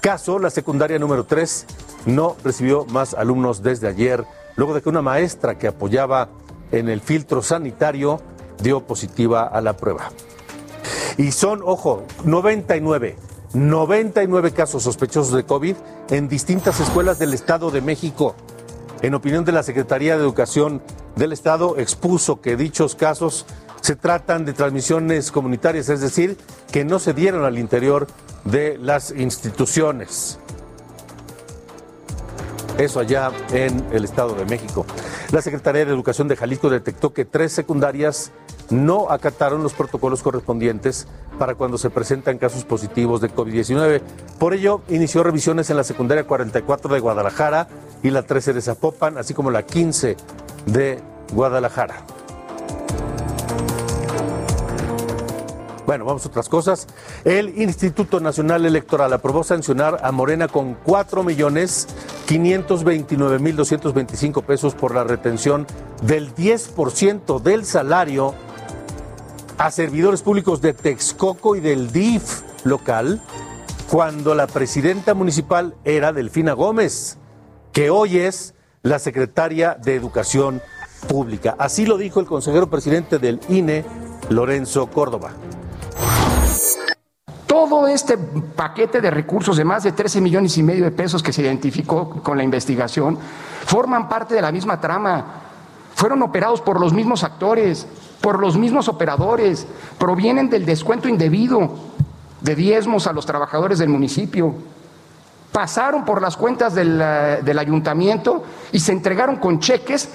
caso, 0.00 0.38
la 0.38 0.48
secundaria 0.48 0.98
número 0.98 1.24
3 1.24 1.66
no 2.06 2.34
recibió 2.42 2.86
más 2.86 3.12
alumnos 3.12 3.62
desde 3.62 3.88
ayer, 3.88 4.24
luego 4.56 4.74
de 4.74 4.80
que 4.80 4.88
una 4.88 5.02
maestra 5.02 5.58
que 5.58 5.68
apoyaba 5.68 6.30
en 6.72 6.88
el 6.88 7.02
filtro 7.02 7.42
sanitario 7.42 8.20
dio 8.62 8.80
positiva 8.80 9.46
a 9.46 9.60
la 9.60 9.76
prueba. 9.76 10.10
Y 11.18 11.32
son, 11.32 11.60
ojo, 11.62 12.04
99, 12.24 13.16
99 13.52 14.52
casos 14.52 14.82
sospechosos 14.82 15.34
de 15.34 15.44
COVID 15.44 15.76
en 16.08 16.28
distintas 16.28 16.80
escuelas 16.80 17.18
del 17.18 17.34
Estado 17.34 17.70
de 17.70 17.82
México. 17.82 18.34
En 19.02 19.14
opinión 19.14 19.46
de 19.46 19.52
la 19.52 19.62
Secretaría 19.62 20.16
de 20.16 20.22
Educación 20.22 20.82
del 21.16 21.32
Estado, 21.32 21.78
expuso 21.78 22.42
que 22.42 22.56
dichos 22.56 22.94
casos 22.94 23.46
se 23.80 23.96
tratan 23.96 24.44
de 24.44 24.52
transmisiones 24.52 25.32
comunitarias, 25.32 25.88
es 25.88 26.02
decir, 26.02 26.36
que 26.70 26.84
no 26.84 26.98
se 26.98 27.14
dieron 27.14 27.44
al 27.44 27.58
interior 27.58 28.06
de 28.44 28.76
las 28.76 29.10
instituciones. 29.12 30.38
Eso 32.76 33.00
allá 33.00 33.30
en 33.52 33.86
el 33.92 34.04
Estado 34.04 34.34
de 34.34 34.44
México. 34.44 34.84
La 35.32 35.40
Secretaría 35.40 35.86
de 35.86 35.92
Educación 35.92 36.28
de 36.28 36.36
Jalisco 36.36 36.68
detectó 36.68 37.14
que 37.14 37.24
tres 37.24 37.52
secundarias 37.52 38.32
no 38.70 39.10
acataron 39.10 39.62
los 39.62 39.72
protocolos 39.72 40.22
correspondientes 40.22 41.06
para 41.38 41.54
cuando 41.54 41.78
se 41.78 41.90
presentan 41.90 42.38
casos 42.38 42.64
positivos 42.64 43.20
de 43.20 43.30
COVID-19. 43.30 44.00
Por 44.38 44.54
ello, 44.54 44.82
inició 44.88 45.22
revisiones 45.22 45.70
en 45.70 45.76
la 45.76 45.84
secundaria 45.84 46.24
44 46.24 46.94
de 46.94 47.00
Guadalajara 47.00 47.68
y 48.02 48.10
la 48.10 48.22
13 48.22 48.52
de 48.52 48.62
Zapopan, 48.62 49.18
así 49.18 49.34
como 49.34 49.50
la 49.50 49.64
15 49.64 50.16
de 50.66 51.00
Guadalajara. 51.32 52.04
Bueno, 55.90 56.04
vamos 56.04 56.24
a 56.24 56.28
otras 56.28 56.48
cosas. 56.48 56.86
El 57.24 57.60
Instituto 57.60 58.20
Nacional 58.20 58.64
Electoral 58.64 59.12
aprobó 59.12 59.42
sancionar 59.42 59.98
a 60.04 60.12
Morena 60.12 60.46
con 60.46 60.74
4 60.74 61.24
millones 61.24 61.88
529 62.26 63.40
mil 63.40 63.56
225 63.56 64.42
pesos 64.42 64.76
por 64.76 64.94
la 64.94 65.02
retención 65.02 65.66
del 66.02 66.32
10% 66.32 67.42
del 67.42 67.64
salario 67.64 68.36
a 69.60 69.70
servidores 69.70 70.22
públicos 70.22 70.62
de 70.62 70.72
Texcoco 70.72 71.54
y 71.54 71.60
del 71.60 71.92
DIF 71.92 72.40
local 72.64 73.20
cuando 73.90 74.34
la 74.34 74.46
presidenta 74.46 75.12
municipal 75.12 75.74
era 75.84 76.14
Delfina 76.14 76.54
Gómez, 76.54 77.18
que 77.70 77.90
hoy 77.90 78.16
es 78.16 78.54
la 78.82 78.98
secretaria 78.98 79.74
de 79.74 79.96
Educación 79.96 80.62
Pública. 81.08 81.56
Así 81.58 81.84
lo 81.84 81.98
dijo 81.98 82.20
el 82.20 82.26
consejero 82.26 82.70
presidente 82.70 83.18
del 83.18 83.38
INE, 83.50 83.84
Lorenzo 84.30 84.86
Córdoba. 84.86 85.32
Todo 87.46 87.86
este 87.86 88.16
paquete 88.16 89.02
de 89.02 89.10
recursos 89.10 89.58
de 89.58 89.64
más 89.66 89.82
de 89.82 89.92
13 89.92 90.22
millones 90.22 90.56
y 90.56 90.62
medio 90.62 90.84
de 90.84 90.90
pesos 90.90 91.22
que 91.22 91.34
se 91.34 91.42
identificó 91.42 92.22
con 92.22 92.38
la 92.38 92.44
investigación 92.44 93.18
forman 93.66 94.08
parte 94.08 94.34
de 94.34 94.40
la 94.40 94.52
misma 94.52 94.80
trama. 94.80 95.49
Fueron 96.00 96.22
operados 96.22 96.62
por 96.62 96.80
los 96.80 96.94
mismos 96.94 97.24
actores, 97.24 97.86
por 98.22 98.40
los 98.40 98.56
mismos 98.56 98.88
operadores, 98.88 99.66
provienen 99.98 100.48
del 100.48 100.64
descuento 100.64 101.10
indebido 101.10 101.72
de 102.40 102.54
diezmos 102.54 103.06
a 103.06 103.12
los 103.12 103.26
trabajadores 103.26 103.78
del 103.78 103.90
municipio. 103.90 104.54
Pasaron 105.52 106.06
por 106.06 106.22
las 106.22 106.38
cuentas 106.38 106.74
del, 106.74 106.98
eh, 107.02 107.40
del 107.42 107.58
ayuntamiento 107.58 108.42
y 108.72 108.80
se 108.80 108.92
entregaron 108.92 109.36
con 109.36 109.60
cheques 109.60 110.08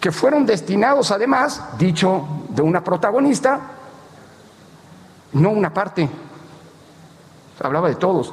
que 0.00 0.10
fueron 0.10 0.46
destinados 0.46 1.10
además, 1.10 1.62
dicho 1.76 2.24
de 2.48 2.62
una 2.62 2.82
protagonista, 2.82 3.60
no 5.34 5.50
una 5.50 5.74
parte, 5.74 6.08
hablaba 7.62 7.90
de 7.90 7.96
todos, 7.96 8.32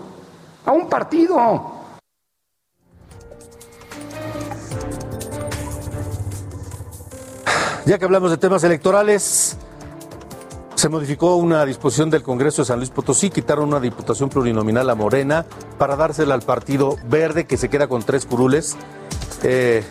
a 0.66 0.72
un 0.72 0.88
partido. 0.88 1.80
Ya 7.86 7.97
que 7.97 8.05
hablamos 8.05 8.29
de 8.29 8.38
temas 8.38 8.63
electorales, 8.63 9.57
se 10.75 10.89
modificó 10.89 11.36
una 11.38 11.65
disposición 11.65 12.11
del 12.11 12.21
Congreso 12.21 12.61
de 12.61 12.67
San 12.67 12.77
Luis 12.77 12.91
Potosí, 12.91 13.32
quitaron 13.32 13.69
una 13.69 13.79
diputación 13.79 14.29
plurinominal 14.29 14.88
a 14.89 14.95
Morena 14.95 15.45
para 15.79 15.95
dársela 15.95 16.36
al 16.36 16.43
Partido 16.43 16.95
Verde, 17.05 17.45
que 17.45 17.57
se 17.57 17.69
queda 17.69 17.88
con 17.88 18.03
tres 18.03 18.27
curules 18.27 18.75
eh, 19.41 19.84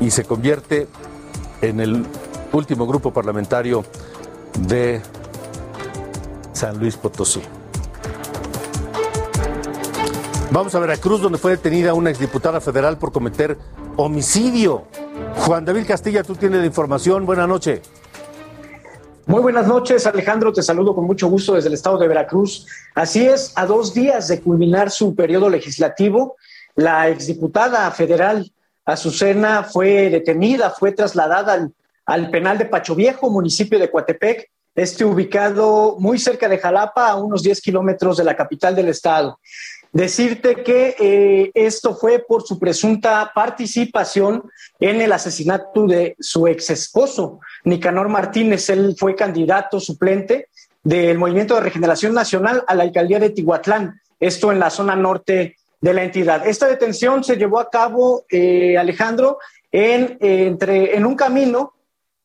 y 0.00 0.10
se 0.10 0.24
convierte 0.24 0.88
en 1.62 1.80
el 1.80 2.04
último 2.52 2.86
grupo 2.86 3.12
parlamentario 3.14 3.82
de 4.58 5.00
San 6.52 6.78
Luis 6.78 6.96
Potosí. 6.96 7.40
Vamos 10.50 10.74
a 10.74 10.78
Veracruz, 10.78 11.22
donde 11.22 11.38
fue 11.38 11.52
detenida 11.52 11.94
una 11.94 12.10
exdiputada 12.10 12.60
federal 12.60 12.98
por 12.98 13.10
cometer 13.10 13.58
homicidio. 13.96 14.84
Juan 15.36 15.64
David 15.64 15.86
Castilla, 15.86 16.22
tú 16.22 16.34
tienes 16.34 16.60
la 16.60 16.66
información. 16.66 17.26
Buenas 17.26 17.48
noches. 17.48 17.80
Muy 19.26 19.40
buenas 19.40 19.66
noches, 19.66 20.06
Alejandro. 20.06 20.52
Te 20.52 20.62
saludo 20.62 20.94
con 20.94 21.04
mucho 21.04 21.28
gusto 21.28 21.54
desde 21.54 21.68
el 21.68 21.74
estado 21.74 21.98
de 21.98 22.08
Veracruz. 22.08 22.66
Así 22.94 23.26
es, 23.26 23.52
a 23.56 23.64
dos 23.64 23.94
días 23.94 24.28
de 24.28 24.40
culminar 24.40 24.90
su 24.90 25.14
periodo 25.14 25.48
legislativo, 25.48 26.36
la 26.76 27.08
exdiputada 27.08 27.90
federal 27.90 28.50
Azucena 28.84 29.64
fue 29.64 30.10
detenida, 30.10 30.70
fue 30.70 30.92
trasladada 30.92 31.54
al, 31.54 31.72
al 32.04 32.30
penal 32.30 32.58
de 32.58 32.66
Pacho 32.66 32.94
Viejo, 32.94 33.30
municipio 33.30 33.78
de 33.78 33.90
Coatepec, 33.90 34.50
este 34.74 35.04
ubicado 35.04 35.96
muy 35.98 36.18
cerca 36.18 36.48
de 36.48 36.58
Jalapa, 36.58 37.08
a 37.08 37.14
unos 37.14 37.42
10 37.42 37.60
kilómetros 37.60 38.16
de 38.16 38.24
la 38.24 38.36
capital 38.36 38.74
del 38.74 38.88
estado. 38.88 39.38
Decirte 39.94 40.64
que 40.64 40.96
eh, 40.98 41.52
esto 41.54 41.94
fue 41.94 42.18
por 42.18 42.42
su 42.42 42.58
presunta 42.58 43.30
participación 43.32 44.42
en 44.80 45.00
el 45.00 45.12
asesinato 45.12 45.86
de 45.86 46.16
su 46.18 46.48
ex 46.48 46.70
esposo, 46.70 47.38
Nicanor 47.62 48.08
Martínez. 48.08 48.68
Él 48.70 48.96
fue 48.98 49.14
candidato 49.14 49.78
suplente 49.78 50.48
del 50.82 51.16
Movimiento 51.16 51.54
de 51.54 51.60
Regeneración 51.60 52.12
Nacional 52.12 52.64
a 52.66 52.74
la 52.74 52.82
alcaldía 52.82 53.20
de 53.20 53.30
Tihuatlán, 53.30 54.00
esto 54.18 54.50
en 54.50 54.58
la 54.58 54.70
zona 54.70 54.96
norte 54.96 55.58
de 55.80 55.94
la 55.94 56.02
entidad. 56.02 56.44
Esta 56.44 56.66
detención 56.66 57.22
se 57.22 57.36
llevó 57.36 57.60
a 57.60 57.70
cabo, 57.70 58.24
eh, 58.28 58.76
Alejandro, 58.76 59.38
en, 59.70 60.18
entre, 60.20 60.96
en 60.96 61.06
un 61.06 61.14
camino 61.14 61.74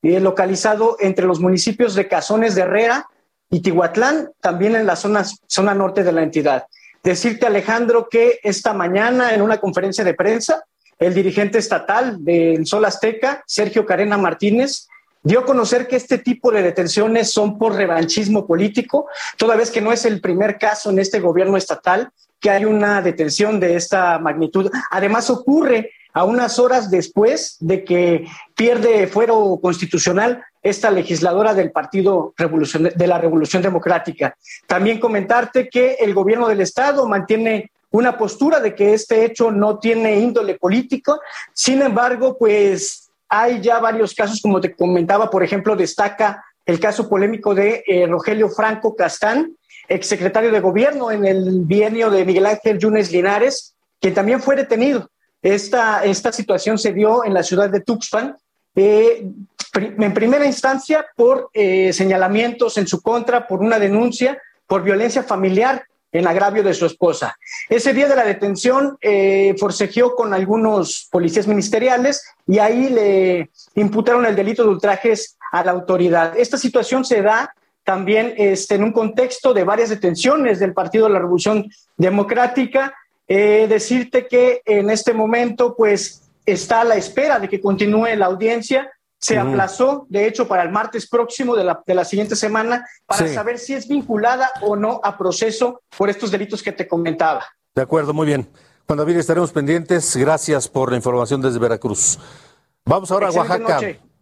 eh, 0.02 0.20
localizado 0.20 0.98
entre 1.00 1.28
los 1.28 1.40
municipios 1.40 1.94
de 1.94 2.08
Cazones 2.08 2.56
de 2.56 2.64
Herrera 2.64 3.06
y 3.52 3.60
Tihuatlán, 3.60 4.32
también 4.42 4.76
en 4.76 4.88
la 4.88 4.96
zona, 4.96 5.24
zona 5.46 5.76
norte 5.76 6.04
de 6.04 6.12
la 6.12 6.24
entidad. 6.24 6.66
Decirte, 7.04 7.46
Alejandro, 7.46 8.08
que 8.10 8.40
esta 8.44 8.74
mañana 8.74 9.34
en 9.34 9.42
una 9.42 9.58
conferencia 9.58 10.04
de 10.04 10.14
prensa, 10.14 10.64
el 10.98 11.14
dirigente 11.14 11.58
estatal 11.58 12.24
del 12.24 12.66
Sol 12.66 12.84
Azteca, 12.86 13.44
Sergio 13.48 13.86
Carena 13.86 14.18
Martínez, 14.18 14.88
dio 15.24 15.40
a 15.40 15.46
conocer 15.46 15.88
que 15.88 15.96
este 15.96 16.18
tipo 16.18 16.52
de 16.52 16.62
detenciones 16.62 17.32
son 17.32 17.58
por 17.58 17.76
revanchismo 17.76 18.46
político, 18.46 19.08
toda 19.38 19.56
vez 19.56 19.72
que 19.72 19.82
no 19.82 19.92
es 19.92 20.06
el 20.06 20.22
primer 20.22 20.58
caso 20.58 20.90
en 20.90 21.00
este 21.00 21.20
gobierno 21.20 21.58
estatal 21.58 22.12
que 22.40 22.50
hay 22.50 22.66
una 22.66 23.02
detención 23.02 23.60
de 23.60 23.76
esta 23.76 24.18
magnitud. 24.20 24.72
Además, 24.92 25.30
ocurre 25.30 25.92
a 26.14 26.24
unas 26.24 26.58
horas 26.58 26.90
después 26.90 27.58
de 27.60 27.84
que 27.84 28.26
pierde 28.56 29.08
fuero 29.08 29.60
constitucional 29.62 30.44
esta 30.62 30.92
legisladora 30.92 31.54
del 31.54 31.72
Partido 31.72 32.34
de 32.38 33.08
la 33.08 33.18
Revolución 33.18 33.62
Democrática. 33.62 34.36
También 34.68 35.00
comentarte 35.00 35.70
que 35.70 35.94
el 36.00 36.14
gobierno 36.14 36.48
del 36.48 36.62
Estado 36.62 37.08
mantiene 37.08 37.72
una 37.92 38.18
postura 38.18 38.60
de 38.60 38.76
que 38.76 38.94
este 38.94 39.26
hecho 39.26 39.52
no 39.52 39.80
tiene 39.80 40.20
índole 40.20 40.56
político. 40.56 41.20
Sin 41.54 41.82
embargo, 41.82 42.38
pues 42.38 43.10
hay 43.28 43.62
ya 43.62 43.80
varios 43.80 44.14
casos, 44.14 44.42
como 44.42 44.60
te 44.60 44.76
comentaba, 44.76 45.30
por 45.30 45.44
ejemplo, 45.44 45.76
destaca 45.76 46.44
el 46.66 46.80
caso 46.80 47.10
polémico 47.10 47.56
de 47.56 47.84
eh, 47.88 48.06
Rogelio 48.06 48.50
Franco 48.50 48.96
Castán, 48.96 49.56
exsecretario 49.88 50.52
de 50.52 50.60
gobierno 50.60 51.10
en 51.10 51.26
el 51.26 51.62
bienio 51.64 52.12
de 52.12 52.26
Miguel 52.26 52.46
Ángel 52.46 52.78
Yunes 52.78 53.12
Linares, 53.12 53.76
que 54.00 54.12
también 54.12 54.40
fue 54.40 54.56
detenido 54.56 55.10
esta, 55.42 56.04
esta 56.04 56.32
situación 56.32 56.78
se 56.78 56.94
dio 56.94 57.24
en 57.24 57.34
la 57.34 57.44
ciudad 57.44 57.70
de 57.70 57.80
Tuxpan, 57.80 58.36
eh, 58.80 59.26
en 59.76 60.14
primera 60.14 60.46
instancia 60.46 61.06
por 61.16 61.50
eh, 61.54 61.94
señalamientos 61.94 62.78
en 62.78 62.88
su 62.88 63.02
contra, 63.02 63.48
por 63.48 63.60
una 63.60 63.80
denuncia 63.80 64.42
por 64.70 64.84
violencia 64.84 65.24
familiar 65.24 65.84
en 66.12 66.28
agravio 66.28 66.64
de 66.64 66.76
su 66.76 66.86
esposa. 66.86 67.36
Ese 67.70 67.92
día 67.92 68.08
de 68.08 68.16
la 68.16 68.24
detención 68.24 68.98
eh, 69.02 69.56
forcejeó 69.60 70.16
con 70.16 70.34
algunos 70.34 71.08
policías 71.12 71.48
ministeriales 71.48 72.24
y 72.48 72.60
ahí 72.60 72.90
le 72.90 73.50
imputaron 73.76 74.26
el 74.26 74.36
delito 74.36 74.64
de 74.64 74.70
ultrajes 74.70 75.38
a 75.52 75.64
la 75.64 75.72
autoridad. 75.72 76.38
Esta 76.38 76.58
situación 76.58 77.04
se 77.04 77.22
da 77.22 77.54
también 77.84 78.36
este, 78.38 78.76
en 78.76 78.84
un 78.84 78.92
contexto 78.92 79.54
de 79.54 79.64
varias 79.64 79.90
detenciones 79.90 80.60
del 80.60 80.74
Partido 80.74 81.08
de 81.08 81.14
la 81.14 81.20
Revolución 81.20 81.68
Democrática. 81.98 82.94
Eh, 83.28 83.66
decirte 83.68 84.28
que 84.28 84.62
en 84.66 84.92
este 84.92 85.14
momento, 85.14 85.76
pues, 85.76 86.29
está 86.52 86.82
a 86.82 86.84
la 86.84 86.96
espera 86.96 87.40
de 87.40 87.50
que 87.50 87.62
continúe 87.62 88.16
la 88.16 88.28
audiencia 88.28 88.92
se 89.20 89.38
aplazó, 89.38 90.06
de 90.10 90.28
hecho, 90.28 90.48
para 90.48 90.64
el 90.64 90.72
martes 90.72 91.08
próximo 91.10 91.56
de 91.56 91.66
la, 91.66 91.84
de 91.86 91.94
la 91.94 92.06
siguiente 92.06 92.38
semana 92.38 92.88
para 93.06 93.28
saber 93.28 93.60
si 93.60 93.74
es 93.74 93.88
vinculada 93.88 94.50
o 94.62 94.78
no 94.78 95.02
a 95.04 95.18
proceso 95.18 95.82
por 95.98 96.10
estos 96.10 96.32
delitos 96.32 96.64
que 96.64 96.72
te 96.72 96.88
comentaba. 96.88 97.46
De 97.76 97.82
acuerdo, 97.82 98.14
muy 98.14 98.26
bien. 98.26 98.50
Juan 98.88 98.98
David, 98.98 99.18
estaremos 99.18 99.52
pendientes. 99.52 100.16
Gracias 100.16 100.70
por 100.70 100.92
la 100.92 100.98
información 100.98 101.42
desde 101.42 101.60
Veracruz. 101.60 102.18
Vamos 102.86 103.12
ahora 103.12 103.28
a 103.28 103.32
Oaxaca. 103.32 103.80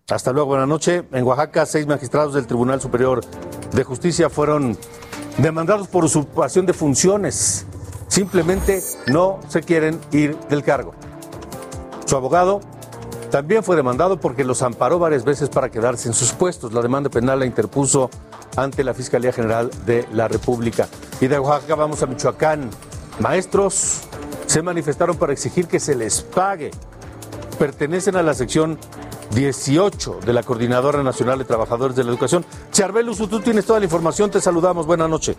Hasta 0.09 0.31
luego, 0.31 0.47
buenas 0.47 0.67
noches. 0.67 1.03
En 1.11 1.23
Oaxaca, 1.23 1.65
seis 1.65 1.85
magistrados 1.85 2.33
del 2.33 2.47
Tribunal 2.47 2.81
Superior 2.81 3.23
de 3.71 3.83
Justicia 3.83 4.29
fueron 4.29 4.77
demandados 5.37 5.87
por 5.87 6.03
usurpación 6.05 6.65
de 6.65 6.73
funciones. 6.73 7.67
Simplemente 8.07 8.81
no 9.07 9.39
se 9.47 9.61
quieren 9.61 9.99
ir 10.11 10.35
del 10.49 10.63
cargo. 10.63 10.95
Su 12.07 12.15
abogado 12.15 12.61
también 13.31 13.63
fue 13.63 13.75
demandado 13.75 14.17
porque 14.17 14.45
los 14.45 14.61
amparó 14.61 14.97
varias 14.97 15.25
veces 15.25 15.49
para 15.49 15.69
quedarse 15.69 16.07
en 16.07 16.13
sus 16.13 16.31
puestos. 16.31 16.71
La 16.71 16.81
demanda 16.81 17.09
penal 17.09 17.39
la 17.39 17.45
interpuso 17.45 18.09
ante 18.55 18.85
la 18.85 18.93
Fiscalía 18.93 19.33
General 19.33 19.69
de 19.85 20.07
la 20.13 20.29
República. 20.29 20.87
Y 21.19 21.27
de 21.27 21.37
Oaxaca 21.37 21.75
vamos 21.75 22.01
a 22.01 22.05
Michoacán. 22.05 22.69
Maestros 23.19 24.03
se 24.45 24.61
manifestaron 24.61 25.17
para 25.17 25.33
exigir 25.33 25.67
que 25.67 25.81
se 25.81 25.95
les 25.95 26.21
pague. 26.21 26.71
Pertenecen 27.59 28.15
a 28.15 28.23
la 28.23 28.33
sección 28.33 28.79
18 29.31 30.21
de 30.25 30.31
la 30.31 30.43
Coordinadora 30.43 31.03
Nacional 31.03 31.39
de 31.39 31.43
Trabajadores 31.43 31.97
de 31.97 32.05
la 32.05 32.11
Educación. 32.11 32.45
Charbel 32.71 33.09
Uso, 33.09 33.27
tú 33.27 33.41
tienes 33.41 33.65
toda 33.65 33.79
la 33.79 33.85
información. 33.85 34.31
Te 34.31 34.39
saludamos. 34.39 34.87
Buenas 34.87 35.09
noches. 35.09 35.35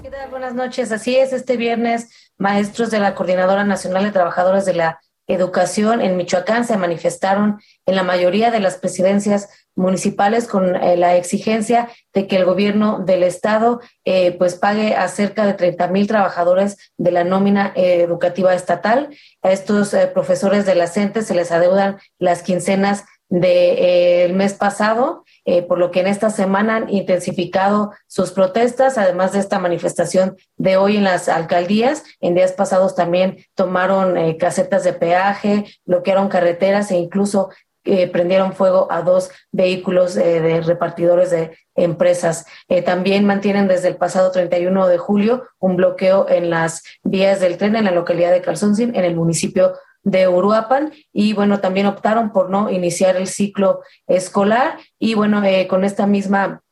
¿Qué 0.00 0.08
tal? 0.08 0.30
Buenas 0.30 0.54
noches. 0.54 0.92
Así 0.92 1.16
es, 1.16 1.32
este 1.32 1.56
viernes, 1.56 2.10
maestros 2.38 2.92
de 2.92 3.00
la 3.00 3.16
Coordinadora 3.16 3.64
Nacional 3.64 4.04
de 4.04 4.12
Trabajadores 4.12 4.64
de 4.66 4.74
la 4.74 5.00
Educación 5.26 6.02
en 6.02 6.16
Michoacán 6.16 6.66
se 6.66 6.76
manifestaron 6.76 7.60
en 7.86 7.96
la 7.96 8.02
mayoría 8.02 8.50
de 8.50 8.60
las 8.60 8.76
presidencias 8.76 9.48
municipales 9.74 10.46
con 10.46 10.76
eh, 10.76 10.96
la 10.96 11.16
exigencia 11.16 11.88
de 12.12 12.26
que 12.26 12.36
el 12.36 12.44
gobierno 12.44 13.00
del 13.00 13.22
estado 13.22 13.80
eh, 14.04 14.32
pues 14.38 14.54
pague 14.54 14.94
a 14.94 15.08
cerca 15.08 15.46
de 15.46 15.54
30 15.54 15.88
mil 15.88 16.06
trabajadores 16.06 16.76
de 16.96 17.10
la 17.10 17.24
nómina 17.24 17.72
eh, 17.74 18.02
educativa 18.02 18.54
estatal. 18.54 19.08
A 19.42 19.50
estos 19.50 19.96
profesores 20.12 20.66
de 20.66 20.74
la 20.74 20.86
CENTE 20.86 21.22
se 21.22 21.34
les 21.34 21.50
adeudan 21.50 21.98
las 22.18 22.42
quincenas 22.42 23.04
del 23.28 24.34
mes 24.34 24.54
pasado 24.54 25.23
eh, 25.46 25.62
por 25.62 25.78
lo 25.78 25.90
que 25.90 26.00
en 26.00 26.06
esta 26.06 26.30
semana 26.30 26.76
han 26.76 26.88
intensificado 26.88 27.92
sus 28.06 28.32
protestas, 28.32 28.96
además 28.96 29.32
de 29.32 29.40
esta 29.40 29.58
manifestación 29.58 30.36
de 30.56 30.76
hoy 30.76 30.96
en 30.96 31.04
las 31.04 31.28
alcaldías. 31.28 32.04
En 32.20 32.34
días 32.34 32.52
pasados 32.52 32.94
también 32.94 33.44
tomaron 33.54 34.16
eh, 34.16 34.38
casetas 34.38 34.84
de 34.84 34.94
peaje, 34.94 35.64
bloquearon 35.84 36.28
carreteras 36.28 36.90
e 36.90 36.96
incluso 36.96 37.50
eh, 37.86 38.08
prendieron 38.08 38.54
fuego 38.54 38.88
a 38.90 39.02
dos 39.02 39.30
vehículos 39.52 40.14
de 40.14 40.62
repartidores 40.62 41.30
de 41.30 41.54
empresas. 41.74 42.46
también 42.86 43.26
mantienen 43.26 43.68
desde 43.68 43.88
el 43.88 43.96
pasado 43.96 44.30
31 44.30 44.86
de 44.88 44.96
julio 44.96 45.44
un 45.58 45.76
bloqueo 45.76 46.26
en 46.30 46.48
las 46.48 46.82
vías 47.02 47.40
del 47.40 47.58
tren 47.58 47.76
en 47.76 47.84
la 47.84 47.90
localidad 47.90 48.32
de 48.32 48.40
Calzoncin, 48.40 48.94
en 48.94 49.04
el 49.04 49.14
municipio 49.14 49.74
de 50.04 50.28
Uruapan 50.28 50.92
y 51.12 51.32
bueno, 51.32 51.60
también 51.60 51.86
optaron 51.86 52.30
por 52.30 52.50
no 52.50 52.70
iniciar 52.70 53.16
el 53.16 53.26
ciclo 53.26 53.80
escolar 54.06 54.78
y 54.98 55.14
bueno, 55.14 55.42
eh, 55.42 55.66
con 55.66 55.84
esta 55.84 56.06
misma 56.06 56.62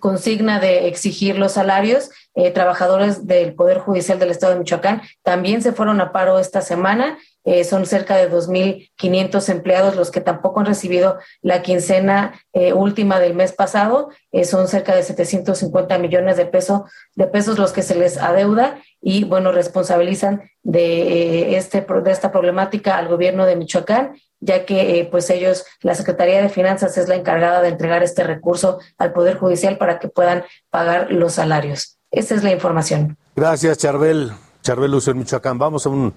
consigna 0.00 0.60
de 0.60 0.88
exigir 0.88 1.38
los 1.38 1.52
salarios, 1.52 2.10
eh, 2.34 2.50
trabajadores 2.50 3.26
del 3.26 3.54
Poder 3.54 3.78
Judicial 3.78 4.18
del 4.18 4.30
Estado 4.30 4.54
de 4.54 4.60
Michoacán 4.60 5.02
también 5.22 5.62
se 5.62 5.72
fueron 5.72 6.00
a 6.00 6.12
paro 6.12 6.38
esta 6.38 6.60
semana. 6.60 7.18
Eh, 7.44 7.64
son 7.64 7.86
cerca 7.86 8.16
de 8.16 8.30
2.500 8.30 9.48
empleados 9.48 9.96
los 9.96 10.12
que 10.12 10.20
tampoco 10.20 10.60
han 10.60 10.66
recibido 10.66 11.18
la 11.40 11.60
quincena 11.62 12.40
última 12.74 13.18
del 13.18 13.34
mes 13.34 13.52
pasado. 13.52 14.10
son 14.44 14.68
cerca 14.68 14.94
de 14.94 15.02
750 15.02 15.98
millones 15.98 16.36
de, 16.36 16.46
pesos 16.46 16.82
de 17.16 17.26
pesos 17.26 17.58
los 17.58 17.72
que 17.72 17.82
se 17.82 17.96
les 17.96 18.16
adeuda 18.16 18.78
y 19.02 19.24
bueno, 19.24 19.50
responsabilizan 19.50 20.42
de, 20.62 21.02
eh, 21.02 21.56
este, 21.56 21.80
de 21.80 22.10
esta 22.10 22.30
problemática 22.30 22.96
al 22.96 23.08
gobierno 23.08 23.44
de 23.44 23.56
Michoacán, 23.56 24.16
ya 24.42 24.66
que 24.66 24.98
eh, 24.98 25.08
pues 25.10 25.30
ellos, 25.30 25.64
la 25.80 25.94
Secretaría 25.94 26.42
de 26.42 26.48
Finanzas 26.48 26.98
es 26.98 27.08
la 27.08 27.14
encargada 27.14 27.62
de 27.62 27.68
entregar 27.68 28.02
este 28.02 28.24
recurso 28.24 28.80
al 28.98 29.12
Poder 29.12 29.38
Judicial 29.38 29.78
para 29.78 29.98
que 29.98 30.08
puedan 30.08 30.44
pagar 30.68 31.10
los 31.10 31.34
salarios. 31.34 31.96
Esa 32.10 32.34
es 32.34 32.42
la 32.42 32.50
información. 32.50 33.16
Gracias, 33.34 33.78
Charbel. 33.78 34.32
Charbel 34.62 34.90
Lucio 34.90 35.12
en 35.12 35.18
Michoacán. 35.18 35.58
Vamos 35.58 35.86
a 35.86 35.88
un 35.88 36.12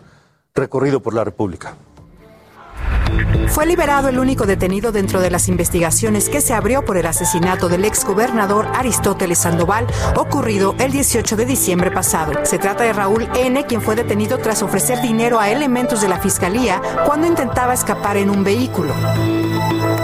recorrido 0.54 1.00
por 1.02 1.14
la 1.14 1.24
República. 1.24 1.76
Fue 3.48 3.66
liberado 3.66 4.10
el 4.10 4.20
único 4.20 4.46
detenido 4.46 4.92
dentro 4.92 5.22
de 5.22 5.32
las 5.32 5.48
investigaciones 5.48 6.30
que 6.30 6.42
se 6.42 6.54
abrió 6.54 6.84
por 6.84 6.98
el 6.98 7.06
asesinato 7.06 7.70
del 7.70 7.86
exgobernador 7.86 8.68
Aristóteles 8.74 9.40
Sandoval, 9.40 9.88
ocurrido 10.16 10.76
el 10.80 10.92
18 10.92 11.36
de 11.36 11.46
diciembre 11.46 11.92
pasado. 11.92 12.34
Se 12.44 12.60
trata 12.60 12.84
de 12.84 12.94
Raúl 12.94 13.28
N., 13.36 13.66
quien 13.66 13.82
fue 13.82 13.96
detenido 13.96 14.40
tras 14.40 14.62
ofrecer 14.62 15.02
dinero 15.02 15.40
a 15.40 15.50
elementos 15.50 16.02
de 16.02 16.10
la 16.10 16.20
fiscalía 16.20 16.82
cuando 17.06 17.28
intentaba 17.28 17.74
escapar 17.74 18.18
en 18.18 18.30
un 18.30 18.44
vehículo. 18.44 18.94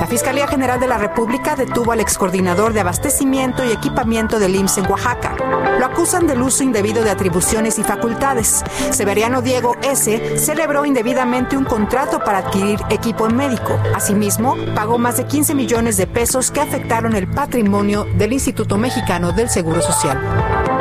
La 0.02 0.08
Fiscalía 0.08 0.48
General 0.48 0.80
de 0.80 0.88
la 0.88 0.98
República 0.98 1.56
detuvo 1.56 1.92
al 1.92 2.00
excoordinador 2.00 2.74
de 2.74 2.80
abastecimiento 2.80 3.64
y 3.64 3.72
equipamiento 3.72 4.40
del 4.40 4.56
IMSS 4.56 4.80
en 4.80 4.90
Oaxaca. 4.90 5.36
Lo 5.78 5.86
acusan 5.86 6.26
del 6.26 6.42
uso 6.42 6.64
indebido 6.64 7.04
de 7.04 7.12
atribuciones 7.12 7.78
y 7.78 7.84
facultades. 7.84 8.64
Severiano 8.90 9.44
Diego 9.44 9.76
S. 9.84 10.40
celebró 10.40 10.86
indebidamente 10.88 11.56
un 11.56 11.66
contrato 11.66 12.18
para 12.18 12.40
adquirir 12.40 12.80
equipo 12.90 13.30
médico. 13.30 13.80
Asimismo, 13.94 14.58
pagó 14.74 14.98
más 14.98 15.18
de 15.18 15.28
15 15.28 15.54
millones 15.54 15.98
de 15.98 16.08
pesos 16.08 16.50
que 16.50 16.62
afectaron 16.62 17.16
el 17.16 17.28
patrimonio 17.28 18.08
del 18.16 18.34
Instituto 18.34 18.80
Mexicano 18.80 19.34
del 19.34 19.52
Seguro 19.52 19.84
Social. 19.84 20.81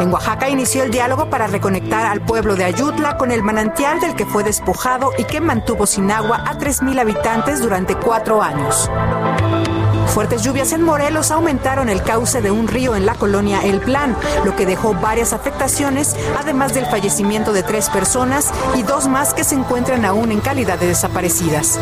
En 0.00 0.12
Oaxaca 0.12 0.48
inició 0.48 0.82
el 0.82 0.90
diálogo 0.90 1.30
para 1.30 1.46
reconectar 1.46 2.06
al 2.06 2.20
pueblo 2.20 2.56
de 2.56 2.64
Ayutla 2.64 3.16
con 3.16 3.30
el 3.30 3.42
manantial 3.42 4.00
del 4.00 4.14
que 4.14 4.26
fue 4.26 4.44
despojado 4.44 5.12
y 5.18 5.24
que 5.24 5.40
mantuvo 5.40 5.86
sin 5.86 6.10
agua 6.10 6.42
a 6.46 6.58
3.000 6.58 7.00
habitantes 7.00 7.60
durante 7.60 7.94
cuatro 7.96 8.42
años. 8.42 8.90
Fuertes 10.08 10.42
lluvias 10.42 10.72
en 10.72 10.82
Morelos 10.82 11.30
aumentaron 11.30 11.88
el 11.88 12.02
cauce 12.02 12.40
de 12.40 12.50
un 12.50 12.68
río 12.68 12.94
en 12.94 13.04
la 13.04 13.14
colonia 13.14 13.64
El 13.64 13.80
Plan, 13.80 14.16
lo 14.44 14.54
que 14.54 14.66
dejó 14.66 14.94
varias 14.94 15.32
afectaciones, 15.32 16.14
además 16.38 16.72
del 16.72 16.86
fallecimiento 16.86 17.52
de 17.52 17.62
tres 17.62 17.90
personas 17.90 18.52
y 18.76 18.82
dos 18.82 19.08
más 19.08 19.34
que 19.34 19.42
se 19.42 19.56
encuentran 19.56 20.04
aún 20.04 20.30
en 20.30 20.40
calidad 20.40 20.78
de 20.78 20.88
desaparecidas. 20.88 21.80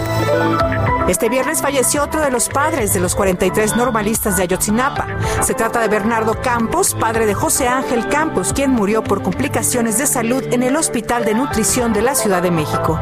Este 1.08 1.28
viernes 1.28 1.60
falleció 1.60 2.04
otro 2.04 2.20
de 2.20 2.30
los 2.30 2.48
padres 2.48 2.94
de 2.94 3.00
los 3.00 3.14
43 3.14 3.76
normalistas 3.76 4.36
de 4.36 4.44
Ayotzinapa. 4.44 5.06
Se 5.42 5.54
trata 5.54 5.80
de 5.80 5.88
Bernardo 5.88 6.40
Campos, 6.40 6.94
padre 6.94 7.26
de 7.26 7.34
José 7.34 7.66
Ángel 7.66 8.08
Campos, 8.08 8.52
quien 8.52 8.70
murió 8.70 9.02
por 9.02 9.22
complicaciones 9.22 9.98
de 9.98 10.06
salud 10.06 10.44
en 10.52 10.62
el 10.62 10.76
Hospital 10.76 11.24
de 11.24 11.34
Nutrición 11.34 11.92
de 11.92 12.02
la 12.02 12.14
Ciudad 12.14 12.42
de 12.42 12.50
México. 12.50 12.98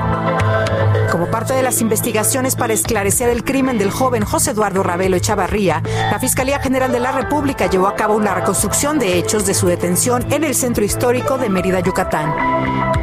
Como 1.13 1.27
parte 1.31 1.53
de 1.53 1.63
las 1.63 1.81
investigaciones 1.81 2.57
para 2.57 2.73
esclarecer 2.73 3.29
el 3.29 3.45
crimen 3.45 3.79
del 3.79 3.91
joven 3.91 4.25
José 4.25 4.53
Eduardo 4.53 4.83
Ravelo 4.83 5.17
Echavarría, 5.17 5.83
la 6.11 6.19
Fiscalía 6.19 6.61
General 6.61 6.93
de 6.93 7.01
la 7.01 7.13
República 7.13 7.67
llevó 7.67 7.87
a 7.87 7.97
cabo 7.97 8.15
una 8.15 8.35
reconstrucción 8.35 8.99
de 8.99 9.19
hechos 9.19 9.45
de 9.47 9.55
su 9.55 9.67
detención 9.67 10.25
en 10.33 10.45
el 10.45 10.55
centro 10.55 10.85
histórico 10.85 11.37
de 11.37 11.51
Mérida, 11.51 11.81
Yucatán. 11.81 13.00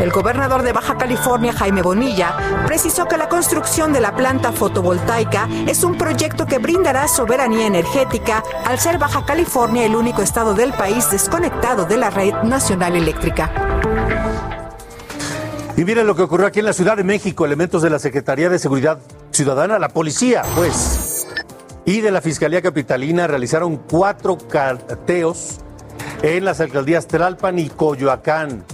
El 0.00 0.10
gobernador 0.10 0.62
de 0.62 0.72
Baja 0.72 0.98
California, 0.98 1.52
Jaime 1.52 1.80
Bonilla, 1.80 2.36
precisó 2.66 3.06
que 3.06 3.16
la 3.16 3.28
construcción 3.28 3.92
de 3.92 4.00
la 4.00 4.16
planta 4.16 4.52
fotovoltaica 4.52 5.48
es 5.66 5.84
un 5.84 5.96
proyecto 5.96 6.46
que 6.46 6.58
brindará 6.58 7.06
soberanía 7.06 7.66
energética 7.66 8.42
al 8.64 8.78
ser 8.78 8.98
Baja 8.98 9.24
California 9.24 9.86
el 9.86 9.94
único 9.94 10.22
estado 10.22 10.54
del 10.54 10.72
país 10.72 11.10
desconectado 11.10 11.84
de 11.84 11.96
la 11.96 12.10
red 12.10 12.34
nacional 12.42 12.96
eléctrica. 12.96 13.50
Y 15.76 15.84
miren 15.84 16.06
lo 16.06 16.14
que 16.14 16.22
ocurrió 16.22 16.46
aquí 16.46 16.60
en 16.60 16.66
la 16.66 16.72
Ciudad 16.72 16.96
de 16.96 17.04
México. 17.04 17.44
Elementos 17.44 17.82
de 17.82 17.90
la 17.90 17.98
Secretaría 17.98 18.48
de 18.48 18.58
Seguridad 18.58 18.98
Ciudadana, 19.30 19.78
la 19.78 19.88
policía, 19.88 20.42
pues, 20.54 21.26
y 21.84 22.00
de 22.00 22.10
la 22.10 22.20
Fiscalía 22.20 22.62
Capitalina 22.62 23.26
realizaron 23.26 23.76
cuatro 23.76 24.38
carteos 24.38 25.60
en 26.22 26.44
las 26.44 26.60
alcaldías 26.60 27.06
Tlalpan 27.06 27.58
y 27.58 27.68
Coyoacán. 27.68 28.64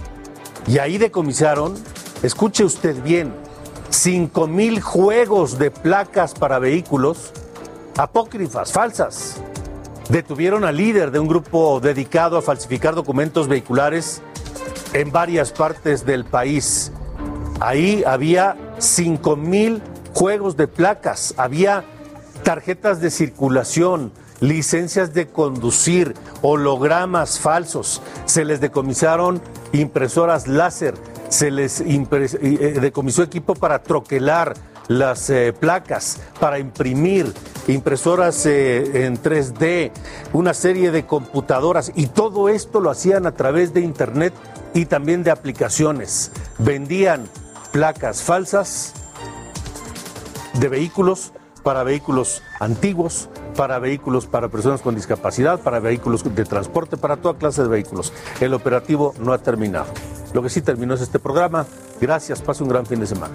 Y 0.66 0.78
ahí 0.78 0.98
decomisaron, 0.98 1.74
escuche 2.22 2.64
usted 2.64 3.02
bien, 3.02 3.32
5 3.90 4.46
mil 4.46 4.80
juegos 4.80 5.58
de 5.58 5.70
placas 5.70 6.34
para 6.34 6.58
vehículos 6.58 7.32
apócrifas, 7.96 8.72
falsas. 8.72 9.36
Detuvieron 10.08 10.64
al 10.64 10.76
líder 10.76 11.11
de 11.11 11.18
un 11.18 11.28
grupo 11.28 11.80
dedicado 11.80 12.36
a 12.38 12.42
falsificar 12.42 12.94
documentos 12.94 13.46
vehiculares 13.46 14.22
en 14.92 15.12
varias 15.12 15.52
partes 15.52 16.04
del 16.04 16.24
país. 16.24 16.92
Ahí 17.61 18.02
había 18.06 18.56
5 18.78 19.36
mil 19.36 19.82
juegos 20.14 20.56
de 20.56 20.66
placas, 20.66 21.34
había 21.36 21.84
tarjetas 22.42 23.00
de 23.00 23.11
circulación, 23.11 24.12
licencias 24.41 25.14
de 25.14 25.28
conducir, 25.28 26.14
hologramas 26.43 27.38
falsos, 27.38 28.03
se 28.24 28.45
les 28.45 28.61
decomisaron 28.61 29.41
impresoras 29.72 30.49
láser, 30.49 30.95
se 31.28 31.51
les 31.51 31.80
eh, 31.80 32.78
decomisó 32.80 33.22
equipo 33.22 33.55
para 33.55 33.82
troquelar 33.82 34.55
las 34.88 35.30
eh, 35.30 35.53
placas, 35.53 36.18
para 36.41 36.59
imprimir, 36.59 37.32
impresoras 37.68 38.45
eh, 38.47 39.07
en 39.07 39.22
3D, 39.22 39.93
una 40.32 40.53
serie 40.53 40.91
de 40.91 41.07
computadoras. 41.07 41.93
Y 41.95 42.09
todo 42.09 42.49
esto 42.49 42.80
lo 42.80 42.91
hacían 42.91 43.24
a 43.24 43.32
través 43.32 43.72
de 43.72 43.82
Internet 43.82 44.34
y 44.74 44.86
también 44.86 45.22
de 45.22 45.30
aplicaciones. 45.30 46.32
Vendían 46.59 47.28
placas 47.70 48.22
falsas 48.22 48.93
de 50.55 50.68
vehículos 50.68 51.32
para 51.62 51.84
vehículos 51.84 52.43
antiguos, 52.59 53.28
para 53.61 53.78
vehículos 53.78 54.24
para 54.24 54.48
personas 54.48 54.80
con 54.80 54.94
discapacidad, 54.94 55.61
para 55.61 55.80
vehículos 55.80 56.24
de 56.34 56.44
transporte, 56.46 56.96
para 56.96 57.18
toda 57.18 57.36
clase 57.36 57.62
de 57.62 57.68
vehículos. 57.68 58.11
El 58.40 58.54
operativo 58.54 59.12
no 59.20 59.34
ha 59.34 59.38
terminado. 59.38 59.92
Lo 60.32 60.42
que 60.42 60.48
sí 60.48 60.62
terminó 60.62 60.94
es 60.94 61.02
este 61.02 61.18
programa. 61.18 61.66
Gracias, 62.00 62.40
pase 62.40 62.62
un 62.62 62.70
gran 62.70 62.86
fin 62.86 63.00
de 63.00 63.06
semana. 63.06 63.34